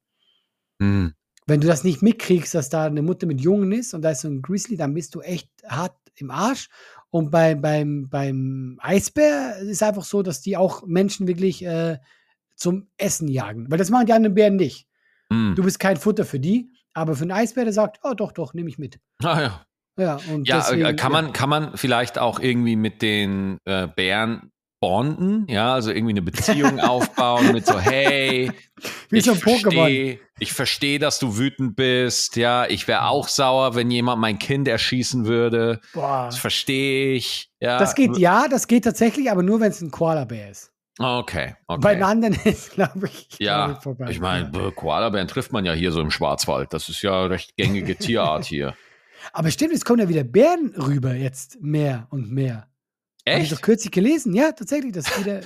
Hm. 0.81 1.13
Wenn 1.47 1.61
du 1.61 1.67
das 1.67 1.83
nicht 1.83 2.01
mitkriegst, 2.01 2.55
dass 2.55 2.69
da 2.69 2.85
eine 2.85 3.01
Mutter 3.01 3.27
mit 3.27 3.39
Jungen 3.39 3.71
ist 3.71 3.93
und 3.93 4.01
da 4.01 4.11
ist 4.11 4.21
so 4.21 4.27
ein 4.27 4.41
Grizzly, 4.41 4.77
dann 4.77 4.93
bist 4.93 5.13
du 5.13 5.21
echt 5.21 5.49
hart 5.67 5.95
im 6.15 6.31
Arsch. 6.31 6.69
Und 7.11 7.31
bei, 7.31 7.55
beim, 7.55 8.09
beim 8.09 8.77
Eisbär 8.81 9.57
ist 9.59 9.83
einfach 9.83 10.03
so, 10.03 10.21
dass 10.21 10.41
die 10.41 10.57
auch 10.57 10.85
Menschen 10.85 11.27
wirklich 11.27 11.63
äh, 11.63 11.99
zum 12.55 12.87
Essen 12.97 13.27
jagen. 13.27 13.69
Weil 13.69 13.77
das 13.77 13.89
machen 13.89 14.07
die 14.07 14.13
anderen 14.13 14.33
Bären 14.33 14.55
nicht. 14.55 14.87
Hm. 15.31 15.53
Du 15.55 15.63
bist 15.63 15.79
kein 15.79 15.97
Futter 15.97 16.25
für 16.25 16.39
die, 16.39 16.71
aber 16.93 17.15
für 17.15 17.23
einen 17.23 17.31
Eisbär, 17.31 17.63
der 17.63 17.73
sagt, 17.73 17.99
oh 18.03 18.13
doch, 18.13 18.31
doch, 18.31 18.53
nehme 18.53 18.69
ich 18.69 18.77
mit. 18.77 18.99
Ah, 19.23 19.41
ja. 19.41 19.65
Ja, 19.97 20.17
Ja, 20.43 20.57
deswegen, 20.57 20.85
äh, 20.85 20.93
kann 20.93 21.11
man, 21.11 21.31
kann 21.31 21.49
man 21.49 21.77
vielleicht 21.77 22.17
auch 22.17 22.39
irgendwie 22.39 22.75
mit 22.75 23.01
den 23.01 23.59
äh, 23.63 23.87
Bären 23.87 24.51
bonden, 24.85 25.47
ja, 25.49 25.73
also 25.73 25.89
irgendwie 25.89 26.13
eine 26.13 26.21
Beziehung 26.21 26.79
aufbauen 26.79 27.51
mit 27.53 27.65
so, 27.65 27.79
hey, 27.79 28.51
Wie 29.09 29.17
ich 29.17 29.25
verstehe, 29.31 30.19
ich 30.37 30.53
verstehe, 30.53 30.99
dass 30.99 31.17
du 31.17 31.39
wütend 31.39 31.75
bist, 31.75 32.35
ja, 32.35 32.67
ich 32.67 32.87
wäre 32.87 33.07
auch 33.07 33.27
sauer, 33.27 33.73
wenn 33.73 33.89
jemand 33.89 34.21
mein 34.21 34.37
Kind 34.37 34.67
erschießen 34.67 35.25
würde, 35.25 35.81
Boah. 35.93 36.25
das 36.27 36.37
verstehe 36.37 37.15
ich, 37.15 37.49
ja. 37.59 37.79
Das 37.79 37.95
geht, 37.95 38.15
ja, 38.19 38.47
das 38.47 38.67
geht 38.67 38.83
tatsächlich, 38.83 39.31
aber 39.31 39.41
nur, 39.41 39.59
wenn 39.59 39.71
es 39.71 39.81
ein 39.81 39.89
Koala-Bär 39.89 40.51
ist. 40.51 40.71
Okay, 40.99 41.55
Bei 41.65 41.75
okay. 41.75 41.95
den 41.95 42.03
anderen 42.03 42.35
ist, 42.43 42.73
glaube 42.73 43.07
ich, 43.07 43.27
Ja, 43.39 43.79
vorbei. 43.81 44.11
ich 44.11 44.19
meine. 44.19 44.51
Koalabären 44.71 45.27
trifft 45.27 45.51
man 45.51 45.65
ja 45.65 45.73
hier 45.73 45.91
so 45.91 45.99
im 45.99 46.11
Schwarzwald. 46.11 46.73
Das 46.73 46.89
ist 46.89 47.01
ja 47.01 47.25
recht 47.25 47.55
gängige 47.57 47.95
Tierart 47.95 48.45
hier. 48.53 48.75
Aber 49.33 49.49
stimmt, 49.49 49.73
es 49.73 49.83
kommen 49.83 49.99
ja 49.99 50.09
wieder 50.09 50.23
Bären 50.23 50.75
rüber 50.77 51.15
jetzt 51.15 51.59
mehr 51.59 52.07
und 52.11 52.31
mehr. 52.31 52.67
Habe 53.27 53.37
ich 53.39 53.43
Echt? 53.45 53.51
doch 53.53 53.61
kürzlich 53.61 53.91
gelesen. 53.91 54.33
Ja, 54.33 54.51
tatsächlich, 54.51 54.91
das 54.93 55.05
wieder. 55.19 55.41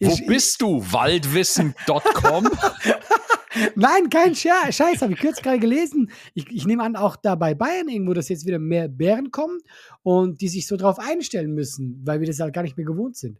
Wo 0.00 0.10
Ich- 0.12 0.26
bist 0.26 0.60
du? 0.62 0.80
Waldwissen.com? 0.90 2.48
Nein, 3.76 4.10
kein 4.10 4.34
Scher 4.34 4.72
Scheiß, 4.72 5.02
habe 5.02 5.12
ich 5.12 5.20
kürzlich 5.20 5.44
gerade 5.44 5.60
gelesen. 5.60 6.10
Ich, 6.34 6.50
ich 6.50 6.66
nehme 6.66 6.82
an, 6.82 6.96
auch 6.96 7.14
da 7.14 7.36
bei 7.36 7.54
Bayern 7.54 7.88
irgendwo, 7.88 8.12
dass 8.12 8.28
jetzt 8.28 8.46
wieder 8.46 8.58
mehr 8.58 8.88
Bären 8.88 9.30
kommen 9.30 9.60
und 10.02 10.40
die 10.40 10.48
sich 10.48 10.66
so 10.66 10.76
drauf 10.76 10.98
einstellen 10.98 11.52
müssen, 11.54 12.02
weil 12.04 12.18
wir 12.20 12.26
das 12.26 12.40
halt 12.40 12.52
gar 12.52 12.62
nicht 12.62 12.76
mehr 12.76 12.86
gewohnt 12.86 13.16
sind. 13.16 13.38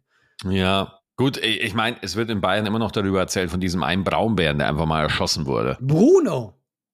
ja, 0.49 0.99
gut, 1.17 1.37
ich 1.37 1.73
meine, 1.73 1.97
es 2.01 2.15
wird 2.15 2.29
in 2.29 2.39
Bayern 2.39 2.65
immer 2.65 2.79
noch 2.79 2.91
darüber 2.91 3.19
erzählt, 3.19 3.51
von 3.51 3.59
diesem 3.59 3.83
einen 3.83 4.05
Braunbären, 4.05 4.57
der 4.57 4.69
einfach 4.69 4.85
mal 4.85 5.01
erschossen 5.01 5.45
wurde. 5.47 5.77
Bruno, 5.81 6.53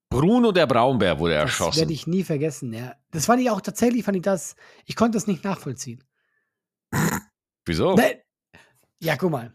Bruno 0.09 0.51
der 0.51 0.65
Braunbär 0.65 1.19
wurde 1.19 1.33
das 1.35 1.43
erschossen. 1.43 1.79
werde 1.81 1.93
ich 1.93 2.07
nie 2.07 2.23
vergessen. 2.23 2.73
Ja. 2.73 2.95
Das 3.11 3.27
fand 3.27 3.39
ich 3.41 3.51
auch 3.51 3.61
tatsächlich, 3.61 4.03
fand 4.03 4.17
ich 4.17 4.23
das, 4.23 4.55
ich 4.85 4.95
konnte 4.95 5.15
das 5.17 5.27
nicht 5.27 5.43
nachvollziehen. 5.43 6.03
Wieso? 7.65 7.95
Ne- 7.95 8.21
Ja, 8.99 9.15
guck 9.17 9.31
mal. 9.31 9.53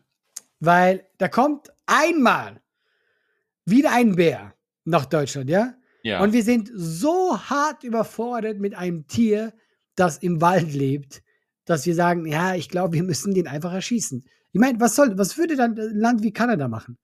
Weil 0.60 1.06
da 1.18 1.28
kommt 1.28 1.72
einmal 1.86 2.62
wieder 3.64 3.92
ein 3.92 4.16
Bär 4.16 4.54
nach 4.84 5.06
Deutschland, 5.06 5.50
ja? 5.50 5.74
Ja. 6.02 6.20
Und 6.20 6.32
wir 6.32 6.42
sind 6.44 6.70
so 6.72 7.38
hart 7.38 7.82
überfordert 7.82 8.58
mit 8.58 8.74
einem 8.74 9.06
Tier, 9.08 9.52
das 9.96 10.18
im 10.18 10.40
Wald 10.40 10.72
lebt, 10.72 11.22
dass 11.64 11.84
wir 11.84 11.94
sagen, 11.94 12.26
ja, 12.26 12.54
ich 12.54 12.68
glaube, 12.68 12.94
wir 12.94 13.02
müssen 13.02 13.34
den 13.34 13.48
einfach 13.48 13.72
erschießen. 13.72 14.24
Ich 14.52 14.60
meine, 14.60 14.78
was 14.80 14.94
soll, 14.94 15.18
was 15.18 15.36
würde 15.36 15.56
dann 15.56 15.76
ein 15.78 15.98
Land 15.98 16.22
wie 16.22 16.32
Kanada 16.32 16.68
machen? 16.68 16.96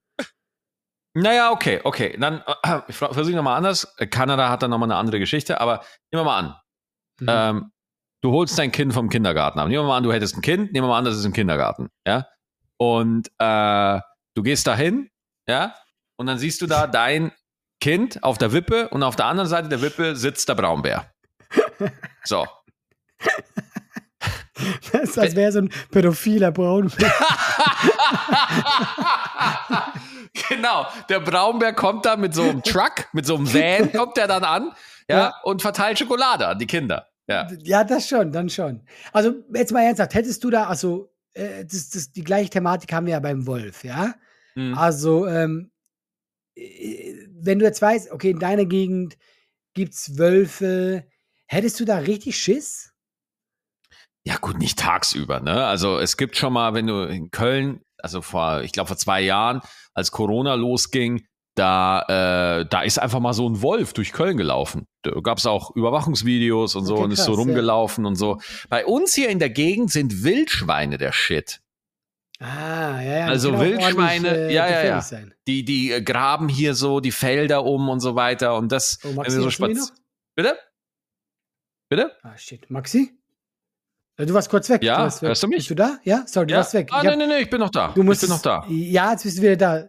Naja, 1.15 1.51
okay, 1.51 1.81
okay. 1.85 2.17
Dann 2.19 2.43
äh, 2.63 2.81
ich 2.89 2.97
versuche 2.97 3.35
nochmal 3.37 3.57
anders. 3.59 3.95
Kanada 4.11 4.49
hat 4.49 4.63
dann 4.63 4.71
nochmal 4.71 4.91
eine 4.91 4.97
andere 4.99 5.19
Geschichte, 5.19 5.61
aber 5.61 5.85
nehmen 6.11 6.21
wir 6.21 6.25
mal 6.25 6.39
an. 6.39 6.55
Mhm. 7.21 7.27
Ähm, 7.29 7.72
du 8.23 8.33
holst 8.33 8.59
dein 8.59 8.73
Kind 8.73 8.95
vom 8.95 9.11
Kindergarten 9.11 9.59
ab. 9.59 9.69
Nehmen 9.69 9.85
wir 9.85 9.89
mal 9.89 9.99
an, 9.99 10.05
du 10.05 10.13
hättest 10.13 10.37
ein 10.37 10.41
Kind, 10.41 10.73
nehmen 10.73 10.87
wir 10.87 10.89
mal 10.91 10.99
an, 10.99 11.05
das 11.05 11.17
ist 11.17 11.25
im 11.27 11.35
Kindergarten, 11.35 11.91
ja. 12.07 12.27
Und 12.79 13.31
äh, 13.39 14.01
du 14.35 14.43
gehst 14.43 14.67
dahin, 14.67 15.11
ja, 15.47 15.75
und 16.17 16.27
dann 16.27 16.39
siehst 16.39 16.63
du 16.63 16.67
da 16.67 16.87
dein 16.87 17.33
Kind 17.81 18.23
auf 18.23 18.39
der 18.39 18.53
Wippe 18.53 18.89
und 18.89 19.03
auf 19.03 19.17
der 19.17 19.27
anderen 19.27 19.49
Seite 19.49 19.69
der 19.69 19.83
Wippe 19.83 20.17
sitzt 20.17 20.49
der 20.49 20.55
Braunbär. 20.55 21.13
So. 22.25 22.47
Das 24.93 25.03
ist, 25.03 25.19
als 25.19 25.35
wäre 25.35 25.51
so 25.51 25.59
ein 25.59 25.73
pädophiler 25.91 26.53
Braunbär. 26.53 27.13
genau, 30.49 30.87
der 31.09 31.19
Braunbär 31.19 31.73
kommt 31.73 32.07
da 32.07 32.17
mit 32.17 32.33
so 32.35 32.43
einem 32.43 32.63
Truck, 32.63 33.09
mit 33.13 33.27
so 33.27 33.35
einem 33.35 33.53
Van, 33.53 33.93
kommt 33.93 34.17
der 34.17 34.29
dann 34.29 34.45
an 34.45 34.71
ja, 35.09 35.19
ja. 35.19 35.35
und 35.43 35.63
verteilt 35.63 35.99
Schokolade 35.99 36.47
an 36.47 36.61
die 36.61 36.69
Kinder. 36.69 37.09
Ja. 37.33 37.49
ja, 37.63 37.85
das 37.85 38.09
schon, 38.09 38.33
dann 38.33 38.49
schon. 38.49 38.83
Also, 39.13 39.35
jetzt 39.55 39.73
mal 39.73 39.83
ernsthaft, 39.83 40.15
hättest 40.15 40.43
du 40.45 40.51
da, 40.51 40.67
also, 40.67 41.13
äh, 41.35 41.65
das, 41.65 41.91
das, 41.91 42.13
die 42.13 42.25
gleiche 42.25 42.51
Thematik 42.51 42.93
haben 42.93 43.07
wir 43.07 43.13
ja 43.13 43.21
beim 43.21 43.47
Wolf, 43.47 43.85
ja? 43.85 44.15
Mhm. 44.55 44.77
Also, 44.77 45.27
ähm, 45.27 45.71
äh, 46.55 47.15
wenn 47.41 47.59
du 47.59 47.65
jetzt 47.65 47.83
weißt, 47.83 48.13
okay, 48.13 48.31
in 48.31 48.39
deiner 48.39 48.65
Gegend 48.65 49.17
gibt 49.75 49.95
es 49.95 50.19
Wölfe, 50.19 51.07
hättest 51.47 51.81
du 51.81 51.85
da 51.85 51.99
richtig 51.99 52.39
Schiss? 52.39 52.93
Ja, 54.25 54.37
gut, 54.37 54.59
nicht 54.59 54.79
tagsüber, 54.79 55.41
ne? 55.41 55.67
Also 55.67 55.99
es 55.99 56.17
gibt 56.17 56.37
schon 56.37 56.53
mal, 56.53 56.75
wenn 56.75 56.87
du 56.87 57.03
in 57.05 57.31
Köln, 57.31 57.81
also 57.99 58.23
vor, 58.23 58.63
ich 58.63 58.73
glaube 58.73 58.89
vor 58.89 58.97
zwei 58.97 59.21
Jahren, 59.21 59.61
als 59.95 60.13
Corona 60.13 60.55
losging, 60.55 61.27
da, 61.55 62.61
äh, 62.61 62.67
da 62.67 62.83
ist 62.83 62.99
einfach 62.99 63.21
mal 63.21 63.35
so 63.35 63.49
ein 63.49 63.61
Wolf 63.61 63.93
durch 63.93 64.13
Köln 64.13 64.37
gelaufen. 64.37 64.87
Da 65.03 65.11
gab 65.23 65.39
es 65.39 65.47
auch 65.47 65.75
Überwachungsvideos 65.75 66.75
und 66.77 66.87
so 66.87 66.95
okay, 66.95 67.05
und 67.05 67.11
ist 67.11 67.25
so 67.25 67.35
rumgelaufen 67.35 68.05
ja. 68.05 68.09
und 68.09 68.17
so. 68.17 68.41
Bei 68.69 68.87
uns 68.87 69.15
hier 69.15 69.29
in 69.29 69.39
der 69.39 69.51
Gegend 69.51 69.91
sind 69.91 70.25
Wildschweine 70.25 70.97
der 70.97 71.13
Shit. 71.13 71.61
Ah, 72.41 73.01
ja, 73.01 73.19
ja. 73.19 73.27
Also 73.27 73.59
Wildschweine, 73.59 74.49
äh, 74.49 74.55
ja, 74.55 74.69
ja, 74.69 74.85
ja. 74.85 75.01
Sein. 75.01 75.35
Die, 75.47 75.65
die 75.65 75.93
äh, 75.93 76.03
graben 76.03 76.49
hier 76.49 76.75
so 76.75 77.01
die 77.01 77.13
Felder 77.13 77.65
um 77.65 77.89
und 77.89 78.01
so 78.01 78.17
weiter 78.17 78.57
und 78.57 78.73
das, 78.73 78.99
oh, 79.05 79.13
Maxi, 79.13 79.41
so 79.41 79.51
spaz 79.51 79.93
Bitte? 80.35 80.59
Bitte? 81.89 82.13
Ah, 82.23 82.37
shit. 82.37 82.69
Maxi? 82.71 83.13
Äh, 84.17 84.27
du 84.27 84.35
warst 84.35 84.49
kurz 84.49 84.69
weg. 84.71 84.83
Ja, 84.83 85.07
du 85.07 85.15
weg. 85.15 85.23
hörst 85.23 85.43
du 85.43 85.49
mich? 85.49 85.59
Bist 85.59 85.71
du 85.71 85.75
da? 85.75 85.99
Ja, 86.05 86.25
sorry, 86.27 86.47
du 86.47 86.53
ja? 86.53 86.59
warst 86.59 86.75
weg. 86.75 86.89
Ah, 86.91 87.03
nein, 87.03 87.19
nein, 87.19 87.29
nein, 87.29 87.43
ich 87.43 87.51
bin 87.51 87.61
noch 87.61 87.71
da. 87.71 87.93
Du 87.95 88.03
musst, 88.03 88.23
ich 88.23 88.29
bin 88.29 88.37
noch 88.37 88.43
da. 88.43 88.65
Ja, 88.69 89.13
jetzt 89.13 89.23
bist 89.25 89.39
du 89.39 89.43
wieder 89.43 89.57
da. 89.57 89.89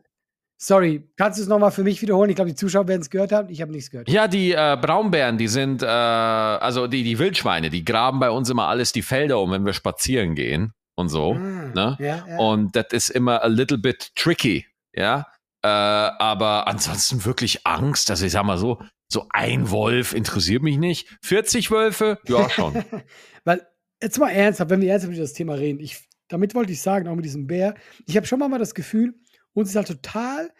Sorry, 0.63 1.03
kannst 1.17 1.39
du 1.39 1.43
es 1.43 1.49
nochmal 1.49 1.71
für 1.71 1.83
mich 1.83 2.01
wiederholen? 2.01 2.29
Ich 2.29 2.37
glaube, 2.37 2.49
die 2.49 2.55
Zuschauer 2.55 2.87
werden 2.87 3.01
es 3.01 3.09
gehört 3.09 3.33
haben. 3.33 3.49
Ich 3.49 3.61
habe 3.61 3.73
nichts 3.73 3.91
gehört. 3.91 4.07
Ja, 4.07 4.29
die 4.29 4.53
äh, 4.53 4.77
Braunbären, 4.81 5.37
die 5.37 5.49
sind, 5.49 5.83
äh, 5.83 5.85
also 5.85 6.87
die, 6.87 7.03
die 7.03 7.19
Wildschweine, 7.19 7.69
die 7.69 7.83
graben 7.83 8.21
bei 8.21 8.29
uns 8.29 8.49
immer 8.49 8.69
alles 8.69 8.93
die 8.93 9.01
Felder 9.01 9.41
um, 9.41 9.51
wenn 9.51 9.65
wir 9.65 9.73
spazieren 9.73 10.35
gehen 10.35 10.71
und 10.95 11.09
so. 11.09 11.33
Ah, 11.33 11.71
ne? 11.75 11.97
Ja, 11.99 12.25
ja. 12.25 12.37
Und 12.37 12.77
das 12.77 12.85
ist 12.91 13.09
immer 13.09 13.43
a 13.43 13.47
little 13.47 13.77
bit 13.77 14.15
tricky, 14.15 14.65
ja. 14.93 15.27
Äh, 15.63 15.67
aber 15.67 16.65
ansonsten 16.69 17.25
wirklich 17.25 17.67
Angst. 17.67 18.09
Also 18.09 18.25
ich 18.25 18.31
sag 18.31 18.45
mal 18.45 18.57
so, 18.57 18.81
so 19.11 19.25
ein 19.31 19.69
Wolf 19.69 20.13
interessiert 20.13 20.63
mich 20.63 20.77
nicht. 20.77 21.09
40 21.23 21.71
Wölfe, 21.71 22.19
ja 22.25 22.49
schon. 22.49 22.85
Weil, 23.43 23.67
jetzt 24.01 24.17
mal 24.17 24.29
ernsthaft, 24.29 24.69
wenn 24.69 24.79
wir 24.79 24.91
ernsthaft 24.91 25.13
über 25.13 25.23
das 25.23 25.33
Thema 25.33 25.55
reden, 25.55 25.81
ich, 25.81 26.07
damit 26.29 26.55
wollte 26.55 26.71
ich 26.71 26.81
sagen, 26.81 27.09
auch 27.09 27.15
mit 27.15 27.25
diesem 27.25 27.47
Bär, 27.47 27.75
ich 28.05 28.15
habe 28.15 28.25
schon 28.25 28.39
mal, 28.39 28.47
mal 28.47 28.59
das 28.59 28.73
Gefühl, 28.73 29.13
uns 29.53 29.69
ist 29.69 29.75
halt 29.75 29.87
total 29.87 30.51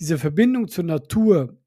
diese 0.00 0.18
Verbindung 0.18 0.68
zur 0.68 0.84
Natur 0.84 1.58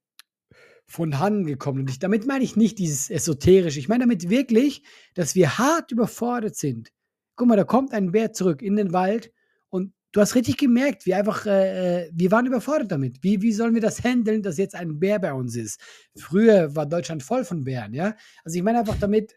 von 0.88 1.19
Hand 1.19 1.47
gekommen. 1.47 1.81
Und 1.81 1.89
ich, 1.89 1.99
damit 1.99 2.27
meine 2.27 2.43
ich 2.43 2.55
nicht 2.55 2.77
dieses 2.79 3.09
Esoterische. 3.09 3.79
Ich 3.79 3.89
meine 3.89 4.03
damit 4.03 4.29
wirklich, 4.29 4.83
dass 5.15 5.35
wir 5.35 5.57
hart 5.57 5.91
überfordert 5.91 6.55
sind 6.55 6.91
guck 7.35 7.47
mal, 7.47 7.57
da 7.57 7.63
kommt 7.63 7.93
ein 7.93 8.11
Bär 8.11 8.33
zurück 8.33 8.61
in 8.61 8.75
den 8.75 8.93
Wald 8.93 9.31
und 9.69 9.93
du 10.11 10.21
hast 10.21 10.35
richtig 10.35 10.57
gemerkt, 10.57 11.05
wie 11.05 11.13
einfach, 11.13 11.45
äh, 11.45 12.05
äh, 12.05 12.11
wir 12.13 12.31
waren 12.31 12.45
überfordert 12.45 12.91
damit. 12.91 13.23
Wie, 13.23 13.41
wie 13.41 13.51
sollen 13.51 13.73
wir 13.73 13.81
das 13.81 14.03
handeln, 14.03 14.41
dass 14.41 14.57
jetzt 14.57 14.75
ein 14.75 14.99
Bär 14.99 15.19
bei 15.19 15.33
uns 15.33 15.55
ist? 15.55 15.79
Früher 16.15 16.75
war 16.75 16.85
Deutschland 16.85 17.23
voll 17.23 17.43
von 17.43 17.63
Bären, 17.63 17.93
ja. 17.93 18.15
Also 18.43 18.57
ich 18.57 18.63
meine 18.63 18.79
einfach 18.79 18.97
damit, 18.99 19.35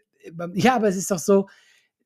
ja, 0.53 0.75
aber 0.75 0.87
es 0.87 0.95
ist 0.95 1.11
doch 1.11 1.19
so, 1.19 1.47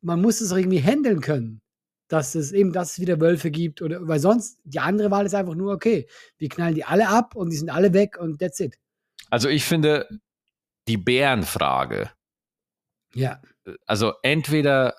man 0.02 0.22
muss 0.22 0.42
es 0.42 0.52
auch 0.52 0.58
irgendwie 0.58 0.82
handeln 0.82 1.22
können, 1.22 1.62
dass 2.08 2.36
es 2.36 2.52
eben, 2.52 2.74
dass 2.74 2.94
es 2.94 3.00
wieder 3.00 3.20
Wölfe 3.20 3.52
gibt 3.52 3.82
oder, 3.82 4.08
weil 4.08 4.20
sonst, 4.20 4.60
die 4.64 4.80
andere 4.80 5.12
Wahl 5.12 5.26
ist 5.26 5.36
einfach 5.36 5.56
nur, 5.56 5.74
okay, 5.74 6.08
wir 6.38 6.50
knallen 6.50 6.76
die 6.76 6.84
alle 6.84 7.08
ab 7.08 7.36
und 7.36 7.50
die 7.50 7.58
sind 7.58 7.70
alle 7.70 7.94
weg 7.94 8.18
und 8.20 8.40
that's 8.40 8.60
it. 8.60 8.78
Also 9.30 9.50
ich 9.50 9.66
finde, 9.66 10.08
die 10.88 10.98
Bärenfrage. 10.98 12.12
Ja. 13.14 13.42
Also 13.86 14.14
entweder 14.22 14.96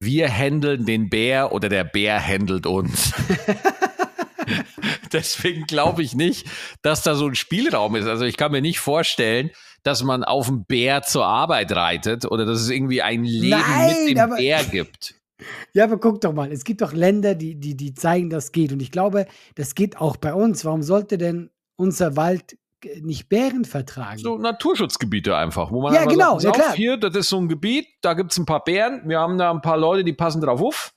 wir 0.00 0.28
handeln 0.28 0.86
den 0.86 1.08
Bär 1.08 1.52
oder 1.52 1.68
der 1.68 1.84
Bär 1.84 2.24
handelt 2.24 2.66
uns. 2.66 3.12
Deswegen 5.12 5.64
glaube 5.66 6.02
ich 6.02 6.14
nicht, 6.14 6.46
dass 6.82 7.02
da 7.02 7.14
so 7.14 7.26
ein 7.26 7.34
Spielraum 7.34 7.96
ist. 7.96 8.06
Also 8.06 8.24
ich 8.24 8.36
kann 8.36 8.52
mir 8.52 8.60
nicht 8.60 8.80
vorstellen, 8.80 9.50
dass 9.82 10.02
man 10.02 10.24
auf 10.24 10.46
dem 10.46 10.64
Bär 10.64 11.02
zur 11.02 11.24
Arbeit 11.24 11.72
reitet 11.72 12.24
oder 12.24 12.44
dass 12.44 12.60
es 12.60 12.70
irgendwie 12.70 13.02
ein 13.02 13.24
Leben 13.24 13.60
Nein, 13.60 14.04
mit 14.06 14.16
dem 14.16 14.30
Bär 14.36 14.64
gibt. 14.64 15.14
Ja, 15.72 15.84
aber 15.84 15.98
guck 15.98 16.20
doch 16.20 16.32
mal, 16.32 16.52
es 16.52 16.64
gibt 16.64 16.80
doch 16.80 16.92
Länder, 16.92 17.34
die, 17.34 17.56
die, 17.56 17.76
die 17.76 17.94
zeigen, 17.94 18.30
das 18.30 18.52
geht. 18.52 18.72
Und 18.72 18.80
ich 18.80 18.92
glaube, 18.92 19.26
das 19.56 19.74
geht 19.74 20.00
auch 20.00 20.16
bei 20.16 20.32
uns. 20.32 20.64
Warum 20.64 20.82
sollte 20.82 21.18
denn 21.18 21.50
unser 21.76 22.16
Wald 22.16 22.56
nicht 23.00 23.28
Bären 23.28 23.64
vertragen. 23.64 24.18
So 24.18 24.36
Naturschutzgebiete 24.36 25.36
einfach, 25.36 25.70
wo 25.70 25.80
man 25.80 25.94
ja, 25.94 26.04
genau, 26.04 26.38
sagt, 26.38 26.56
ja, 26.56 26.62
klar. 26.64 26.76
hier, 26.76 26.96
das 26.96 27.14
ist 27.16 27.28
so 27.28 27.38
ein 27.38 27.48
Gebiet, 27.48 27.86
da 28.02 28.14
gibt 28.14 28.32
es 28.32 28.38
ein 28.38 28.46
paar 28.46 28.62
Bären, 28.62 29.02
wir 29.06 29.20
haben 29.20 29.38
da 29.38 29.50
ein 29.50 29.62
paar 29.62 29.78
Leute, 29.78 30.04
die 30.04 30.12
passen 30.12 30.40
drauf 30.42 30.60
auf. 30.60 30.92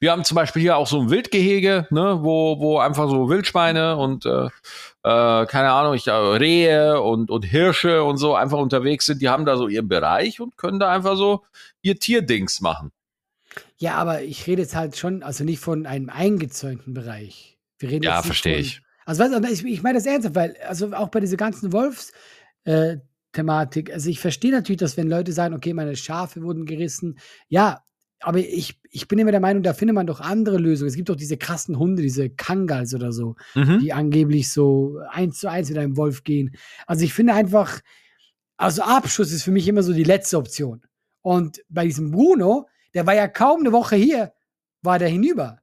Wir 0.00 0.10
haben 0.10 0.24
zum 0.24 0.34
Beispiel 0.34 0.62
hier 0.62 0.76
auch 0.76 0.86
so 0.86 1.00
ein 1.00 1.10
Wildgehege, 1.10 1.86
ne, 1.90 2.18
wo, 2.22 2.58
wo 2.58 2.78
einfach 2.78 3.08
so 3.08 3.28
Wildschweine 3.28 3.96
und 3.96 4.26
äh, 4.26 4.46
äh, 5.02 5.46
keine 5.46 5.72
Ahnung, 5.72 5.94
ich, 5.94 6.06
äh, 6.06 6.12
Rehe 6.12 7.00
und, 7.00 7.30
und 7.30 7.44
Hirsche 7.44 8.02
und 8.02 8.16
so 8.16 8.34
einfach 8.34 8.58
unterwegs 8.58 9.06
sind. 9.06 9.22
Die 9.22 9.28
haben 9.28 9.44
da 9.44 9.56
so 9.56 9.68
ihren 9.68 9.88
Bereich 9.88 10.40
und 10.40 10.56
können 10.56 10.78
da 10.78 10.90
einfach 10.90 11.16
so 11.16 11.44
ihr 11.82 11.98
Tierdings 11.98 12.60
machen. 12.60 12.90
Ja, 13.76 13.94
aber 13.94 14.22
ich 14.22 14.46
rede 14.46 14.62
jetzt 14.62 14.74
halt 14.74 14.96
schon, 14.96 15.22
also 15.22 15.44
nicht 15.44 15.60
von 15.60 15.86
einem 15.86 16.08
eingezäunten 16.08 16.94
Bereich. 16.94 17.58
Wir 17.78 17.90
reden 17.90 18.04
ja, 18.04 18.22
verstehe 18.22 18.58
ich. 18.58 18.82
Also, 19.04 19.22
weißt 19.22 19.52
ich, 19.52 19.64
ich 19.64 19.82
meine 19.82 19.98
das 19.98 20.06
ernsthaft, 20.06 20.34
weil, 20.34 20.56
also 20.66 20.92
auch 20.92 21.08
bei 21.08 21.20
dieser 21.20 21.36
ganzen 21.36 21.72
Wolfs-Thematik, 21.72 23.88
äh, 23.88 23.92
also 23.92 24.10
ich 24.10 24.18
verstehe 24.18 24.50
natürlich, 24.50 24.80
dass 24.80 24.96
wenn 24.96 25.08
Leute 25.08 25.32
sagen, 25.32 25.54
okay, 25.54 25.72
meine 25.72 25.94
Schafe 25.94 26.42
wurden 26.42 26.66
gerissen, 26.66 27.18
ja, 27.48 27.84
aber 28.20 28.38
ich, 28.38 28.80
ich 28.90 29.08
bin 29.08 29.18
immer 29.18 29.30
der 29.30 29.40
Meinung, 29.40 29.62
da 29.62 29.74
findet 29.74 29.94
man 29.94 30.06
doch 30.06 30.20
andere 30.20 30.56
Lösungen. 30.56 30.88
Es 30.88 30.96
gibt 30.96 31.10
doch 31.10 31.16
diese 31.16 31.36
krassen 31.36 31.78
Hunde, 31.78 32.02
diese 32.02 32.30
Kangals 32.30 32.94
oder 32.94 33.12
so, 33.12 33.36
mhm. 33.54 33.80
die 33.80 33.92
angeblich 33.92 34.50
so 34.50 34.98
eins 35.10 35.38
zu 35.38 35.50
eins 35.50 35.68
mit 35.68 35.78
einem 35.78 35.96
Wolf 35.96 36.24
gehen. 36.24 36.56
Also 36.86 37.04
ich 37.04 37.12
finde 37.12 37.34
einfach, 37.34 37.80
also 38.56 38.82
Abschuss 38.82 39.32
ist 39.32 39.42
für 39.42 39.50
mich 39.50 39.68
immer 39.68 39.82
so 39.82 39.92
die 39.92 40.02
letzte 40.02 40.38
Option. 40.38 40.82
Und 41.20 41.60
bei 41.68 41.84
diesem 41.84 42.10
Bruno, 42.10 42.68
der 42.94 43.06
war 43.06 43.14
ja 43.14 43.28
kaum 43.28 43.60
eine 43.60 43.72
Woche 43.72 43.96
hier, 43.96 44.32
war 44.82 44.98
der 44.98 45.08
hinüber. 45.08 45.60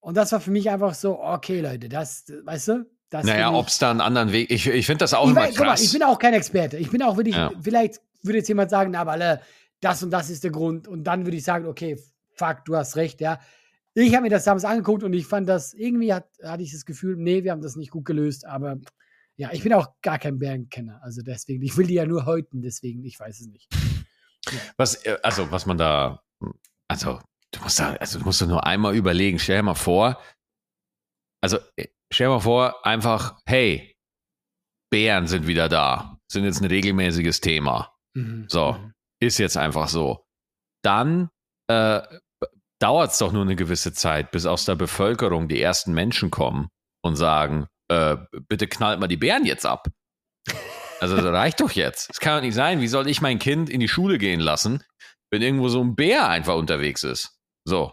Und 0.00 0.16
das 0.16 0.32
war 0.32 0.40
für 0.40 0.50
mich 0.50 0.68
einfach 0.68 0.94
so, 0.94 1.18
okay, 1.20 1.60
Leute, 1.60 1.88
das, 1.88 2.24
weißt 2.44 2.68
du? 2.68 2.90
Das 3.08 3.24
naja, 3.24 3.52
ob 3.52 3.68
es 3.68 3.78
da 3.78 3.90
einen 3.90 4.00
anderen 4.00 4.32
Weg, 4.32 4.50
ich, 4.50 4.66
ich 4.66 4.86
finde 4.86 5.04
das 5.04 5.14
auch 5.14 5.24
ich 5.24 5.30
immer 5.30 5.42
weiß, 5.42 5.54
krass. 5.54 5.80
Mal, 5.80 5.84
ich 5.84 5.92
bin 5.92 6.02
auch 6.02 6.18
kein 6.18 6.34
Experte. 6.34 6.76
Ich 6.78 6.90
bin 6.90 7.02
auch 7.02 7.16
wirklich, 7.16 7.36
ja. 7.36 7.52
vielleicht 7.62 8.00
würde 8.22 8.38
jetzt 8.38 8.48
jemand 8.48 8.70
sagen, 8.70 8.90
na, 8.90 9.00
aber 9.00 9.12
alle, 9.12 9.40
das 9.80 10.02
und 10.02 10.10
das 10.10 10.30
ist 10.30 10.44
der 10.44 10.50
Grund. 10.50 10.88
Und 10.88 11.04
dann 11.04 11.24
würde 11.24 11.36
ich 11.36 11.44
sagen, 11.44 11.66
okay, 11.66 11.96
fuck, 12.34 12.64
du 12.64 12.76
hast 12.76 12.96
recht, 12.96 13.20
ja. 13.20 13.38
Ich 13.94 14.12
habe 14.14 14.24
mir 14.24 14.30
das 14.30 14.44
damals 14.44 14.64
angeguckt 14.64 15.04
und 15.04 15.12
ich 15.12 15.26
fand 15.26 15.48
das, 15.48 15.72
irgendwie 15.72 16.12
hat, 16.12 16.26
hatte 16.42 16.64
ich 16.64 16.72
das 16.72 16.84
Gefühl, 16.84 17.16
nee, 17.16 17.44
wir 17.44 17.52
haben 17.52 17.62
das 17.62 17.76
nicht 17.76 17.92
gut 17.92 18.04
gelöst, 18.04 18.44
aber 18.44 18.78
ja, 19.36 19.50
ich 19.52 19.62
bin 19.62 19.72
auch 19.72 19.88
gar 20.02 20.18
kein 20.18 20.38
Bärenkenner. 20.38 21.00
Also 21.02 21.22
deswegen, 21.22 21.62
ich 21.62 21.76
will 21.76 21.86
die 21.86 21.94
ja 21.94 22.06
nur 22.06 22.26
häuten, 22.26 22.62
deswegen, 22.62 23.04
ich 23.04 23.18
weiß 23.20 23.40
es 23.40 23.46
nicht. 23.46 23.68
Was, 24.76 25.04
äh, 25.04 25.18
also, 25.22 25.50
was 25.50 25.66
man 25.66 25.78
da, 25.78 26.22
also 26.88 27.20
Du 27.54 27.62
musst 27.62 27.78
da, 27.78 27.94
also 27.94 28.18
du 28.18 28.24
musst 28.24 28.40
da 28.40 28.46
nur 28.46 28.66
einmal 28.66 28.96
überlegen. 28.96 29.38
Stell 29.38 29.56
dir 29.56 29.62
mal 29.62 29.74
vor, 29.74 30.20
also 31.40 31.58
äh, 31.76 31.86
stell 32.12 32.26
dir 32.26 32.32
mal 32.32 32.40
vor, 32.40 32.84
einfach, 32.84 33.38
hey, 33.46 33.94
Bären 34.90 35.26
sind 35.26 35.46
wieder 35.46 35.68
da, 35.68 36.18
sind 36.30 36.44
jetzt 36.44 36.60
ein 36.60 36.66
regelmäßiges 36.66 37.40
Thema. 37.40 37.94
Mhm. 38.16 38.46
So, 38.48 38.72
mhm. 38.72 38.92
ist 39.22 39.38
jetzt 39.38 39.56
einfach 39.56 39.88
so. 39.88 40.24
Dann 40.82 41.30
äh, 41.70 42.02
dauert 42.80 43.12
es 43.12 43.18
doch 43.18 43.32
nur 43.32 43.42
eine 43.42 43.56
gewisse 43.56 43.92
Zeit, 43.92 44.32
bis 44.32 44.46
aus 44.46 44.64
der 44.64 44.74
Bevölkerung 44.74 45.48
die 45.48 45.60
ersten 45.60 45.94
Menschen 45.94 46.30
kommen 46.30 46.68
und 47.02 47.16
sagen, 47.16 47.68
äh, 47.88 48.16
bitte 48.48 48.66
knallt 48.66 48.98
mal 48.98 49.06
die 49.06 49.16
Bären 49.16 49.46
jetzt 49.46 49.64
ab. 49.64 49.86
Also 51.04 51.16
das 51.16 51.26
reicht 51.26 51.60
doch 51.60 51.72
jetzt. 51.72 52.08
Das 52.08 52.18
kann 52.18 52.38
doch 52.38 52.40
nicht 52.42 52.54
sein. 52.54 52.80
Wie 52.80 52.88
soll 52.88 53.08
ich 53.08 53.20
mein 53.20 53.38
Kind 53.38 53.68
in 53.68 53.78
die 53.78 53.88
Schule 53.88 54.16
gehen 54.16 54.40
lassen, 54.40 54.82
wenn 55.30 55.42
irgendwo 55.42 55.68
so 55.68 55.84
ein 55.84 55.94
Bär 55.94 56.30
einfach 56.30 56.54
unterwegs 56.54 57.02
ist? 57.02 57.38
So. 57.66 57.92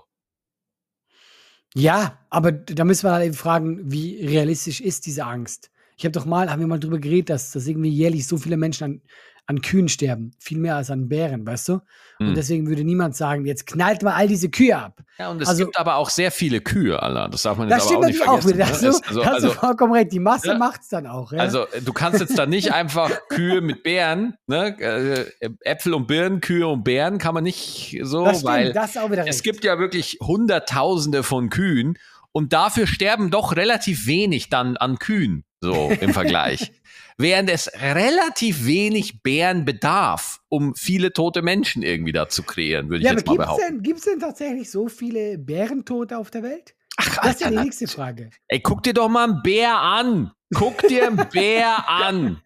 Ja, 1.75 2.19
aber 2.29 2.53
da 2.53 2.85
müssen 2.85 3.05
wir 3.05 3.11
halt 3.11 3.25
eben 3.25 3.33
fragen, 3.33 3.91
wie 3.91 4.25
realistisch 4.25 4.79
ist 4.79 5.05
diese 5.07 5.25
Angst? 5.25 5.71
Ich 5.97 6.05
habe 6.05 6.13
doch 6.13 6.23
mal, 6.23 6.49
haben 6.49 6.61
wir 6.61 6.67
mal 6.67 6.79
drüber 6.79 6.99
geredet, 6.99 7.31
dass, 7.31 7.51
dass 7.51 7.67
irgendwie 7.67 7.89
jährlich 7.89 8.25
so 8.25 8.37
viele 8.37 8.55
Menschen 8.55 8.83
an, 8.85 9.01
an 9.47 9.61
Kühen 9.61 9.89
sterben. 9.89 10.31
Viel 10.39 10.59
mehr 10.59 10.75
als 10.77 10.89
an 10.91 11.09
Bären, 11.09 11.45
weißt 11.45 11.69
du? 11.69 11.73
Und 12.19 12.27
Hm. 12.29 12.33
deswegen 12.35 12.67
würde 12.67 12.83
niemand 12.85 13.15
sagen, 13.15 13.45
jetzt 13.45 13.65
knallt 13.67 14.01
mal 14.03 14.13
all 14.13 14.27
diese 14.27 14.49
Kühe 14.49 14.77
ab. 14.77 15.01
Ja, 15.17 15.29
und 15.29 15.41
es 15.41 15.47
Also- 15.49 15.65
gibt 15.65 15.77
aber 15.77 15.95
auch 15.95 16.09
sehr 16.09 16.31
viele 16.31 16.61
Kühe, 16.61 17.01
Allah. 17.01 17.27
Das 17.27 17.41
darf 17.41 17.57
man 17.57 17.67
jetzt 17.67 17.77
Das 17.79 17.87
aber 17.87 17.97
auch 17.97 18.05
nicht 18.05 18.19
natürlich 18.19 18.29
auch 18.29 18.41
vergessen. 18.41 18.53
wieder. 18.53 18.65
ne? 18.65 18.71
Hast 18.71 18.83
du, 18.83 18.87
Es- 18.87 19.01
also, 19.07 19.25
hast 19.25 19.43
du 19.43 19.47
also, 19.47 19.59
vollkommen 19.59 19.93
recht. 19.93 20.11
Die 20.13 20.19
Masse 20.19 20.47
Ja. 20.49 20.57
macht's 20.57 20.87
dann 20.89 21.05
auch. 21.07 21.33
Ja? 21.33 21.39
also 21.39 21.65
äh, 21.67 21.81
du 21.81 21.91
kannst 21.91 22.21
jetzt 22.21 22.37
da 22.37 22.45
nicht 22.45 22.71
einfach 22.73 23.09
Kühe 23.29 23.59
mit 23.61 23.83
Bären, 23.83 24.35
ne? 24.47 24.79
äh, 24.79 25.49
Äpfel 25.61 25.93
und 25.95 26.07
Birnen, 26.07 26.39
Kühe 26.39 26.67
und 26.67 26.83
Bären 26.83 27.17
kann 27.17 27.33
man 27.33 27.43
nicht 27.43 27.97
so, 28.03 28.23
das 28.23 28.37
stimmt, 28.39 28.53
weil 28.53 28.73
das 28.73 28.95
auch 28.97 29.11
wieder 29.11 29.23
recht. 29.25 29.33
es 29.33 29.43
gibt 29.43 29.63
ja 29.65 29.79
wirklich 29.79 30.17
Hunderttausende 30.21 31.23
von 31.23 31.49
Kühen 31.49 31.97
und 32.31 32.53
dafür 32.53 32.87
sterben 32.87 33.31
doch 33.31 33.55
relativ 33.55 34.05
wenig 34.07 34.49
dann 34.49 34.77
an 34.77 34.99
Kühen, 34.99 35.43
so 35.59 35.91
im 35.99 36.13
Vergleich. 36.13 36.71
Während 37.21 37.49
es 37.49 37.69
relativ 37.81 38.65
wenig 38.65 39.21
Bären 39.23 39.63
bedarf, 39.65 40.39
um 40.49 40.73
viele 40.75 41.13
tote 41.13 41.41
Menschen 41.41 41.83
irgendwie 41.83 42.11
da 42.11 42.27
zu 42.29 42.43
kreieren, 42.43 42.89
würde 42.89 42.99
ich 42.99 43.03
ja, 43.05 43.11
aber 43.11 43.19
jetzt 43.19 43.27
mal 43.27 43.37
behaupten. 43.37 43.63
denn, 43.67 43.83
gibt's 43.83 44.05
denn 44.05 44.19
tatsächlich 44.19 44.71
so 44.71 44.87
viele 44.87 45.37
Bärentote 45.37 46.17
auf 46.17 46.31
der 46.31 46.43
Welt? 46.43 46.73
Ach, 46.97 47.17
Das 47.17 47.35
ist 47.35 47.41
ja 47.41 47.49
die 47.49 47.57
nächste 47.57 47.87
Frage. 47.87 48.29
ey, 48.47 48.59
guck 48.59 48.83
dir 48.83 48.93
doch 48.93 49.09
mal 49.09 49.25
einen 49.29 49.41
Bär 49.43 49.77
an. 49.77 50.31
Guck 50.53 50.79
dir 50.87 51.07
einen 51.07 51.27
Bär 51.31 51.87
an. 51.89 52.41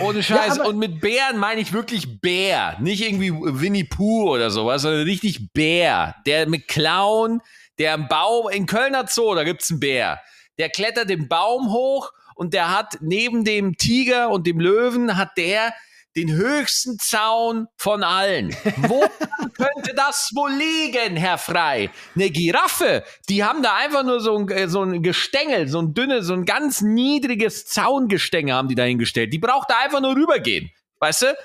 Ohne 0.00 0.22
Scheiß. 0.22 0.58
aber- 0.58 0.68
und 0.70 0.78
mit 0.78 1.00
Bären 1.00 1.38
meine 1.38 1.60
ich 1.60 1.72
wirklich 1.72 2.20
Bär. 2.20 2.76
Nicht 2.80 3.04
irgendwie 3.04 3.32
Winnie 3.32 3.84
Pooh 3.84 4.30
oder 4.30 4.50
sowas, 4.50 4.82
sondern 4.82 5.02
richtig 5.02 5.52
Bär. 5.52 6.16
Der 6.26 6.48
mit 6.48 6.66
Clown, 6.66 7.40
der 7.78 7.94
im 7.94 8.08
Baum, 8.08 8.48
in 8.50 8.66
Kölner 8.66 9.06
Zoo, 9.06 9.34
da 9.34 9.44
gibt's 9.44 9.70
einen 9.70 9.80
Bär. 9.80 10.20
Der 10.58 10.70
klettert 10.70 11.10
den 11.10 11.28
Baum 11.28 11.70
hoch 11.70 12.10
und 12.36 12.54
der 12.54 12.70
hat 12.76 12.98
neben 13.00 13.44
dem 13.44 13.76
Tiger 13.76 14.30
und 14.30 14.46
dem 14.46 14.60
Löwen 14.60 15.16
hat 15.16 15.36
der 15.36 15.74
den 16.16 16.32
höchsten 16.32 16.98
Zaun 16.98 17.66
von 17.76 18.02
allen. 18.02 18.56
Wo 18.76 19.04
könnte 19.56 19.94
das 19.94 20.30
wohl 20.34 20.50
liegen, 20.50 21.16
Herr 21.16 21.36
Frei? 21.36 21.90
Eine 22.14 22.30
Giraffe, 22.30 23.04
die 23.28 23.44
haben 23.44 23.62
da 23.62 23.74
einfach 23.74 24.02
nur 24.02 24.20
so 24.20 24.38
ein, 24.38 24.48
äh, 24.48 24.68
so 24.68 24.82
ein 24.82 25.02
Gestänge, 25.02 25.68
so 25.68 25.80
ein 25.80 25.92
dünnes, 25.92 26.26
so 26.26 26.32
ein 26.32 26.46
ganz 26.46 26.80
niedriges 26.80 27.66
Zaungestänge 27.66 28.54
haben 28.54 28.68
die 28.68 28.74
da 28.74 28.84
hingestellt. 28.84 29.32
Die 29.32 29.38
braucht 29.38 29.70
da 29.70 29.78
einfach 29.78 30.00
nur 30.00 30.16
rübergehen. 30.16 30.70
Weißt 31.00 31.22
du? 31.22 31.36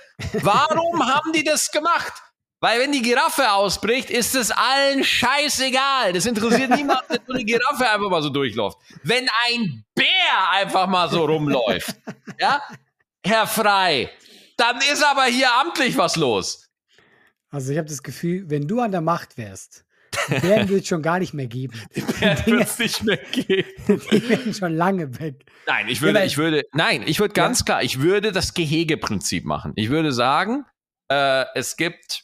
Warum 0.42 1.06
haben 1.14 1.34
die 1.34 1.44
das 1.44 1.72
gemacht? 1.72 2.14
Weil 2.64 2.80
wenn 2.80 2.92
die 2.92 3.02
Giraffe 3.02 3.52
ausbricht, 3.52 4.10
ist 4.12 4.36
es 4.36 4.52
allen 4.52 5.04
scheißegal. 5.04 6.14
Das 6.14 6.26
interessiert 6.28 6.70
niemanden, 6.76 7.06
wenn 7.10 7.20
so 7.28 7.34
eine 7.34 7.44
Giraffe 7.44 7.90
einfach 7.90 8.10
mal 8.10 8.22
so 8.22 8.30
durchläuft. 8.30 8.78
Wenn 9.04 9.28
ein 9.48 9.84
Bär 9.96 10.50
einfach 10.52 10.88
mal 10.88 11.10
so 11.10 11.26
rumläuft, 11.26 11.96
ja, 12.40 12.62
Herr 13.26 13.48
Frei, 13.48 14.10
dann 14.58 14.78
ist 14.78 15.04
aber 15.04 15.26
hier 15.26 15.52
amtlich 15.60 15.98
was 15.98 16.16
los. 16.16 16.70
Also 17.50 17.72
ich 17.72 17.78
habe 17.80 17.90
das 17.90 18.04
Gefühl, 18.04 18.46
wenn 18.50 18.68
du 18.68 18.80
an 18.80 18.92
der 18.92 19.02
Macht 19.02 19.38
wärst, 19.38 19.84
Bären 20.42 20.70
wird 20.70 20.82
es 20.84 20.88
schon 20.88 21.02
gar 21.02 21.20
nicht 21.20 21.34
mehr 21.34 21.48
geben. 21.48 21.82
Die 21.96 22.02
Wird 22.02 22.62
es 22.68 22.78
nicht 22.78 23.04
mehr 23.04 23.18
geben. 23.18 23.70
die 24.12 24.30
wären 24.30 24.54
schon 24.54 24.76
lange 24.76 25.20
weg. 25.20 25.46
Nein, 25.66 25.88
ich 25.88 25.98
Ja, 26.00 26.04
würde, 26.04 26.20
weil- 26.20 26.28
ich 26.28 26.38
würde, 26.38 26.64
nein, 26.74 27.04
ich 27.08 27.20
würde 27.20 27.34
ganz 27.34 27.66
klar, 27.66 27.82
ich 27.82 28.02
würde 28.02 28.32
das 28.32 28.54
Gehegeprinzip 28.54 29.46
machen. 29.46 29.72
Ich 29.78 29.90
würde 29.90 30.12
sagen, 30.12 30.66
äh, 31.10 31.46
es 31.56 31.76
gibt 31.78 32.24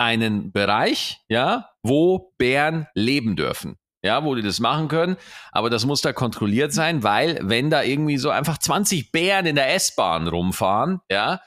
einen 0.00 0.50
Bereich, 0.50 1.20
ja, 1.28 1.68
wo 1.82 2.32
Bären 2.38 2.88
leben 2.94 3.36
dürfen. 3.36 3.76
Ja, 4.02 4.24
wo 4.24 4.34
die 4.34 4.40
das 4.40 4.60
machen 4.60 4.88
können, 4.88 5.18
aber 5.52 5.68
das 5.68 5.84
muss 5.84 6.00
da 6.00 6.14
kontrolliert 6.14 6.72
sein, 6.72 7.02
weil 7.02 7.38
wenn 7.42 7.68
da 7.68 7.82
irgendwie 7.82 8.16
so 8.16 8.30
einfach 8.30 8.56
20 8.56 9.12
Bären 9.12 9.44
in 9.44 9.56
der 9.56 9.74
S-Bahn 9.74 10.26
rumfahren, 10.26 11.00
ja, 11.10 11.42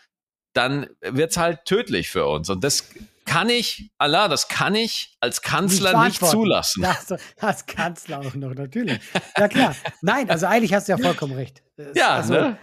dann 0.53 0.85
wird's 1.01 1.37
halt 1.37 1.65
tödlich 1.65 2.11
für 2.11 2.27
uns. 2.27 2.51
Und 2.51 2.63
das 2.63 2.93
kann 3.25 3.49
ich, 3.49 3.91
Allah, 3.97 4.27
das 4.27 4.47
kann 4.47 4.75
ich 4.75 5.15
als 5.19 5.41
Kanzler 5.41 6.03
nicht 6.05 6.17
verantworten. 6.17 6.31
zulassen. 6.31 6.83
Das, 7.07 7.19
als 7.39 7.65
Kanzler 7.65 8.19
auch 8.19 8.35
noch, 8.35 8.53
natürlich. 8.53 8.99
Ja 9.37 9.47
klar. 9.47 9.75
Nein, 10.01 10.29
also 10.29 10.45
eigentlich 10.47 10.73
hast 10.73 10.87
du 10.87 10.93
ja 10.93 10.97
vollkommen 10.97 11.33
recht. 11.33 11.63
Ja, 11.95 12.09
also, 12.15 12.33
ne? 12.33 12.57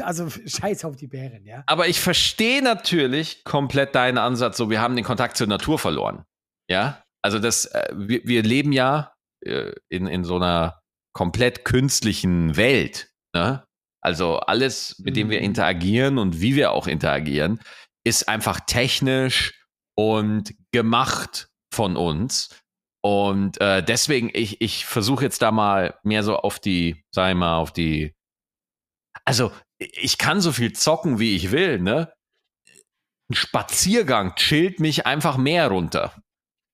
also 0.00 0.28
scheiß 0.30 0.84
auf 0.84 0.96
die 0.96 1.06
Bären, 1.06 1.44
ja. 1.44 1.62
Aber 1.66 1.86
ich 1.88 2.00
verstehe 2.00 2.62
natürlich 2.62 3.44
komplett 3.44 3.94
deinen 3.94 4.18
Ansatz, 4.18 4.56
so 4.56 4.70
wir 4.70 4.80
haben 4.80 4.96
den 4.96 5.04
Kontakt 5.04 5.36
zur 5.36 5.46
Natur 5.46 5.78
verloren. 5.78 6.24
Ja, 6.70 7.02
also 7.22 7.38
das, 7.38 7.66
äh, 7.66 7.92
wir, 7.94 8.20
wir 8.24 8.42
leben 8.42 8.72
ja 8.72 9.12
äh, 9.44 9.72
in, 9.88 10.06
in 10.06 10.24
so 10.24 10.36
einer 10.36 10.80
komplett 11.12 11.64
künstlichen 11.64 12.56
Welt. 12.56 13.10
Ne? 13.34 13.64
Also 14.00 14.38
alles, 14.38 14.98
mit 14.98 15.16
dem 15.16 15.30
wir 15.30 15.38
Mhm. 15.38 15.44
interagieren 15.44 16.18
und 16.18 16.40
wie 16.40 16.56
wir 16.56 16.72
auch 16.72 16.86
interagieren, 16.86 17.60
ist 18.04 18.28
einfach 18.28 18.60
technisch 18.60 19.63
und 19.96 20.54
gemacht 20.72 21.48
von 21.72 21.96
uns. 21.96 22.50
Und 23.02 23.60
äh, 23.60 23.82
deswegen, 23.82 24.30
ich, 24.32 24.60
ich 24.60 24.86
versuche 24.86 25.24
jetzt 25.24 25.42
da 25.42 25.50
mal 25.50 25.98
mehr 26.04 26.22
so 26.22 26.36
auf 26.36 26.58
die, 26.58 27.04
sag 27.10 27.30
ich 27.30 27.36
mal, 27.36 27.58
auf 27.58 27.72
die. 27.72 28.14
Also, 29.24 29.52
ich 29.78 30.18
kann 30.18 30.40
so 30.40 30.52
viel 30.52 30.72
zocken, 30.72 31.18
wie 31.18 31.36
ich 31.36 31.50
will, 31.50 31.80
ne? 31.80 32.12
Ein 33.30 33.34
Spaziergang 33.34 34.34
chillt 34.36 34.80
mich 34.80 35.06
einfach 35.06 35.36
mehr 35.36 35.68
runter. 35.68 36.14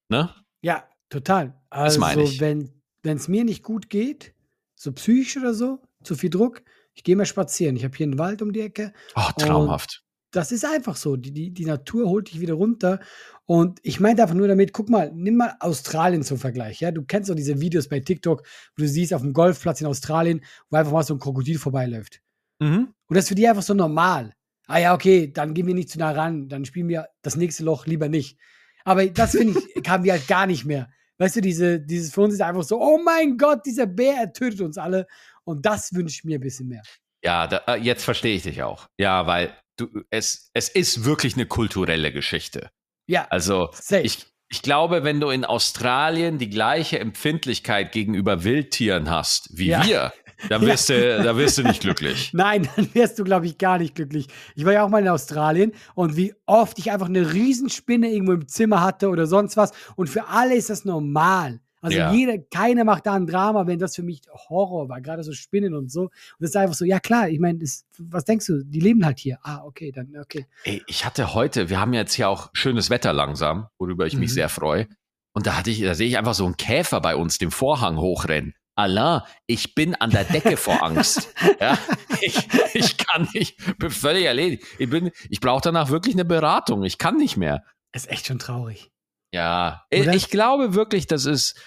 Ne? 0.09 0.35
Ja, 0.63 0.89
total. 1.09 1.61
Also 1.71 2.01
wenn 2.01 2.73
es 3.05 3.29
mir 3.29 3.45
nicht 3.45 3.63
gut 3.63 3.89
geht, 3.89 4.35
so 4.77 4.93
psychisch 4.93 5.37
oder 5.37 5.55
so, 5.55 5.81
zu 6.03 6.17
viel 6.17 6.31
Druck, 6.31 6.63
ich 6.95 7.05
gehe 7.05 7.17
mal 7.17 7.27
spazieren. 7.27 7.77
Ich 7.77 7.85
habe 7.85 7.97
hier 7.97 8.07
einen 8.07 8.19
Wald 8.19 8.43
um 8.43 8.53
die 8.53 8.61
Ecke. 8.61 8.93
Oh, 9.15 9.31
traumhaft. 9.39 10.03
Das 10.33 10.53
ist 10.53 10.65
einfach 10.65 10.97
so. 10.97 11.17
Die, 11.17 11.33
die, 11.33 11.53
die 11.53 11.65
Natur 11.65 12.09
holt 12.09 12.31
dich 12.31 12.41
wieder 12.41 12.55
runter. 12.55 13.01
Und 13.47 13.81
ich 13.83 13.99
meinte 13.99 14.23
einfach 14.23 14.35
nur 14.35 14.47
damit, 14.47 14.73
guck 14.73 14.89
mal, 14.89 15.11
nimm 15.13 15.37
mal 15.37 15.57
Australien 15.61 16.23
zum 16.23 16.39
Vergleich. 16.39 16.81
Ja, 16.81 16.93
du 16.93 17.03
kennst 17.03 17.29
doch 17.31 17.35
diese 17.35 17.61
Videos 17.61 17.89
bei 17.89 18.01
TikTok, 18.01 18.43
wo 18.77 18.83
du 18.83 18.89
siehst 18.89 19.13
auf 19.13 19.23
dem 19.23 19.33
Golfplatz 19.33 19.81
in 19.81 19.89
Australien, 19.89 20.43
wo 20.71 20.77
einfach 20.77 20.93
mal 20.93 21.03
so 21.03 21.15
ein 21.15 21.19
Krokodil 21.19 21.59
vorbeiläuft. 21.59 22.21
Mhm. 22.61 22.95
Und 23.09 23.17
das 23.17 23.25
ist 23.25 23.29
für 23.29 23.35
die 23.35 23.49
einfach 23.49 23.63
so 23.63 23.75
normal. 23.75 24.35
Ah 24.67 24.79
ja, 24.79 24.95
okay, 24.95 25.33
dann 25.33 25.53
gehen 25.53 25.67
wir 25.67 25.75
nicht 25.75 25.91
zu 25.91 25.99
nah 25.99 26.13
ran, 26.13 26.49
dann 26.49 26.65
spielen 26.65 26.89
wir 26.89 27.09
das 27.23 27.35
nächste 27.35 27.65
Loch 27.65 27.87
lieber 27.87 28.09
nicht. 28.09 28.39
Aber 28.85 29.05
das 29.07 29.33
finde 29.33 29.59
ich, 29.75 29.83
haben 29.89 30.05
wir 30.05 30.13
halt 30.13 30.29
gar 30.29 30.47
nicht 30.47 30.65
mehr. 30.65 30.89
Weißt 31.19 31.37
du, 31.37 31.41
diese, 31.41 31.81
dieses 31.81 32.15
für 32.15 32.21
uns 32.23 32.35
ist 32.35 32.41
einfach 32.41 32.63
so, 32.63 32.81
oh 32.81 32.99
mein 33.05 33.37
Gott, 33.37 33.67
dieser 33.67 33.87
Bär, 33.87 34.15
er 34.15 34.33
tötet 34.33 34.61
uns 34.61 34.79
alle. 34.79 35.07
Und 35.45 35.67
das 35.67 35.93
wünsche 35.93 36.15
ich 36.15 36.25
mir 36.25 36.39
ein 36.39 36.41
bisschen 36.41 36.69
mehr. 36.69 36.83
Ja, 37.25 37.47
da, 37.47 37.59
äh, 37.69 37.77
jetzt 37.77 38.05
verstehe 38.05 38.35
ich 38.37 38.43
dich 38.45 38.63
auch. 38.63 38.87
Ja, 38.99 39.27
weil 39.27 39.55
du, 39.77 39.89
es, 40.11 40.51
es 40.55 40.69
ist 40.69 41.05
wirklich 41.05 41.35
eine 41.35 41.47
kulturelle 41.47 42.13
Geschichte. 42.13 42.71
Ja, 43.07 43.27
Also, 43.31 43.69
safe. 43.73 44.03
ich, 44.03 44.27
ich 44.49 44.63
glaube, 44.63 45.05
wenn 45.05 45.21
du 45.21 45.31
in 45.31 45.45
Australien 45.45 46.39
die 46.39 46.51
gleiche 46.51 46.99
Empfindlichkeit 46.99 47.93
gegenüber 47.93 48.45
Wildtieren 48.45 49.11
hast 49.11 49.49
wie 49.57 49.69
Ja. 49.69 49.85
wir, 49.87 50.13
dann 50.49 50.63
wirst, 50.67 50.89
du, 50.89 51.23
da 51.23 51.37
wirst 51.37 51.59
du 51.59 51.63
nicht 51.63 51.81
glücklich. 51.83 52.31
Nein, 52.33 52.69
dann 52.77 52.89
wärst 52.95 53.19
du, 53.19 53.25
glaube 53.25 53.47
ich, 53.47 53.59
gar 53.59 53.79
nicht 53.79 53.95
glücklich. 53.95 54.27
Ich 54.55 54.65
war 54.65 54.73
ja 54.73 54.85
auch 54.85 54.89
mal 54.89 55.03
in 55.03 55.09
Australien 55.09 55.73
und 55.95 56.17
wie 56.17 56.35
oft 56.47 56.79
ich 56.79 56.91
einfach 56.91 57.09
eine 57.09 57.33
Riesenspinne 57.35 58.09
irgendwo 58.11 58.33
im 58.33 58.49
Zimmer 58.49 58.81
hatte 58.81 59.09
oder 59.11 59.27
sonst 59.27 59.57
was. 59.57 59.73
Und 59.97 60.09
für 60.09 60.29
alle 60.29 60.55
ist 60.55 60.71
das 60.71 60.85
normal. 60.85 61.61
Also 61.83 61.97
Ja. 61.97 62.13
jeder, 62.13 62.37
keiner 62.39 62.85
macht 62.85 63.07
da 63.07 63.15
ein 63.15 63.27
Drama, 63.27 63.67
wenn 63.67 63.79
das 63.79 63.97
für 63.97 64.03
mich 64.03 64.21
Horror 64.49 64.89
war, 64.89 65.01
gerade 65.01 65.23
so 65.23 65.33
Spinnen 65.33 65.75
und 65.75 65.91
so. 65.91 66.03
Und 66.03 66.11
das 66.41 66.51
ist 66.51 66.57
einfach 66.57 66.75
so, 66.75 66.85
ja 66.85 67.01
klar, 67.01 67.29
ich 67.29 67.39
meine, 67.41 67.59
was 67.99 68.25
denkst 68.25 68.47
du, 68.47 68.65
die 68.65 68.81
leben 68.81 69.05
halt 69.05 69.19
hier. 69.19 69.39
Ah, 69.43 69.63
okay, 69.65 69.91
dann, 69.93 70.15
okay. 70.21 70.47
Ey, 70.65 70.83
ich 70.87 71.05
hatte 71.07 71.33
heute, 71.35 71.71
wir 71.71 71.81
haben 71.81 71.93
jetzt 71.95 72.15
hier 72.15 72.29
auch 72.29 72.51
schönes 72.53 72.91
Wetter 72.91 73.13
langsam, 73.13 73.69
worüber 73.79 74.07
ich 74.07 74.15
mich 74.17 74.31
Mhm. 74.31 74.35
sehr 74.35 74.49
freue. 74.49 74.89
Und 75.33 75.47
da 75.47 75.57
hatte 75.57 75.71
ich, 75.71 75.81
da 75.81 75.95
sehe 75.95 76.09
ich 76.09 76.19
einfach 76.19 76.35
so 76.35 76.45
einen 76.45 76.57
Käfer 76.57 77.01
bei 77.01 77.17
uns 77.17 77.39
den 77.39 77.51
Vorhang 77.51 77.97
hochrennen. 77.99 78.55
Alain, 78.75 79.21
ich 79.47 79.75
bin 79.75 79.95
an 79.95 80.11
der 80.11 80.25
Decke 80.25 80.57
vor 80.57 80.83
Angst. 80.83 81.33
Ja, 81.61 81.79
ich, 82.23 82.49
ich 82.75 82.97
kann 82.97 83.29
nicht, 83.35 83.57
bin 83.79 83.91
völlig 83.91 84.25
erledigt. 84.25 84.65
Ich 84.79 84.89
bin, 84.89 85.11
ich 85.29 85.41
brauche 85.41 85.61
danach 85.63 85.91
wirklich 85.91 86.15
eine 86.15 86.25
Beratung. 86.25 86.83
Ich 86.85 86.97
kann 86.99 87.17
nicht 87.17 87.37
mehr. 87.37 87.63
Ist 87.93 88.09
echt 88.11 88.27
schon 88.27 88.39
traurig. 88.39 88.91
Ja, 89.33 89.85
ich, 89.91 90.03
Oder? 90.03 90.15
ich 90.15 90.29
glaube 90.31 90.75
wirklich, 90.75 91.07
das 91.07 91.25
ist, 91.25 91.61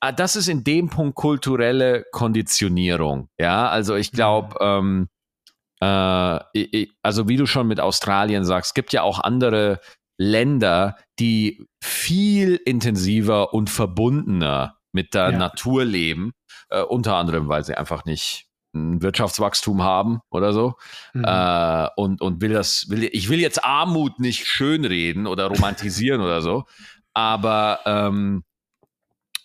ah, 0.00 0.12
das 0.12 0.36
ist 0.36 0.48
in 0.48 0.64
dem 0.64 0.90
Punkt 0.90 1.14
kulturelle 1.16 2.04
Konditionierung. 2.12 3.28
Ja, 3.38 3.68
also 3.68 3.94
ich 3.96 4.12
glaube, 4.12 4.56
ähm, 4.60 5.08
äh, 5.80 6.86
also 7.02 7.28
wie 7.28 7.36
du 7.36 7.46
schon 7.46 7.66
mit 7.66 7.80
Australien 7.80 8.44
sagst, 8.44 8.70
es 8.70 8.74
gibt 8.74 8.92
ja 8.92 9.02
auch 9.02 9.20
andere 9.20 9.80
Länder, 10.18 10.96
die 11.18 11.66
viel 11.82 12.56
intensiver 12.56 13.52
und 13.52 13.68
verbundener 13.70 14.78
mit 14.92 15.14
der 15.14 15.30
Ja. 15.30 15.38
Natur 15.38 15.84
leben, 15.84 16.32
äh, 16.70 16.80
unter 16.82 17.16
anderem, 17.16 17.48
weil 17.48 17.64
sie 17.64 17.76
einfach 17.76 18.04
nicht 18.06 18.46
ein 18.76 19.02
Wirtschaftswachstum 19.02 19.82
haben 19.82 20.20
oder 20.30 20.52
so. 20.52 20.74
Mhm. 21.14 21.24
Äh, 21.24 21.88
und, 21.96 22.20
und 22.20 22.40
will 22.40 22.52
das, 22.52 22.88
will, 22.88 23.04
ich 23.12 23.28
will 23.28 23.40
jetzt 23.40 23.64
Armut 23.64 24.18
nicht 24.20 24.46
schönreden 24.46 25.26
oder 25.26 25.46
romantisieren 25.46 26.20
oder 26.20 26.42
so, 26.42 26.64
aber 27.14 27.80
ähm, 27.86 28.44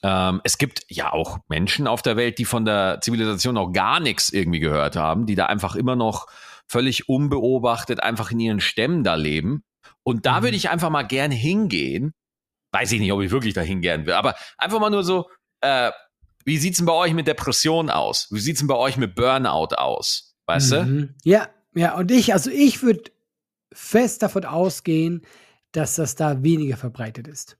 ähm, 0.03 0.41
es 0.43 0.57
gibt 0.57 0.83
ja 0.89 1.13
auch 1.13 1.39
Menschen 1.47 1.87
auf 1.87 2.01
der 2.01 2.17
Welt, 2.17 2.37
die 2.39 2.45
von 2.45 2.65
der 2.65 2.99
Zivilisation 3.01 3.57
auch 3.57 3.71
gar 3.71 3.99
nichts 3.99 4.31
irgendwie 4.31 4.59
gehört 4.59 4.95
haben, 4.95 5.25
die 5.25 5.35
da 5.35 5.45
einfach 5.45 5.75
immer 5.75 5.95
noch 5.95 6.27
völlig 6.67 7.07
unbeobachtet 7.09 8.01
einfach 8.01 8.31
in 8.31 8.39
ihren 8.39 8.59
Stämmen 8.61 9.03
da 9.03 9.15
leben. 9.15 9.63
Und 10.03 10.25
da 10.25 10.39
Mhm. 10.39 10.43
würde 10.43 10.57
ich 10.57 10.69
einfach 10.69 10.89
mal 10.89 11.03
gern 11.03 11.31
hingehen. 11.31 12.13
Weiß 12.73 12.91
ich 12.93 12.99
nicht, 12.99 13.11
ob 13.11 13.21
ich 13.21 13.31
wirklich 13.31 13.53
dahin 13.53 13.81
gern 13.81 14.05
will, 14.05 14.13
aber 14.13 14.35
einfach 14.57 14.79
mal 14.79 14.89
nur 14.89 15.03
so, 15.03 15.29
äh, 15.61 15.91
wie 16.45 16.57
sieht's 16.57 16.77
denn 16.77 16.85
bei 16.85 16.93
euch 16.93 17.13
mit 17.13 17.27
Depression 17.27 17.89
aus? 17.89 18.27
Wie 18.31 18.39
sieht's 18.39 18.59
denn 18.59 18.67
bei 18.67 18.75
euch 18.75 18.97
mit 18.97 19.15
Burnout 19.15 19.75
aus? 19.75 20.35
Weißt 20.45 20.71
du? 20.71 20.83
Mhm. 20.83 21.15
Ja, 21.23 21.49
ja, 21.73 21.95
und 21.97 22.11
ich, 22.11 22.33
also 22.33 22.49
ich 22.49 22.83
würde 22.83 23.11
fest 23.73 24.21
davon 24.21 24.45
ausgehen, 24.45 25.21
dass 25.71 25.95
das 25.95 26.15
da 26.15 26.43
weniger 26.43 26.77
verbreitet 26.77 27.27
ist. 27.27 27.57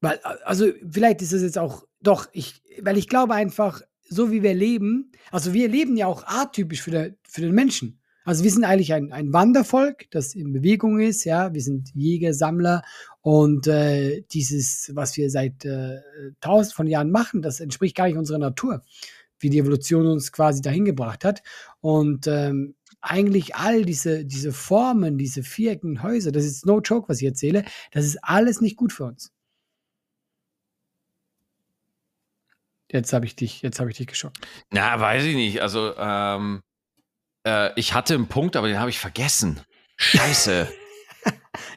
Weil, 0.00 0.18
also 0.44 0.70
vielleicht 0.90 1.22
ist 1.22 1.32
es 1.32 1.42
jetzt 1.42 1.58
auch, 1.58 1.84
doch, 2.00 2.28
ich, 2.32 2.62
weil 2.80 2.98
ich 2.98 3.08
glaube 3.08 3.34
einfach, 3.34 3.82
so 4.08 4.30
wie 4.30 4.42
wir 4.42 4.54
leben, 4.54 5.12
also 5.30 5.52
wir 5.52 5.68
leben 5.68 5.96
ja 5.96 6.06
auch 6.06 6.24
atypisch 6.26 6.82
für, 6.82 6.90
der, 6.90 7.14
für 7.26 7.40
den 7.42 7.54
Menschen. 7.54 8.00
Also 8.24 8.44
wir 8.44 8.50
sind 8.50 8.64
eigentlich 8.64 8.92
ein, 8.92 9.12
ein 9.12 9.32
Wandervolk, 9.32 10.10
das 10.10 10.34
in 10.34 10.52
Bewegung 10.52 11.00
ist, 11.00 11.24
ja, 11.24 11.52
wir 11.52 11.60
sind 11.60 11.90
Jäger, 11.94 12.34
Sammler 12.34 12.82
und 13.22 13.68
äh, 13.68 14.22
dieses, 14.32 14.90
was 14.94 15.16
wir 15.16 15.30
seit 15.30 15.64
äh, 15.64 16.00
tausend 16.40 16.74
von 16.74 16.88
Jahren 16.88 17.12
machen, 17.12 17.40
das 17.40 17.60
entspricht 17.60 17.96
gar 17.96 18.06
nicht 18.06 18.16
unserer 18.16 18.38
Natur, 18.38 18.82
wie 19.38 19.48
die 19.48 19.58
Evolution 19.58 20.06
uns 20.08 20.32
quasi 20.32 20.60
dahin 20.60 20.84
gebracht 20.84 21.24
hat. 21.24 21.42
Und 21.80 22.26
ähm, 22.26 22.74
eigentlich 23.00 23.54
all 23.54 23.84
diese, 23.84 24.24
diese 24.24 24.52
Formen, 24.52 25.18
diese 25.18 25.44
viereckigen 25.44 26.02
Häuser, 26.02 26.32
das 26.32 26.44
ist 26.44 26.66
no 26.66 26.80
joke, 26.80 27.08
was 27.08 27.20
ich 27.20 27.28
erzähle, 27.28 27.64
das 27.92 28.04
ist 28.04 28.18
alles 28.22 28.60
nicht 28.60 28.76
gut 28.76 28.92
für 28.92 29.04
uns. 29.04 29.32
Jetzt 32.90 33.12
habe 33.12 33.24
ich 33.24 33.36
dich, 33.36 33.62
jetzt 33.62 33.78
habe 33.78 33.90
ich 33.90 33.96
dich 33.96 34.08
geschockt. 34.08 34.38
Na, 34.70 35.00
weiß 35.00 35.24
ich 35.24 35.34
nicht. 35.34 35.62
Also, 35.62 35.94
ähm, 35.96 36.60
äh, 37.46 37.70
ich 37.76 37.94
hatte 37.94 38.14
einen 38.14 38.26
Punkt, 38.26 38.56
aber 38.56 38.68
den 38.68 38.80
habe 38.80 38.90
ich 38.90 38.98
vergessen. 38.98 39.60
Scheiße. 39.96 40.68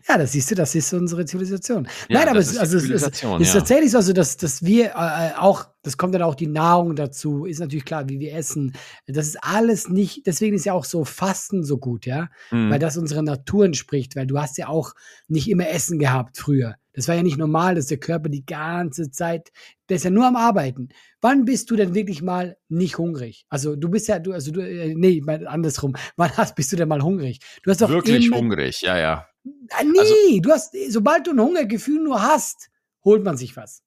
Ja, 0.07 0.19
das 0.19 0.33
siehst 0.33 0.51
du, 0.51 0.55
das 0.55 0.75
ist 0.75 0.93
unsere 0.93 1.25
Zivilisation. 1.25 1.87
Ja, 2.09 2.19
Nein, 2.19 2.29
aber 2.29 2.37
das 2.37 2.47
es, 2.47 2.53
ist 2.53 2.59
also, 2.59 2.77
es, 2.77 2.85
ist 2.85 3.21
ja. 3.21 3.53
tatsächlich 3.53 3.91
so, 3.91 3.97
also, 3.97 4.13
dass, 4.13 4.37
dass 4.37 4.63
wir 4.63 4.91
äh, 4.95 5.31
auch, 5.37 5.67
das 5.81 5.97
kommt 5.97 6.13
dann 6.13 6.21
auch 6.21 6.35
die 6.35 6.47
Nahrung 6.47 6.95
dazu, 6.95 7.45
ist 7.45 7.59
natürlich 7.59 7.85
klar, 7.85 8.07
wie 8.07 8.19
wir 8.19 8.35
essen. 8.35 8.73
Das 9.07 9.25
ist 9.25 9.37
alles 9.43 9.89
nicht, 9.89 10.27
deswegen 10.27 10.55
ist 10.55 10.65
ja 10.65 10.73
auch 10.73 10.85
so 10.85 11.05
Fasten 11.05 11.63
so 11.63 11.77
gut, 11.77 12.05
ja, 12.05 12.29
Hm. 12.49 12.69
weil 12.69 12.77
das 12.77 12.97
unserer 12.97 13.23
Natur 13.23 13.65
entspricht, 13.65 14.15
weil 14.15 14.27
du 14.27 14.39
hast 14.39 14.57
ja 14.59 14.67
auch 14.67 14.93
nicht 15.27 15.49
immer 15.49 15.67
Essen 15.69 15.97
gehabt 15.97 16.37
früher. 16.37 16.75
Das 16.93 17.07
war 17.07 17.15
ja 17.15 17.23
nicht 17.23 17.37
normal, 17.37 17.75
dass 17.75 17.87
der 17.87 17.97
Körper 17.97 18.29
die 18.29 18.45
ganze 18.45 19.11
Zeit, 19.11 19.51
der 19.89 19.97
ist 19.97 20.05
ja 20.05 20.11
nur 20.11 20.25
am 20.25 20.35
Arbeiten. 20.35 20.89
Wann 21.19 21.43
bist 21.45 21.69
du 21.69 21.75
denn 21.75 21.93
wirklich 21.93 22.21
mal 22.21 22.57
nicht 22.69 22.97
hungrig? 22.97 23.45
Also 23.49 23.75
du 23.75 23.89
bist 23.89 24.07
ja, 24.07 24.19
du, 24.19 24.31
also 24.31 24.51
du, 24.51 24.61
äh, 24.61 24.93
nee, 24.95 25.21
andersrum. 25.45 25.95
Wann 26.15 26.31
hast, 26.37 26.55
bist 26.55 26.71
du 26.71 26.75
denn 26.75 26.87
mal 26.87 27.01
hungrig? 27.01 27.39
Du 27.63 27.71
hast 27.71 27.81
doch 27.81 27.89
Wirklich 27.89 28.27
immer, 28.27 28.37
hungrig, 28.37 28.81
ja, 28.81 28.97
ja. 28.97 29.27
Ah, 29.71 29.83
nie, 29.83 30.41
du 30.41 30.51
hast, 30.51 30.75
sobald 30.89 31.27
du 31.27 31.31
ein 31.31 31.39
Hungergefühl 31.39 32.01
nur 32.01 32.21
hast, 32.21 32.69
holt 33.03 33.23
man 33.23 33.37
sich 33.37 33.55
was. 33.55 33.83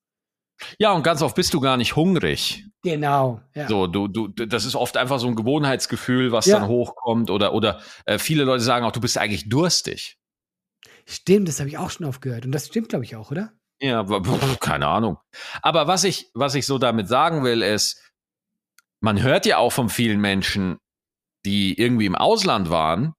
Ja, 0.79 0.93
und 0.93 1.03
ganz 1.03 1.23
oft 1.23 1.37
bist 1.37 1.55
du 1.55 1.61
gar 1.61 1.77
nicht 1.77 1.97
hungrig. 1.97 2.65
Genau. 2.83 3.41
Ja. 3.55 3.69
So, 3.69 3.87
du, 3.87 4.09
du, 4.09 4.29
das 4.29 4.65
ist 4.65 4.75
oft 4.75 4.97
einfach 4.97 5.19
so 5.21 5.29
ein 5.29 5.37
Gewohnheitsgefühl, 5.37 6.33
was 6.33 6.47
Ja. 6.47 6.59
dann 6.59 6.69
hochkommt. 6.69 7.31
Oder, 7.31 7.53
oder 7.55 7.81
äh, 8.07 8.19
viele 8.19 8.45
Leute 8.45 8.63
sagen 8.63 8.85
auch, 8.85 8.93
du 8.93 9.01
bist 9.01 9.19
eigentlich 9.19 9.49
durstig. 9.49 10.19
Stimmt, 11.07 11.49
das 11.49 11.59
habe 11.61 11.69
ich 11.69 11.79
auch 11.79 11.91
schon 11.91 12.07
oft 12.07 12.21
gehört. 12.21 12.45
Und 12.45 12.53
das 12.53 12.67
stimmt, 12.67 12.89
glaube 12.89 13.05
ich, 13.05 13.17
auch, 13.17 13.31
oder? 13.31 13.53
Ja, 13.81 14.05
keine 14.61 14.87
Ahnung. 14.89 15.19
Aber 15.63 15.87
was 15.87 16.05
ich, 16.05 16.31
was 16.35 16.55
ich 16.55 16.67
so 16.67 16.79
damit 16.79 17.09
sagen 17.09 17.45
will, 17.45 17.63
ist, 17.63 18.03
man 19.01 19.23
hört 19.23 19.47
ja 19.47 19.59
auch 19.59 19.71
von 19.71 19.89
vielen 19.89 20.21
Menschen, 20.21 20.79
die 21.45 21.79
irgendwie 21.81 22.07
im 22.07 22.17
Ausland 22.17 22.69
waren 22.69 23.15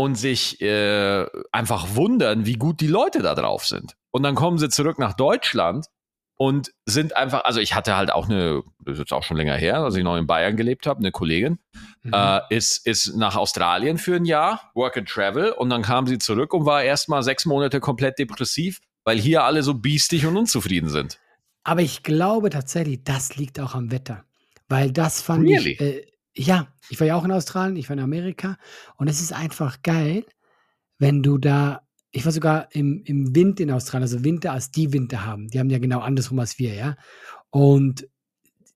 und 0.00 0.14
sich 0.14 0.62
äh, 0.62 1.26
einfach 1.52 1.94
wundern, 1.94 2.46
wie 2.46 2.54
gut 2.54 2.80
die 2.80 2.86
Leute 2.86 3.20
da 3.20 3.34
drauf 3.34 3.66
sind. 3.66 3.96
Und 4.10 4.22
dann 4.22 4.34
kommen 4.34 4.56
sie 4.56 4.70
zurück 4.70 4.98
nach 4.98 5.12
Deutschland 5.12 5.88
und 6.36 6.72
sind 6.86 7.14
einfach, 7.16 7.44
also 7.44 7.60
ich 7.60 7.74
hatte 7.74 7.96
halt 7.98 8.10
auch 8.10 8.26
eine, 8.26 8.62
das 8.82 8.94
ist 8.94 8.98
jetzt 9.00 9.12
auch 9.12 9.22
schon 9.22 9.36
länger 9.36 9.56
her, 9.56 9.76
als 9.80 9.96
ich 9.96 10.02
noch 10.02 10.16
in 10.16 10.26
Bayern 10.26 10.56
gelebt 10.56 10.86
habe, 10.86 11.00
eine 11.00 11.12
Kollegin, 11.12 11.58
Mhm. 12.02 12.14
äh, 12.14 12.40
ist, 12.48 12.86
ist 12.86 13.14
nach 13.16 13.36
Australien 13.36 13.98
für 13.98 14.16
ein 14.16 14.24
Jahr, 14.24 14.70
Work 14.74 14.96
and 14.96 15.06
Travel, 15.06 15.50
und 15.52 15.68
dann 15.68 15.82
kam 15.82 16.06
sie 16.06 16.16
zurück 16.16 16.54
und 16.54 16.64
war 16.64 16.82
erstmal 16.82 17.22
sechs 17.22 17.44
Monate 17.44 17.78
komplett 17.78 18.18
depressiv, 18.18 18.80
weil 19.04 19.18
hier 19.18 19.44
alle 19.44 19.62
so 19.62 19.74
biestig 19.74 20.24
und 20.24 20.34
unzufrieden 20.38 20.88
sind. 20.88 21.18
Aber 21.62 21.82
ich 21.82 22.02
glaube 22.02 22.48
tatsächlich, 22.48 23.04
das 23.04 23.36
liegt 23.36 23.60
auch 23.60 23.74
am 23.74 23.90
Wetter. 23.92 24.24
Weil 24.66 24.92
das 24.92 25.20
fand 25.20 25.46
Really? 25.46 25.72
ich. 25.72 25.80
Äh, 25.82 26.06
ja, 26.46 26.68
ich 26.88 26.98
war 27.00 27.06
ja 27.06 27.16
auch 27.16 27.24
in 27.24 27.32
Australien, 27.32 27.76
ich 27.76 27.88
war 27.88 27.96
in 27.96 28.02
Amerika. 28.02 28.56
Und 28.96 29.08
es 29.08 29.20
ist 29.20 29.32
einfach 29.32 29.82
geil, 29.82 30.24
wenn 30.98 31.22
du 31.22 31.38
da. 31.38 31.82
Ich 32.12 32.24
war 32.24 32.32
sogar 32.32 32.74
im, 32.74 33.02
im 33.04 33.36
Winter 33.36 33.62
in 33.62 33.70
Australien, 33.70 34.02
also 34.02 34.24
Winter, 34.24 34.52
als 34.52 34.72
die 34.72 34.92
Winter 34.92 35.24
haben. 35.24 35.48
Die 35.48 35.60
haben 35.60 35.70
ja 35.70 35.78
genau 35.78 36.00
andersrum 36.00 36.40
als 36.40 36.58
wir, 36.58 36.74
ja. 36.74 36.96
Und 37.50 38.08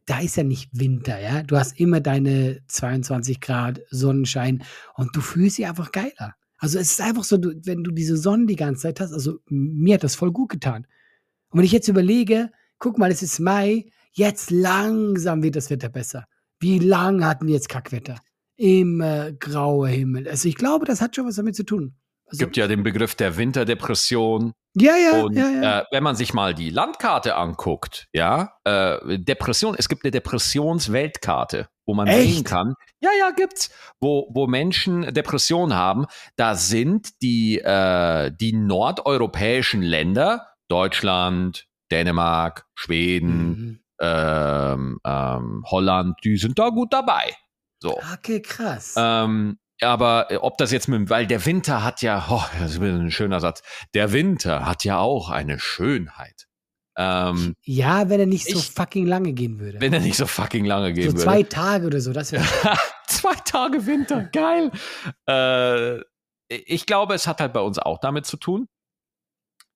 da 0.06 0.20
ist 0.20 0.36
ja 0.36 0.44
nicht 0.44 0.70
Winter, 0.72 1.18
ja. 1.18 1.42
Du 1.42 1.56
hast 1.56 1.80
immer 1.80 2.00
deine 2.00 2.60
22 2.68 3.40
Grad 3.40 3.80
Sonnenschein 3.90 4.62
und 4.94 5.16
du 5.16 5.20
fühlst 5.20 5.58
dich 5.58 5.66
einfach 5.66 5.90
geiler. 5.90 6.34
Also 6.58 6.78
es 6.78 6.92
ist 6.92 7.00
einfach 7.00 7.24
so, 7.24 7.38
du, 7.38 7.54
wenn 7.64 7.82
du 7.82 7.90
diese 7.90 8.16
Sonne 8.16 8.46
die 8.46 8.56
ganze 8.56 8.82
Zeit 8.82 9.00
hast, 9.00 9.12
also 9.12 9.38
mir 9.48 9.94
hat 9.94 10.04
das 10.04 10.14
voll 10.14 10.30
gut 10.30 10.50
getan. 10.50 10.86
Und 11.48 11.58
wenn 11.58 11.64
ich 11.64 11.72
jetzt 11.72 11.88
überlege, 11.88 12.50
guck 12.78 12.98
mal, 12.98 13.10
es 13.10 13.22
ist 13.22 13.40
Mai, 13.40 13.86
jetzt 14.12 14.50
langsam 14.50 15.42
wird 15.42 15.56
das 15.56 15.70
Wetter 15.70 15.88
besser. 15.88 16.26
Wie 16.60 16.78
lange 16.78 17.26
hatten 17.26 17.46
wir 17.46 17.54
jetzt 17.54 17.68
Kackwetter? 17.68 18.20
Immer 18.56 19.32
grauer 19.32 19.88
Himmel. 19.88 20.28
Also 20.28 20.48
ich 20.48 20.54
glaube, 20.54 20.84
das 20.86 21.00
hat 21.00 21.16
schon 21.16 21.26
was 21.26 21.36
damit 21.36 21.56
zu 21.56 21.64
tun. 21.64 21.96
Es 22.26 22.32
Also, 22.34 22.44
gibt 22.46 22.56
ja 22.56 22.66
den 22.68 22.82
Begriff 22.82 23.14
der 23.16 23.36
Winterdepression. 23.36 24.52
ja, 24.76 24.96
ja, 24.96 25.22
Und 25.22 25.36
ja, 25.36 25.48
ja. 25.50 25.80
Äh, 25.80 25.84
wenn 25.90 26.02
man 26.02 26.16
sich 26.16 26.32
mal 26.32 26.54
die 26.54 26.70
Landkarte 26.70 27.36
anguckt, 27.36 28.06
ja, 28.12 28.52
äh, 28.64 29.18
Depression, 29.18 29.74
es 29.76 29.88
gibt 29.88 30.04
eine 30.04 30.10
Depressionsweltkarte, 30.12 31.68
wo 31.86 31.94
man 31.94 32.06
Echt? 32.08 32.34
sehen 32.34 32.44
kann, 32.44 32.74
ja, 33.00 33.10
ja, 33.18 33.30
gibt's, 33.30 33.70
wo, 34.00 34.30
wo 34.32 34.46
Menschen 34.46 35.12
Depressionen 35.12 35.74
haben. 35.76 36.06
Da 36.36 36.54
sind 36.54 37.20
die, 37.22 37.58
äh, 37.58 38.30
die 38.34 38.52
nordeuropäischen 38.52 39.82
Länder, 39.82 40.48
Deutschland, 40.68 41.66
Dänemark, 41.90 42.64
Schweden, 42.74 43.46
Mhm. 43.48 43.80
Ähm, 44.00 44.98
ähm, 45.04 45.64
Holland, 45.66 46.16
die 46.24 46.36
sind 46.36 46.58
da 46.58 46.68
gut 46.70 46.92
dabei. 46.92 47.34
So. 47.80 48.00
Okay, 48.14 48.40
krass. 48.40 48.94
Ähm, 48.96 49.58
aber 49.80 50.30
äh, 50.30 50.36
ob 50.36 50.56
das 50.58 50.72
jetzt 50.72 50.88
mit, 50.88 51.10
weil 51.10 51.26
der 51.26 51.44
Winter 51.44 51.84
hat 51.84 52.02
ja, 52.02 52.26
oh, 52.30 52.44
das 52.60 52.72
ist 52.72 52.80
ein 52.80 53.10
schöner 53.10 53.40
Satz, 53.40 53.62
der 53.94 54.12
Winter 54.12 54.66
hat 54.66 54.84
ja 54.84 54.98
auch 54.98 55.30
eine 55.30 55.58
Schönheit. 55.58 56.46
Ähm, 56.96 57.54
ja, 57.62 58.08
wenn 58.08 58.20
er 58.20 58.26
nicht 58.26 58.48
so 58.48 58.58
ich- 58.58 58.70
fucking 58.70 59.06
lange 59.06 59.32
gehen 59.32 59.58
würde. 59.58 59.80
wenn 59.80 59.92
er 59.92 60.00
nicht 60.00 60.16
so 60.16 60.26
fucking 60.26 60.64
lange 60.64 60.92
gehen 60.92 61.10
so 61.10 61.16
würde. 61.16 61.24
zwei 61.24 61.42
Tage 61.42 61.86
oder 61.86 62.00
so, 62.00 62.12
das 62.12 62.32
wäre. 62.32 62.44
Zwei 63.06 63.34
Tage 63.44 63.84
Winter, 63.86 64.24
geil. 64.32 64.70
Äh, 65.28 66.00
ich 66.48 66.86
glaube, 66.86 67.14
es 67.14 67.26
hat 67.26 67.40
halt 67.40 67.52
bei 67.52 67.60
uns 67.60 67.78
auch 67.78 67.98
damit 67.98 68.24
zu 68.26 68.36
tun. 68.38 68.66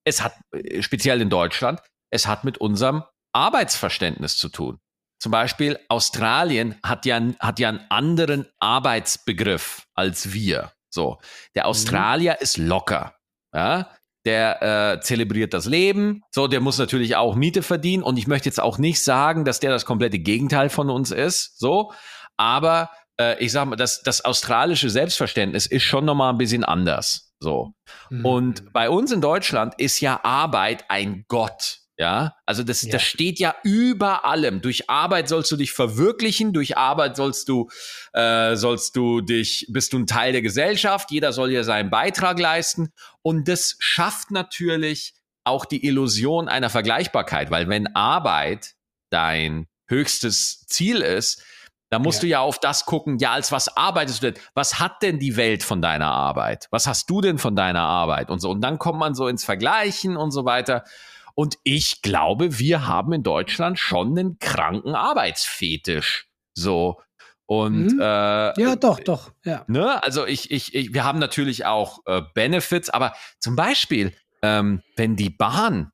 Es 0.04 0.22
hat, 0.22 0.32
äh, 0.52 0.80
speziell 0.82 1.20
in 1.20 1.28
Deutschland, 1.28 1.80
es 2.10 2.26
hat 2.26 2.44
mit 2.44 2.58
unserem 2.58 3.02
Arbeitsverständnis 3.38 4.36
zu 4.36 4.48
tun. 4.48 4.78
Zum 5.20 5.32
Beispiel 5.32 5.78
Australien 5.88 6.76
hat 6.84 7.06
ja, 7.06 7.20
hat 7.38 7.58
ja 7.58 7.68
einen 7.68 7.86
anderen 7.88 8.46
Arbeitsbegriff 8.58 9.86
als 9.94 10.32
wir. 10.32 10.72
So, 10.90 11.18
der 11.54 11.66
Australier 11.66 12.40
ist 12.40 12.56
locker. 12.56 13.14
Ja? 13.54 13.90
Der 14.24 14.62
äh, 14.96 15.00
zelebriert 15.00 15.54
das 15.54 15.66
Leben. 15.66 16.22
So, 16.32 16.48
der 16.48 16.60
muss 16.60 16.78
natürlich 16.78 17.16
auch 17.16 17.36
Miete 17.36 17.62
verdienen. 17.62 18.02
Und 18.02 18.16
ich 18.16 18.26
möchte 18.26 18.48
jetzt 18.48 18.60
auch 18.60 18.78
nicht 18.78 19.02
sagen, 19.02 19.44
dass 19.44 19.60
der 19.60 19.70
das 19.70 19.84
komplette 19.84 20.18
Gegenteil 20.18 20.68
von 20.68 20.90
uns 20.90 21.10
ist. 21.10 21.58
So, 21.58 21.92
aber 22.36 22.90
äh, 23.20 23.42
ich 23.42 23.52
sag 23.52 23.66
mal, 23.66 23.76
das, 23.76 24.02
das 24.02 24.24
australische 24.24 24.90
Selbstverständnis 24.90 25.66
ist 25.66 25.84
schon 25.84 26.04
nochmal 26.04 26.32
ein 26.32 26.38
bisschen 26.38 26.64
anders. 26.64 27.32
So. 27.40 27.72
Mhm. 28.10 28.24
Und 28.24 28.72
bei 28.72 28.90
uns 28.90 29.12
in 29.12 29.20
Deutschland 29.20 29.74
ist 29.78 30.00
ja 30.00 30.20
Arbeit 30.24 30.84
ein 30.88 31.24
Gott. 31.28 31.78
Ja, 32.00 32.36
also 32.46 32.62
das, 32.62 32.82
Ja. 32.82 32.92
das 32.92 33.02
steht 33.02 33.40
ja 33.40 33.56
über 33.64 34.24
allem. 34.24 34.60
Durch 34.60 34.88
Arbeit 34.88 35.28
sollst 35.28 35.50
du 35.50 35.56
dich 35.56 35.72
verwirklichen, 35.72 36.52
durch 36.52 36.76
Arbeit 36.78 37.16
sollst 37.16 37.48
du, 37.48 37.68
äh, 38.12 38.54
sollst 38.54 38.94
du 38.94 39.20
dich, 39.20 39.66
bist 39.68 39.92
du 39.92 39.98
ein 39.98 40.06
Teil 40.06 40.30
der 40.32 40.42
Gesellschaft, 40.42 41.10
jeder 41.10 41.32
soll 41.32 41.50
ja 41.50 41.64
seinen 41.64 41.90
Beitrag 41.90 42.38
leisten. 42.38 42.92
Und 43.22 43.48
das 43.48 43.74
schafft 43.80 44.30
natürlich 44.30 45.14
auch 45.42 45.64
die 45.64 45.84
Illusion 45.84 46.48
einer 46.48 46.70
Vergleichbarkeit, 46.70 47.50
weil 47.50 47.68
wenn 47.68 47.94
Arbeit 47.96 48.74
dein 49.10 49.66
höchstes 49.88 50.66
Ziel 50.68 51.00
ist, 51.00 51.42
dann 51.90 52.02
musst 52.02 52.18
Ja. 52.18 52.20
du 52.20 52.26
ja 52.28 52.40
auf 52.40 52.60
das 52.60 52.84
gucken, 52.84 53.18
ja, 53.18 53.32
als 53.32 53.50
was 53.50 53.76
arbeitest 53.76 54.22
du 54.22 54.30
denn? 54.32 54.42
Was 54.54 54.78
hat 54.78 55.02
denn 55.02 55.18
die 55.18 55.36
Welt 55.36 55.64
von 55.64 55.80
deiner 55.82 56.12
Arbeit? 56.12 56.68
Was 56.70 56.86
hast 56.86 57.08
du 57.10 57.22
denn 57.22 57.38
von 57.38 57.56
deiner 57.56 57.80
Arbeit? 57.80 58.30
Und 58.30 58.38
so. 58.40 58.50
Und 58.50 58.60
dann 58.60 58.78
kommt 58.78 58.98
man 59.00 59.14
so 59.16 59.26
ins 59.26 59.42
Vergleichen 59.44 60.16
und 60.16 60.30
so 60.30 60.44
weiter. 60.44 60.84
Und 61.38 61.56
ich 61.62 62.02
glaube, 62.02 62.58
wir 62.58 62.88
haben 62.88 63.12
in 63.12 63.22
Deutschland 63.22 63.78
schon 63.78 64.08
einen 64.18 64.40
kranken 64.40 64.96
Arbeitsfetisch. 64.96 66.26
So. 66.54 67.00
Und 67.46 67.92
Mhm. 67.92 68.00
äh, 68.00 68.60
Ja, 68.60 68.74
doch, 68.74 68.98
doch. 68.98 69.30
Ja. 69.44 69.64
Ne? 69.68 70.02
Also 70.02 70.26
ich, 70.26 70.50
ich, 70.50 70.74
ich, 70.74 70.92
wir 70.92 71.04
haben 71.04 71.20
natürlich 71.20 71.64
auch 71.64 72.00
äh, 72.06 72.22
Benefits, 72.34 72.90
aber 72.90 73.14
zum 73.38 73.54
Beispiel, 73.54 74.12
ähm, 74.42 74.82
wenn 74.96 75.14
die 75.14 75.30
Bahn, 75.30 75.92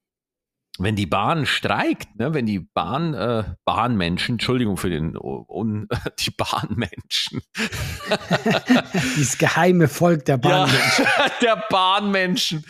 wenn 0.79 0.97
die 0.97 1.07
Bahn 1.07 1.47
streikt, 1.47 2.17
ne, 2.17 2.35
wenn 2.35 2.47
die 2.47 2.59
Bahn, 2.59 3.15
äh, 3.15 3.45
Bahnmenschen, 3.65 4.35
Entschuldigung 4.35 4.77
für 4.77 4.91
den, 4.91 5.17
un, 5.17 5.89
die 6.19 6.31
Bahnmenschen, 6.31 7.41
Dieses 9.17 9.39
geheime 9.39 9.87
Volk 9.87 10.25
der 10.25 10.37
Bahn. 10.39 10.69
ja, 10.69 11.31
der 11.41 11.65
Bahnmenschen, 11.71 12.65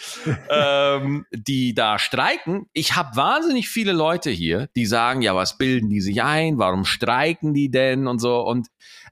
ähm, 0.51 1.25
die 1.33 1.75
da 1.75 1.99
streiken. 1.99 2.67
Ich 2.75 2.95
habe 2.95 3.17
wahnsinnig 3.17 3.69
viele 3.69 3.93
Leute 3.93 4.31
hier, 4.31 4.69
die 4.77 4.85
sagen, 4.85 5.23
ja, 5.23 5.35
was 5.35 5.57
bilden 5.57 5.89
die 5.89 6.03
sich 6.03 6.23
ein? 6.23 6.59
Warum 6.59 6.85
streiken 6.85 7.55
die 7.55 7.71
denn 7.71 8.07
und 8.07 8.19
so? 8.19 8.41
Und 8.41 8.69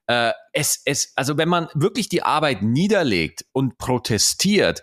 äh, 0.07 0.33
es, 0.53 0.83
es, 0.85 1.13
also 1.17 1.39
wenn 1.39 1.49
man 1.49 1.69
wirklich 1.73 2.11
die 2.11 2.23
Arbeit 2.23 2.63
niederlegt 2.63 3.47
und 3.53 3.79
protestiert, 3.79 4.83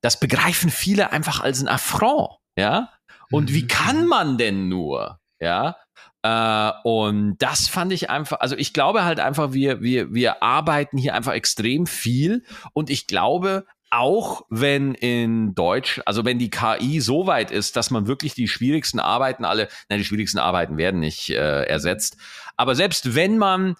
das 0.00 0.20
begreifen 0.20 0.70
viele 0.70 1.10
einfach 1.10 1.40
als 1.40 1.60
ein 1.60 1.66
Affront, 1.66 2.38
ja. 2.56 2.90
Und 3.30 3.52
wie 3.52 3.62
Mhm. 3.62 3.68
kann 3.68 4.06
man 4.06 4.38
denn 4.38 4.68
nur, 4.68 5.18
ja? 5.40 5.76
Äh, 6.22 6.72
und 6.84 7.36
das 7.38 7.68
fand 7.68 7.92
ich 7.92 8.10
einfach, 8.10 8.40
also 8.40 8.56
ich 8.56 8.72
glaube 8.72 9.04
halt 9.04 9.20
einfach, 9.20 9.52
wir, 9.52 9.80
wir, 9.82 10.12
wir 10.12 10.42
arbeiten 10.42 10.98
hier 10.98 11.14
einfach 11.14 11.32
extrem 11.32 11.86
viel 11.86 12.44
und 12.72 12.90
ich 12.90 13.06
glaube, 13.06 13.66
auch 13.90 14.42
wenn 14.50 14.94
in 14.94 15.54
Deutsch, 15.54 16.02
also 16.04 16.24
wenn 16.24 16.38
die 16.38 16.50
KI 16.50 17.00
so 17.00 17.26
weit 17.26 17.50
ist, 17.50 17.76
dass 17.76 17.90
man 17.90 18.06
wirklich 18.06 18.34
die 18.34 18.48
schwierigsten 18.48 19.00
Arbeiten 19.00 19.44
alle, 19.44 19.68
nein, 19.88 19.98
die 20.00 20.04
schwierigsten 20.04 20.38
Arbeiten 20.38 20.76
werden 20.76 21.00
nicht 21.00 21.30
äh, 21.30 21.62
ersetzt, 21.64 22.16
aber 22.56 22.74
selbst 22.74 23.14
wenn 23.14 23.38
man 23.38 23.76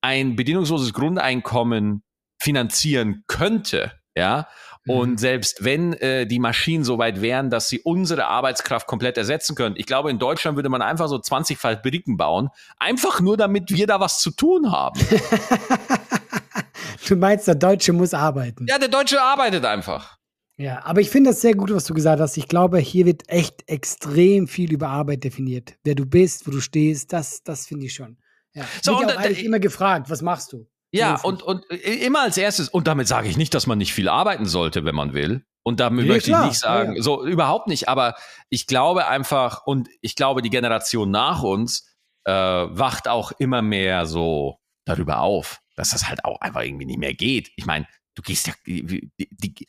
ein 0.00 0.36
bedingungsloses 0.36 0.94
Grundeinkommen 0.94 2.02
finanzieren 2.40 3.24
könnte, 3.26 3.92
ja, 4.16 4.48
und 4.90 5.10
Mhm. 5.12 5.18
selbst 5.18 5.64
wenn 5.64 5.92
äh, 5.94 6.26
die 6.26 6.38
Maschinen 6.38 6.84
so 6.84 6.98
weit 6.98 7.20
wären, 7.22 7.50
dass 7.50 7.68
sie 7.68 7.80
unsere 7.80 8.26
Arbeitskraft 8.26 8.86
komplett 8.86 9.16
ersetzen 9.18 9.54
können, 9.54 9.74
ich 9.78 9.86
glaube, 9.86 10.10
in 10.10 10.18
Deutschland 10.18 10.56
würde 10.56 10.68
man 10.68 10.82
einfach 10.82 11.08
so 11.08 11.18
20 11.18 11.58
Fabriken 11.58 12.16
bauen, 12.16 12.48
einfach 12.78 13.20
nur 13.20 13.36
damit 13.36 13.70
wir 13.70 13.86
da 13.86 14.00
was 14.00 14.20
zu 14.20 14.30
tun 14.30 14.70
haben. 14.72 15.00
du 17.08 17.16
meinst, 17.16 17.46
der 17.48 17.54
Deutsche 17.54 17.92
muss 17.92 18.14
arbeiten. 18.14 18.66
ja, 18.68 18.78
der 18.78 18.88
Deutsche 18.88 19.20
arbeitet 19.20 19.64
einfach. 19.64 20.16
Ja, 20.56 20.84
aber 20.84 21.00
ich 21.00 21.08
finde 21.08 21.30
das 21.30 21.40
sehr 21.40 21.54
gut, 21.54 21.72
was 21.72 21.84
du 21.84 21.94
gesagt 21.94 22.20
hast. 22.20 22.36
Ich 22.36 22.46
glaube, 22.46 22.78
hier 22.78 23.06
wird 23.06 23.22
echt 23.28 23.64
extrem 23.66 24.46
viel 24.46 24.72
über 24.72 24.88
Arbeit 24.88 25.24
definiert. 25.24 25.74
Wer 25.84 25.94
du 25.94 26.04
bist, 26.04 26.46
wo 26.46 26.50
du 26.50 26.60
stehst, 26.60 27.12
das, 27.14 27.42
das 27.42 27.66
finde 27.66 27.86
ich 27.86 27.94
schon. 27.94 28.18
Ja. 28.52 28.64
So, 28.82 29.00
da- 29.00 29.16
eigentlich 29.16 29.44
immer 29.44 29.58
gefragt, 29.58 30.10
was 30.10 30.20
machst 30.20 30.52
du? 30.52 30.66
Ja, 30.92 31.20
und, 31.22 31.42
und 31.42 31.70
äh, 31.70 31.76
immer 31.76 32.22
als 32.22 32.36
erstes, 32.36 32.68
und 32.68 32.86
damit 32.86 33.06
sage 33.08 33.28
ich 33.28 33.36
nicht, 33.36 33.54
dass 33.54 33.66
man 33.66 33.78
nicht 33.78 33.92
viel 33.94 34.08
arbeiten 34.08 34.46
sollte, 34.46 34.84
wenn 34.84 34.94
man 34.94 35.12
will. 35.12 35.44
Und 35.62 35.78
damit 35.78 36.04
Nee, 36.06 36.12
möchte 36.12 36.30
klar. 36.30 36.42
ich 36.44 36.48
nicht 36.50 36.58
sagen, 36.60 36.92
Ja, 36.92 36.96
ja. 36.96 37.02
so 37.02 37.24
überhaupt 37.24 37.68
nicht, 37.68 37.88
aber 37.88 38.14
ich 38.48 38.66
glaube 38.66 39.06
einfach, 39.06 39.66
und 39.66 39.88
ich 40.00 40.16
glaube, 40.16 40.42
die 40.42 40.50
Generation 40.50 41.10
nach 41.10 41.42
uns 41.42 41.86
äh, 42.24 42.32
wacht 42.32 43.08
auch 43.08 43.32
immer 43.32 43.62
mehr 43.62 44.06
so 44.06 44.58
darüber 44.84 45.20
auf, 45.20 45.60
dass 45.76 45.90
das 45.90 46.08
halt 46.08 46.24
auch 46.24 46.40
einfach 46.40 46.62
irgendwie 46.62 46.86
nicht 46.86 46.98
mehr 46.98 47.14
geht. 47.14 47.50
Ich 47.56 47.66
meine, 47.66 47.86
du 48.14 48.22
gehst 48.22 48.46
ja, 48.46 48.54
die, 48.66 49.10
die, 49.18 49.28
die, 49.30 49.66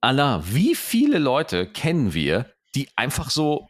Allah, 0.00 0.42
wie 0.46 0.74
viele 0.74 1.18
Leute 1.18 1.66
kennen 1.66 2.14
wir, 2.14 2.52
die 2.74 2.88
einfach 2.96 3.30
so 3.30 3.66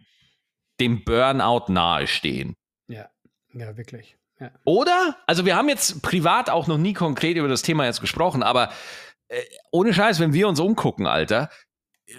dem 0.81 1.05
Burnout 1.05 1.73
nahestehen? 1.73 2.57
Ja, 2.89 3.09
ja, 3.53 3.77
wirklich. 3.77 4.17
Ja. 4.41 4.51
Oder? 4.65 5.17
Also 5.27 5.45
wir 5.45 5.55
haben 5.57 5.69
jetzt 5.69 6.03
privat 6.03 6.49
auch 6.51 6.67
noch 6.67 6.79
nie 6.79 6.95
konkret 6.95 7.37
über 7.37 7.49
das 7.49 7.63
Thema 7.63 7.85
jetzt 7.85 8.01
gesprochen, 8.01 8.43
aber 8.43 8.73
äh, 9.29 9.41
ohne 9.71 9.93
Scheiß, 9.95 10.19
wenn 10.19 10.33
wir 10.33 10.49
uns 10.49 10.59
umgucken, 10.61 11.07
Alter, 11.07 11.51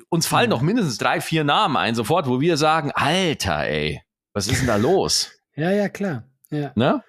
uns 0.09 0.27
fallen 0.27 0.45
Mhm. 0.49 0.51
noch 0.51 0.61
mindestens 0.61 0.97
drei, 0.97 1.19
vier 1.19 1.43
Namen 1.43 1.75
ein, 1.77 1.95
sofort, 1.95 2.27
wo 2.27 2.39
wir 2.39 2.57
sagen, 2.57 2.91
Alter, 2.93 3.65
ey, 3.67 4.01
was 4.33 4.47
ist 4.47 4.59
denn 4.61 4.67
da 4.67 4.75
los? 4.77 5.31
ja, 5.55 5.71
ja, 5.71 5.89
klar. 5.89 6.23
Ja. 6.49 6.71
Ne? 6.75 7.03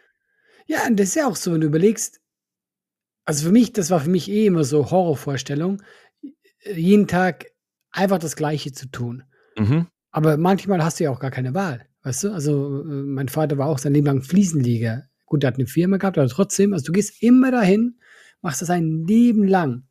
ja, 0.66 0.86
und 0.86 0.98
das 0.98 1.08
ist 1.08 1.14
ja 1.16 1.26
auch 1.28 1.36
so, 1.36 1.52
wenn 1.52 1.60
du 1.60 1.66
überlegst, 1.66 2.20
also 3.24 3.46
für 3.46 3.52
mich, 3.52 3.72
das 3.72 3.90
war 3.90 4.00
für 4.00 4.10
mich 4.10 4.28
eh 4.30 4.46
immer 4.46 4.64
so 4.64 4.90
Horrorvorstellung, 4.90 5.82
jeden 6.64 7.06
Tag 7.06 7.46
einfach 7.90 8.18
das 8.18 8.34
Gleiche 8.36 8.72
zu 8.72 8.86
tun. 8.86 9.24
Mhm. 9.56 9.86
Aber 10.10 10.36
manchmal 10.36 10.82
hast 10.82 10.98
du 11.00 11.04
ja 11.04 11.10
auch 11.10 11.20
gar 11.20 11.30
keine 11.30 11.54
Wahl. 11.54 11.86
Weißt 12.02 12.24
du? 12.24 12.32
Also, 12.32 12.82
äh, 12.82 13.02
mein 13.02 13.28
Vater 13.28 13.58
war 13.58 13.68
auch 13.68 13.78
sein 13.78 13.94
Leben 13.94 14.06
lang 14.06 14.22
Fliesenleger. 14.22 15.04
Gut, 15.26 15.42
der 15.42 15.48
hat 15.48 15.56
eine 15.56 15.66
Firma 15.66 15.96
gehabt, 15.96 16.18
aber 16.18 16.28
trotzdem, 16.28 16.72
also 16.72 16.86
du 16.86 16.92
gehst 16.92 17.22
immer 17.22 17.50
dahin, 17.50 17.98
machst 18.42 18.60
das 18.60 18.70
ein 18.70 19.04
Leben 19.06 19.46
lang. 19.46 19.84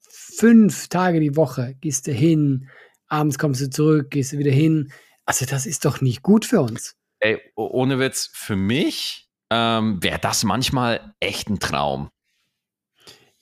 Fünf 0.00 0.88
Tage 0.88 1.20
die 1.20 1.36
Woche 1.36 1.76
gehst 1.80 2.06
du 2.06 2.12
hin, 2.12 2.68
abends 3.06 3.38
kommst 3.38 3.60
du 3.60 3.70
zurück, 3.70 4.10
gehst 4.10 4.32
du 4.32 4.38
wieder 4.38 4.50
hin. 4.50 4.92
Also, 5.24 5.46
das 5.46 5.66
ist 5.66 5.84
doch 5.84 6.00
nicht 6.00 6.22
gut 6.22 6.44
für 6.44 6.60
uns. 6.60 6.96
Ey, 7.20 7.40
ohne 7.54 8.00
Witz, 8.00 8.30
für 8.32 8.56
mich 8.56 9.30
ähm, 9.50 10.02
wäre 10.02 10.18
das 10.18 10.42
manchmal 10.42 11.14
echt 11.20 11.48
ein 11.48 11.60
Traum. 11.60 12.10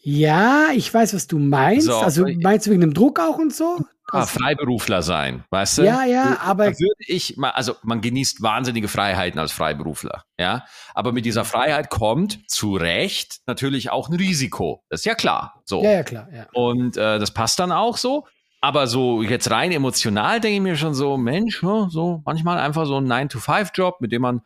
Ja, 0.02 0.68
ich 0.74 0.92
weiß, 0.92 1.14
was 1.14 1.26
du 1.26 1.38
meinst. 1.38 1.86
So, 1.86 1.96
also, 1.96 2.26
meinst 2.42 2.66
du 2.66 2.70
wegen 2.70 2.80
dem 2.80 2.94
Druck 2.94 3.20
auch 3.20 3.38
und 3.38 3.54
so? 3.54 3.78
Ah, 4.12 4.26
Freiberufler 4.26 5.02
sein, 5.02 5.44
weißt 5.50 5.78
du? 5.78 5.82
ja, 5.82 6.04
ja, 6.04 6.38
aber 6.40 6.70
da 6.70 6.78
würde 6.78 7.04
ich 7.06 7.36
mal, 7.36 7.50
also 7.50 7.74
man 7.82 8.00
genießt 8.00 8.42
wahnsinnige 8.42 8.88
Freiheiten 8.88 9.38
als 9.38 9.52
Freiberufler, 9.52 10.24
ja. 10.38 10.64
Aber 10.94 11.12
mit 11.12 11.24
dieser 11.24 11.44
Freiheit 11.44 11.90
kommt 11.90 12.50
zu 12.50 12.76
Recht 12.76 13.40
natürlich 13.46 13.90
auch 13.90 14.08
ein 14.08 14.14
Risiko. 14.14 14.84
Das 14.88 15.00
ist 15.00 15.04
ja 15.04 15.14
klar. 15.14 15.62
So. 15.64 15.82
ja, 15.82 15.92
ja, 15.92 16.02
klar, 16.02 16.28
ja. 16.32 16.46
Und 16.52 16.96
äh, 16.96 17.18
das 17.18 17.32
passt 17.32 17.58
dann 17.58 17.72
auch 17.72 17.96
so. 17.96 18.26
Aber 18.60 18.86
so 18.86 19.22
jetzt 19.22 19.50
rein 19.50 19.72
emotional 19.72 20.40
denke 20.40 20.56
ich 20.56 20.62
mir 20.62 20.76
schon 20.76 20.94
so, 20.94 21.16
Mensch, 21.16 21.62
ja, 21.62 21.88
so 21.88 22.22
manchmal 22.26 22.58
einfach 22.58 22.86
so 22.86 22.98
ein 22.98 23.06
9-to-5-Job, 23.06 24.00
mit 24.00 24.12
dem 24.12 24.22
man, 24.22 24.42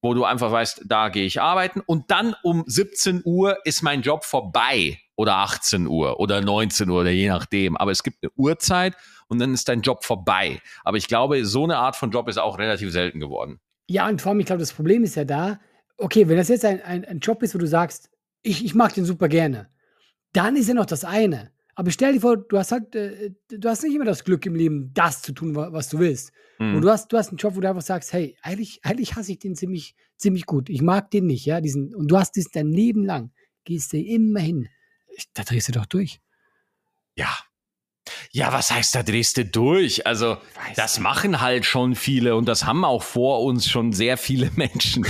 wo 0.00 0.14
du 0.14 0.24
einfach 0.24 0.50
weißt, 0.50 0.84
da 0.86 1.10
gehe 1.10 1.26
ich 1.26 1.42
arbeiten 1.42 1.80
und 1.84 2.10
dann 2.10 2.34
um 2.42 2.64
17 2.66 3.22
Uhr 3.24 3.58
ist 3.64 3.82
mein 3.82 4.00
Job 4.00 4.24
vorbei 4.24 4.98
oder 5.18 5.34
18 5.38 5.88
Uhr 5.88 6.20
oder 6.20 6.40
19 6.40 6.88
Uhr 6.88 7.00
oder 7.00 7.10
je 7.10 7.28
nachdem. 7.28 7.76
Aber 7.76 7.90
es 7.90 8.04
gibt 8.04 8.18
eine 8.22 8.30
Uhrzeit 8.36 8.94
und 9.26 9.40
dann 9.40 9.52
ist 9.52 9.68
dein 9.68 9.82
Job 9.82 10.04
vorbei. 10.04 10.60
Aber 10.84 10.96
ich 10.96 11.08
glaube, 11.08 11.44
so 11.44 11.64
eine 11.64 11.76
Art 11.76 11.96
von 11.96 12.12
Job 12.12 12.28
ist 12.28 12.38
auch 12.38 12.56
relativ 12.58 12.92
selten 12.92 13.18
geworden. 13.18 13.58
Ja, 13.88 14.08
und 14.08 14.22
vor 14.22 14.30
allem, 14.30 14.40
ich 14.40 14.46
glaube, 14.46 14.60
das 14.60 14.72
Problem 14.72 15.02
ist 15.02 15.16
ja 15.16 15.24
da, 15.24 15.58
okay, 15.96 16.28
wenn 16.28 16.36
das 16.36 16.48
jetzt 16.48 16.64
ein, 16.64 16.80
ein, 16.82 17.04
ein 17.04 17.18
Job 17.18 17.42
ist, 17.42 17.52
wo 17.54 17.58
du 17.58 17.66
sagst, 17.66 18.10
ich, 18.42 18.64
ich 18.64 18.76
mag 18.76 18.94
den 18.94 19.04
super 19.04 19.28
gerne, 19.28 19.68
dann 20.32 20.54
ist 20.54 20.68
ja 20.68 20.74
noch 20.74 20.86
das 20.86 21.04
eine. 21.04 21.50
Aber 21.74 21.90
stell 21.90 22.12
dir 22.12 22.20
vor, 22.20 22.36
du 22.36 22.56
hast 22.56 22.70
halt, 22.70 22.94
äh, 22.94 23.30
du 23.48 23.68
hast 23.68 23.82
nicht 23.82 23.94
immer 23.96 24.04
das 24.04 24.22
Glück 24.22 24.46
im 24.46 24.54
Leben, 24.54 24.92
das 24.94 25.22
zu 25.22 25.32
tun, 25.32 25.56
wa- 25.56 25.72
was 25.72 25.88
du 25.88 25.98
willst. 25.98 26.32
Hm. 26.58 26.76
Und 26.76 26.82
du 26.82 26.90
hast, 26.90 27.12
du 27.12 27.16
hast 27.16 27.28
einen 27.30 27.38
Job, 27.38 27.56
wo 27.56 27.60
du 27.60 27.68
einfach 27.68 27.82
sagst, 27.82 28.12
hey, 28.12 28.36
eigentlich, 28.42 28.80
eigentlich 28.84 29.16
hasse 29.16 29.32
ich 29.32 29.40
den 29.40 29.56
ziemlich, 29.56 29.96
ziemlich 30.16 30.46
gut. 30.46 30.68
Ich 30.70 30.82
mag 30.82 31.10
den 31.10 31.26
nicht, 31.26 31.44
ja, 31.44 31.60
diesen, 31.60 31.92
und 31.94 32.08
du 32.08 32.16
hast 32.18 32.36
dies 32.36 32.50
dein 32.50 32.68
Leben 32.68 33.04
lang, 33.04 33.32
gehst 33.64 33.92
du 33.92 33.96
immer 33.98 34.38
hin. 34.40 34.68
Da 35.34 35.42
drehst 35.44 35.68
du 35.68 35.72
doch 35.72 35.86
durch. 35.86 36.20
Ja. 37.16 37.28
Ja, 38.30 38.52
was 38.54 38.70
heißt, 38.70 38.94
da 38.94 39.02
drehst 39.02 39.36
du 39.36 39.44
durch? 39.44 40.06
Also, 40.06 40.36
Weiß 40.36 40.76
das 40.76 40.94
nicht. 40.96 41.02
machen 41.02 41.40
halt 41.42 41.66
schon 41.66 41.94
viele 41.94 42.36
und 42.36 42.46
das 42.48 42.64
haben 42.64 42.84
auch 42.84 43.02
vor 43.02 43.42
uns 43.42 43.68
schon 43.68 43.92
sehr 43.92 44.16
viele 44.16 44.50
Menschen. 44.56 45.04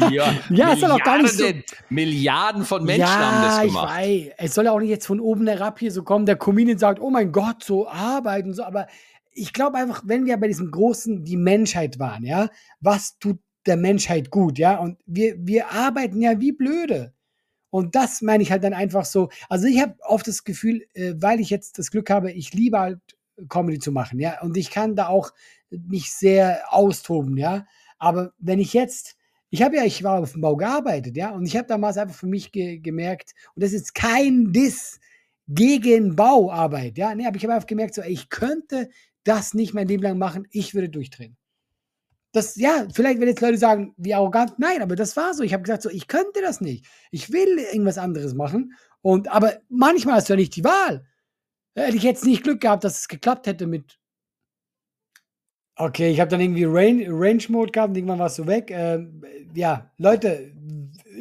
Milliarden, 0.00 0.40
Ja, 0.56 0.72
ist 0.72 0.82
doch 0.82 0.90
auch 0.90 0.98
gar 1.04 1.22
nicht 1.22 1.34
so- 1.34 1.44
Milliarden- 1.88 2.64
von 2.64 2.84
Menschen 2.84 3.06
haben 3.08 3.42
das 3.44 3.58
ich 3.58 3.66
gemacht. 3.68 3.94
weiß. 3.94 4.26
Es 4.38 4.54
soll 4.54 4.64
ja 4.64 4.72
auch 4.72 4.80
nicht 4.80 4.88
jetzt 4.90 5.06
von 5.06 5.20
oben 5.20 5.46
herab 5.46 5.78
hier 5.78 5.92
so 5.92 6.02
kommen, 6.02 6.26
der 6.26 6.36
Comedian 6.36 6.78
sagt, 6.78 7.00
oh 7.00 7.10
mein 7.10 7.30
Gott, 7.30 7.62
so 7.62 7.88
arbeiten, 7.88 8.52
so, 8.54 8.64
aber 8.64 8.88
ich 9.32 9.52
glaube 9.52 9.76
einfach, 9.78 10.02
wenn 10.04 10.26
wir 10.26 10.36
bei 10.38 10.48
diesem 10.48 10.70
großen, 10.70 11.22
die 11.24 11.36
Menschheit 11.36 11.98
waren, 12.00 12.24
ja, 12.24 12.48
was 12.80 13.18
tut 13.18 13.38
der 13.66 13.76
Menschheit 13.76 14.30
gut, 14.30 14.58
ja, 14.58 14.78
und 14.78 14.98
wir, 15.06 15.34
wir 15.38 15.70
arbeiten 15.70 16.20
ja 16.22 16.40
wie 16.40 16.52
blöde. 16.52 17.12
Und 17.70 17.94
das 17.94 18.22
meine 18.22 18.42
ich 18.42 18.52
halt 18.52 18.64
dann 18.64 18.74
einfach 18.74 19.04
so. 19.04 19.28
Also 19.48 19.66
ich 19.66 19.80
habe 19.80 19.94
oft 20.00 20.26
das 20.26 20.44
Gefühl, 20.44 20.86
äh, 20.94 21.14
weil 21.16 21.40
ich 21.40 21.50
jetzt 21.50 21.78
das 21.78 21.90
Glück 21.90 22.10
habe, 22.10 22.32
ich 22.32 22.52
liebe 22.54 22.78
halt 22.78 23.00
Comedy 23.48 23.78
zu 23.78 23.92
machen, 23.92 24.18
ja, 24.18 24.40
und 24.40 24.56
ich 24.56 24.70
kann 24.70 24.96
da 24.96 25.08
auch 25.08 25.32
mich 25.70 26.12
sehr 26.12 26.62
austoben, 26.72 27.36
ja. 27.36 27.66
Aber 27.98 28.32
wenn 28.38 28.58
ich 28.58 28.72
jetzt, 28.72 29.16
ich 29.50 29.62
habe 29.62 29.76
ja, 29.76 29.84
ich 29.84 30.02
war 30.02 30.20
auf 30.20 30.32
dem 30.32 30.40
Bau 30.40 30.56
gearbeitet, 30.56 31.16
ja, 31.16 31.30
und 31.30 31.46
ich 31.46 31.56
habe 31.56 31.66
damals 31.66 31.98
einfach 31.98 32.16
für 32.16 32.26
mich 32.26 32.52
ge 32.52 32.78
gemerkt, 32.78 33.34
und 33.54 33.62
das 33.62 33.72
ist 33.72 33.94
kein 33.94 34.52
Diss 34.52 35.00
gegen 35.48 36.16
Bauarbeit, 36.16 36.98
ja, 36.98 37.14
nee, 37.14 37.26
aber 37.26 37.36
ich 37.36 37.44
habe 37.44 37.54
einfach 37.54 37.66
gemerkt, 37.66 37.94
so, 37.94 38.02
ich 38.02 38.28
könnte 38.30 38.88
das 39.24 39.54
nicht 39.54 39.74
mein 39.74 39.88
Leben 39.88 40.02
lang 40.02 40.18
machen, 40.18 40.46
ich 40.50 40.74
würde 40.74 40.88
durchdrehen. 40.88 41.36
Das, 42.36 42.56
ja, 42.56 42.86
vielleicht 42.92 43.18
werden 43.18 43.30
jetzt 43.30 43.40
Leute 43.40 43.56
sagen, 43.56 43.94
wie 43.96 44.12
arrogant, 44.12 44.58
nein, 44.58 44.82
aber 44.82 44.94
das 44.94 45.16
war 45.16 45.32
so. 45.32 45.42
Ich 45.42 45.54
habe 45.54 45.62
gesagt, 45.62 45.82
so, 45.82 45.88
ich 45.88 46.06
könnte 46.06 46.42
das 46.42 46.60
nicht. 46.60 46.86
Ich 47.10 47.32
will 47.32 47.58
irgendwas 47.58 47.96
anderes 47.96 48.34
machen. 48.34 48.74
Und, 49.00 49.28
aber 49.28 49.54
manchmal 49.70 50.16
hast 50.16 50.28
du 50.28 50.34
ja 50.34 50.36
nicht 50.36 50.54
die 50.54 50.64
Wahl. 50.64 51.06
Hätte 51.74 51.96
ich 51.96 52.02
jetzt 52.02 52.26
nicht 52.26 52.42
Glück 52.42 52.60
gehabt, 52.60 52.84
dass 52.84 52.98
es 52.98 53.08
geklappt 53.08 53.46
hätte 53.46 53.66
mit 53.66 53.98
Okay, 55.78 56.10
ich 56.10 56.20
habe 56.20 56.30
dann 56.30 56.40
irgendwie 56.40 56.64
Range, 56.64 57.06
Range 57.08 57.42
Mode 57.48 57.72
gehabt 57.72 57.90
und 57.90 57.96
irgendwann 57.96 58.18
warst 58.18 58.38
du 58.38 58.46
weg. 58.46 58.70
Ähm, 58.70 59.22
ja, 59.54 59.90
Leute, 59.98 60.52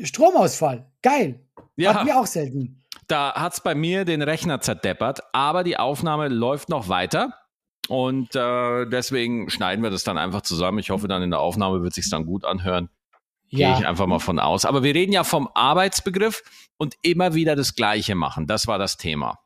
Stromausfall. 0.04 0.86
Geil. 1.02 1.40
Ja. 1.76 1.94
Hatten 1.94 2.08
wir 2.08 2.18
auch 2.18 2.26
selten. 2.26 2.82
Da 3.08 3.34
hat 3.36 3.54
es 3.54 3.62
bei 3.62 3.76
mir 3.76 4.04
den 4.04 4.22
Rechner 4.22 4.60
zerdeppert, 4.60 5.22
aber 5.34 5.64
die 5.64 5.78
Aufnahme 5.78 6.30
läuft 6.30 6.70
noch 6.70 6.90
weiter. 6.90 7.34
Und 7.88 8.36
äh, 8.36 8.86
deswegen 8.86 9.50
schneiden 9.50 9.84
wir 9.84 9.92
das 9.92 10.04
dann 10.04 10.18
einfach 10.18 10.42
zusammen. 10.42 10.80
Ich 10.80 10.90
hoffe, 10.90 11.08
dann 11.08 11.22
in 11.22 11.32
der 11.32 11.40
Aufnahme 11.40 11.84
wird 11.84 11.94
sich 11.94 12.10
dann 12.10 12.26
gut 12.26 12.46
anhören. 12.46 12.90
Ja. 13.50 13.70
Gehe 13.70 13.80
ich 13.80 13.88
einfach 13.88 14.08
mal 14.08 14.20
von 14.20 14.40
aus. 14.40 14.66
Aber 14.66 14.84
wir 14.84 14.96
reden 14.96 15.12
ja 15.12 15.24
vom 15.24 15.50
Arbeitsbegriff 15.54 16.42
und 16.78 16.96
immer 17.04 17.36
wieder 17.36 17.56
das 17.56 17.76
Gleiche 17.76 18.16
machen. 18.16 18.48
Das 18.48 18.68
war 18.68 18.80
das 18.80 18.98
Thema. 18.98 19.40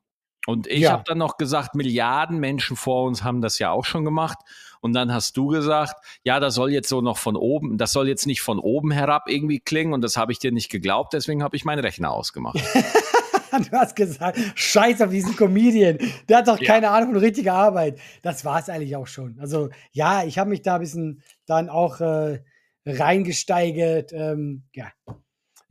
Und 0.48 0.68
ich 0.68 0.82
ja. 0.82 0.92
habe 0.94 1.04
dann 1.06 1.18
noch 1.18 1.38
gesagt, 1.38 1.76
Milliarden 1.76 2.40
Menschen 2.40 2.78
vor 2.78 3.06
uns 3.06 3.24
haben 3.24 3.42
das 3.42 3.60
ja 3.60 3.72
auch 3.72 3.86
schon 3.86 4.06
gemacht. 4.06 4.38
Und 4.82 4.94
dann 4.94 5.14
hast 5.14 5.36
du 5.36 5.48
gesagt, 5.48 5.94
ja, 6.24 6.40
das 6.40 6.56
soll 6.56 6.72
jetzt 6.72 6.88
so 6.88 7.02
noch 7.02 7.18
von 7.18 7.36
oben, 7.36 7.78
das 7.78 7.92
soll 7.92 8.08
jetzt 8.08 8.26
nicht 8.26 8.42
von 8.42 8.60
oben 8.60 8.92
herab 8.92 9.24
irgendwie 9.28 9.60
klingen. 9.60 9.94
Und 9.94 10.02
das 10.02 10.16
habe 10.16 10.32
ich 10.32 10.40
dir 10.40 10.54
nicht 10.54 10.70
geglaubt. 10.70 11.14
Deswegen 11.14 11.44
habe 11.44 11.58
ich 11.58 11.66
meinen 11.66 11.80
Rechner 11.80 12.12
ausgemacht. 12.12 12.58
du 13.72 13.72
hast 13.72 13.96
gesagt, 13.96 14.40
scheiß 14.56 15.02
auf 15.02 15.10
diesen 15.10 15.36
Comedian. 15.36 15.98
Der 16.28 16.38
hat 16.38 16.48
doch 16.48 16.60
keine 16.60 16.88
ja. 16.88 16.94
Ahnung 16.94 17.14
von 17.14 17.20
richtiger 17.20 17.54
Arbeit. 17.54 18.00
Das 18.22 18.46
war 18.46 18.60
es 18.60 18.70
eigentlich 18.70 18.96
auch 18.96 19.08
schon. 19.08 19.38
Also 19.40 19.70
ja, 19.92 20.24
ich 20.24 20.38
habe 20.38 20.50
mich 20.50 20.62
da 20.62 20.76
ein 20.76 20.82
bisschen 20.82 21.24
dann 21.46 21.70
auch 21.70 22.00
äh, 22.02 22.40
reingesteigert. 22.86 24.12
Ähm, 24.14 24.64
ja. 24.74 24.92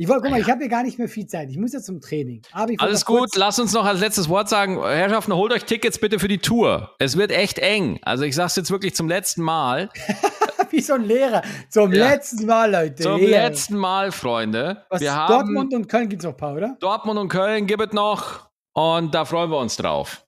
Ich 0.01 0.07
wollte, 0.07 0.22
guck 0.22 0.31
mal, 0.31 0.41
ich 0.41 0.49
habe 0.49 0.61
hier 0.61 0.68
gar 0.68 0.85
nicht 0.85 0.99
mehr 0.99 1.09
viel 1.09 1.26
Zeit. 1.26 1.51
Ich 1.51 1.59
muss 1.59 1.72
jetzt 1.72 1.87
zum 1.87 2.01
Training. 2.01 2.43
Alles 2.53 3.05
gut, 3.05 3.35
lass 3.35 3.59
uns 3.59 3.72
noch 3.72 3.85
als 3.85 3.99
letztes 3.99 4.29
Wort 4.29 4.49
sagen, 4.49 4.81
Herrschaften, 4.81 5.35
holt 5.35 5.53
euch 5.53 5.64
Tickets 5.64 5.99
bitte 5.99 6.20
für 6.20 6.29
die 6.29 6.39
Tour. 6.39 6.95
Es 7.01 7.16
wird 7.16 7.33
echt 7.33 7.59
eng. 7.59 7.99
Also 8.03 8.22
ich 8.22 8.37
sag's 8.37 8.55
jetzt 8.55 8.70
wirklich 8.70 8.95
zum 8.95 9.09
letzten 9.09 9.43
Mal. 9.43 9.89
Wie 10.72 10.80
so 10.80 10.94
ein 10.94 11.04
Lehrer. 11.04 11.42
Zum 11.68 11.92
ja. 11.92 12.08
letzten 12.10 12.46
Mal, 12.46 12.70
Leute. 12.70 13.02
Zum 13.02 13.16
Lehrer. 13.20 13.48
letzten 13.48 13.76
Mal, 13.76 14.12
Freunde. 14.12 14.84
Was, 14.90 15.00
wir 15.00 15.26
Dortmund 15.28 15.74
und 15.74 15.88
Köln 15.88 16.08
gibt's 16.08 16.24
noch 16.24 16.32
ein 16.32 16.36
paar, 16.36 16.54
oder? 16.54 16.76
Dortmund 16.80 17.18
und 17.18 17.28
Köln 17.28 17.66
gibt 17.66 17.82
es 17.82 17.92
noch. 17.92 18.48
Und 18.72 19.14
da 19.14 19.24
freuen 19.24 19.50
wir 19.50 19.58
uns 19.58 19.76
drauf. 19.76 20.24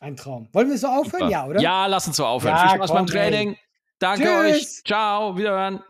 Ein 0.00 0.16
Traum. 0.16 0.48
Wollen 0.52 0.68
wir 0.70 0.78
so 0.78 0.88
aufhören? 0.88 1.20
Super. 1.20 1.28
Ja, 1.30 1.46
oder? 1.46 1.60
Ja, 1.60 1.86
lass 1.86 2.06
uns 2.06 2.16
so 2.16 2.26
aufhören. 2.26 2.54
Ja, 2.54 2.68
Viel 2.68 2.76
Spaß 2.76 2.88
komm, 2.88 2.96
beim 2.96 3.06
Training. 3.06 3.48
Ey. 3.50 3.58
Danke 3.98 4.24
Tschüss. 4.24 4.56
euch. 4.56 4.84
Ciao. 4.84 5.36
Wiederhören. 5.36 5.82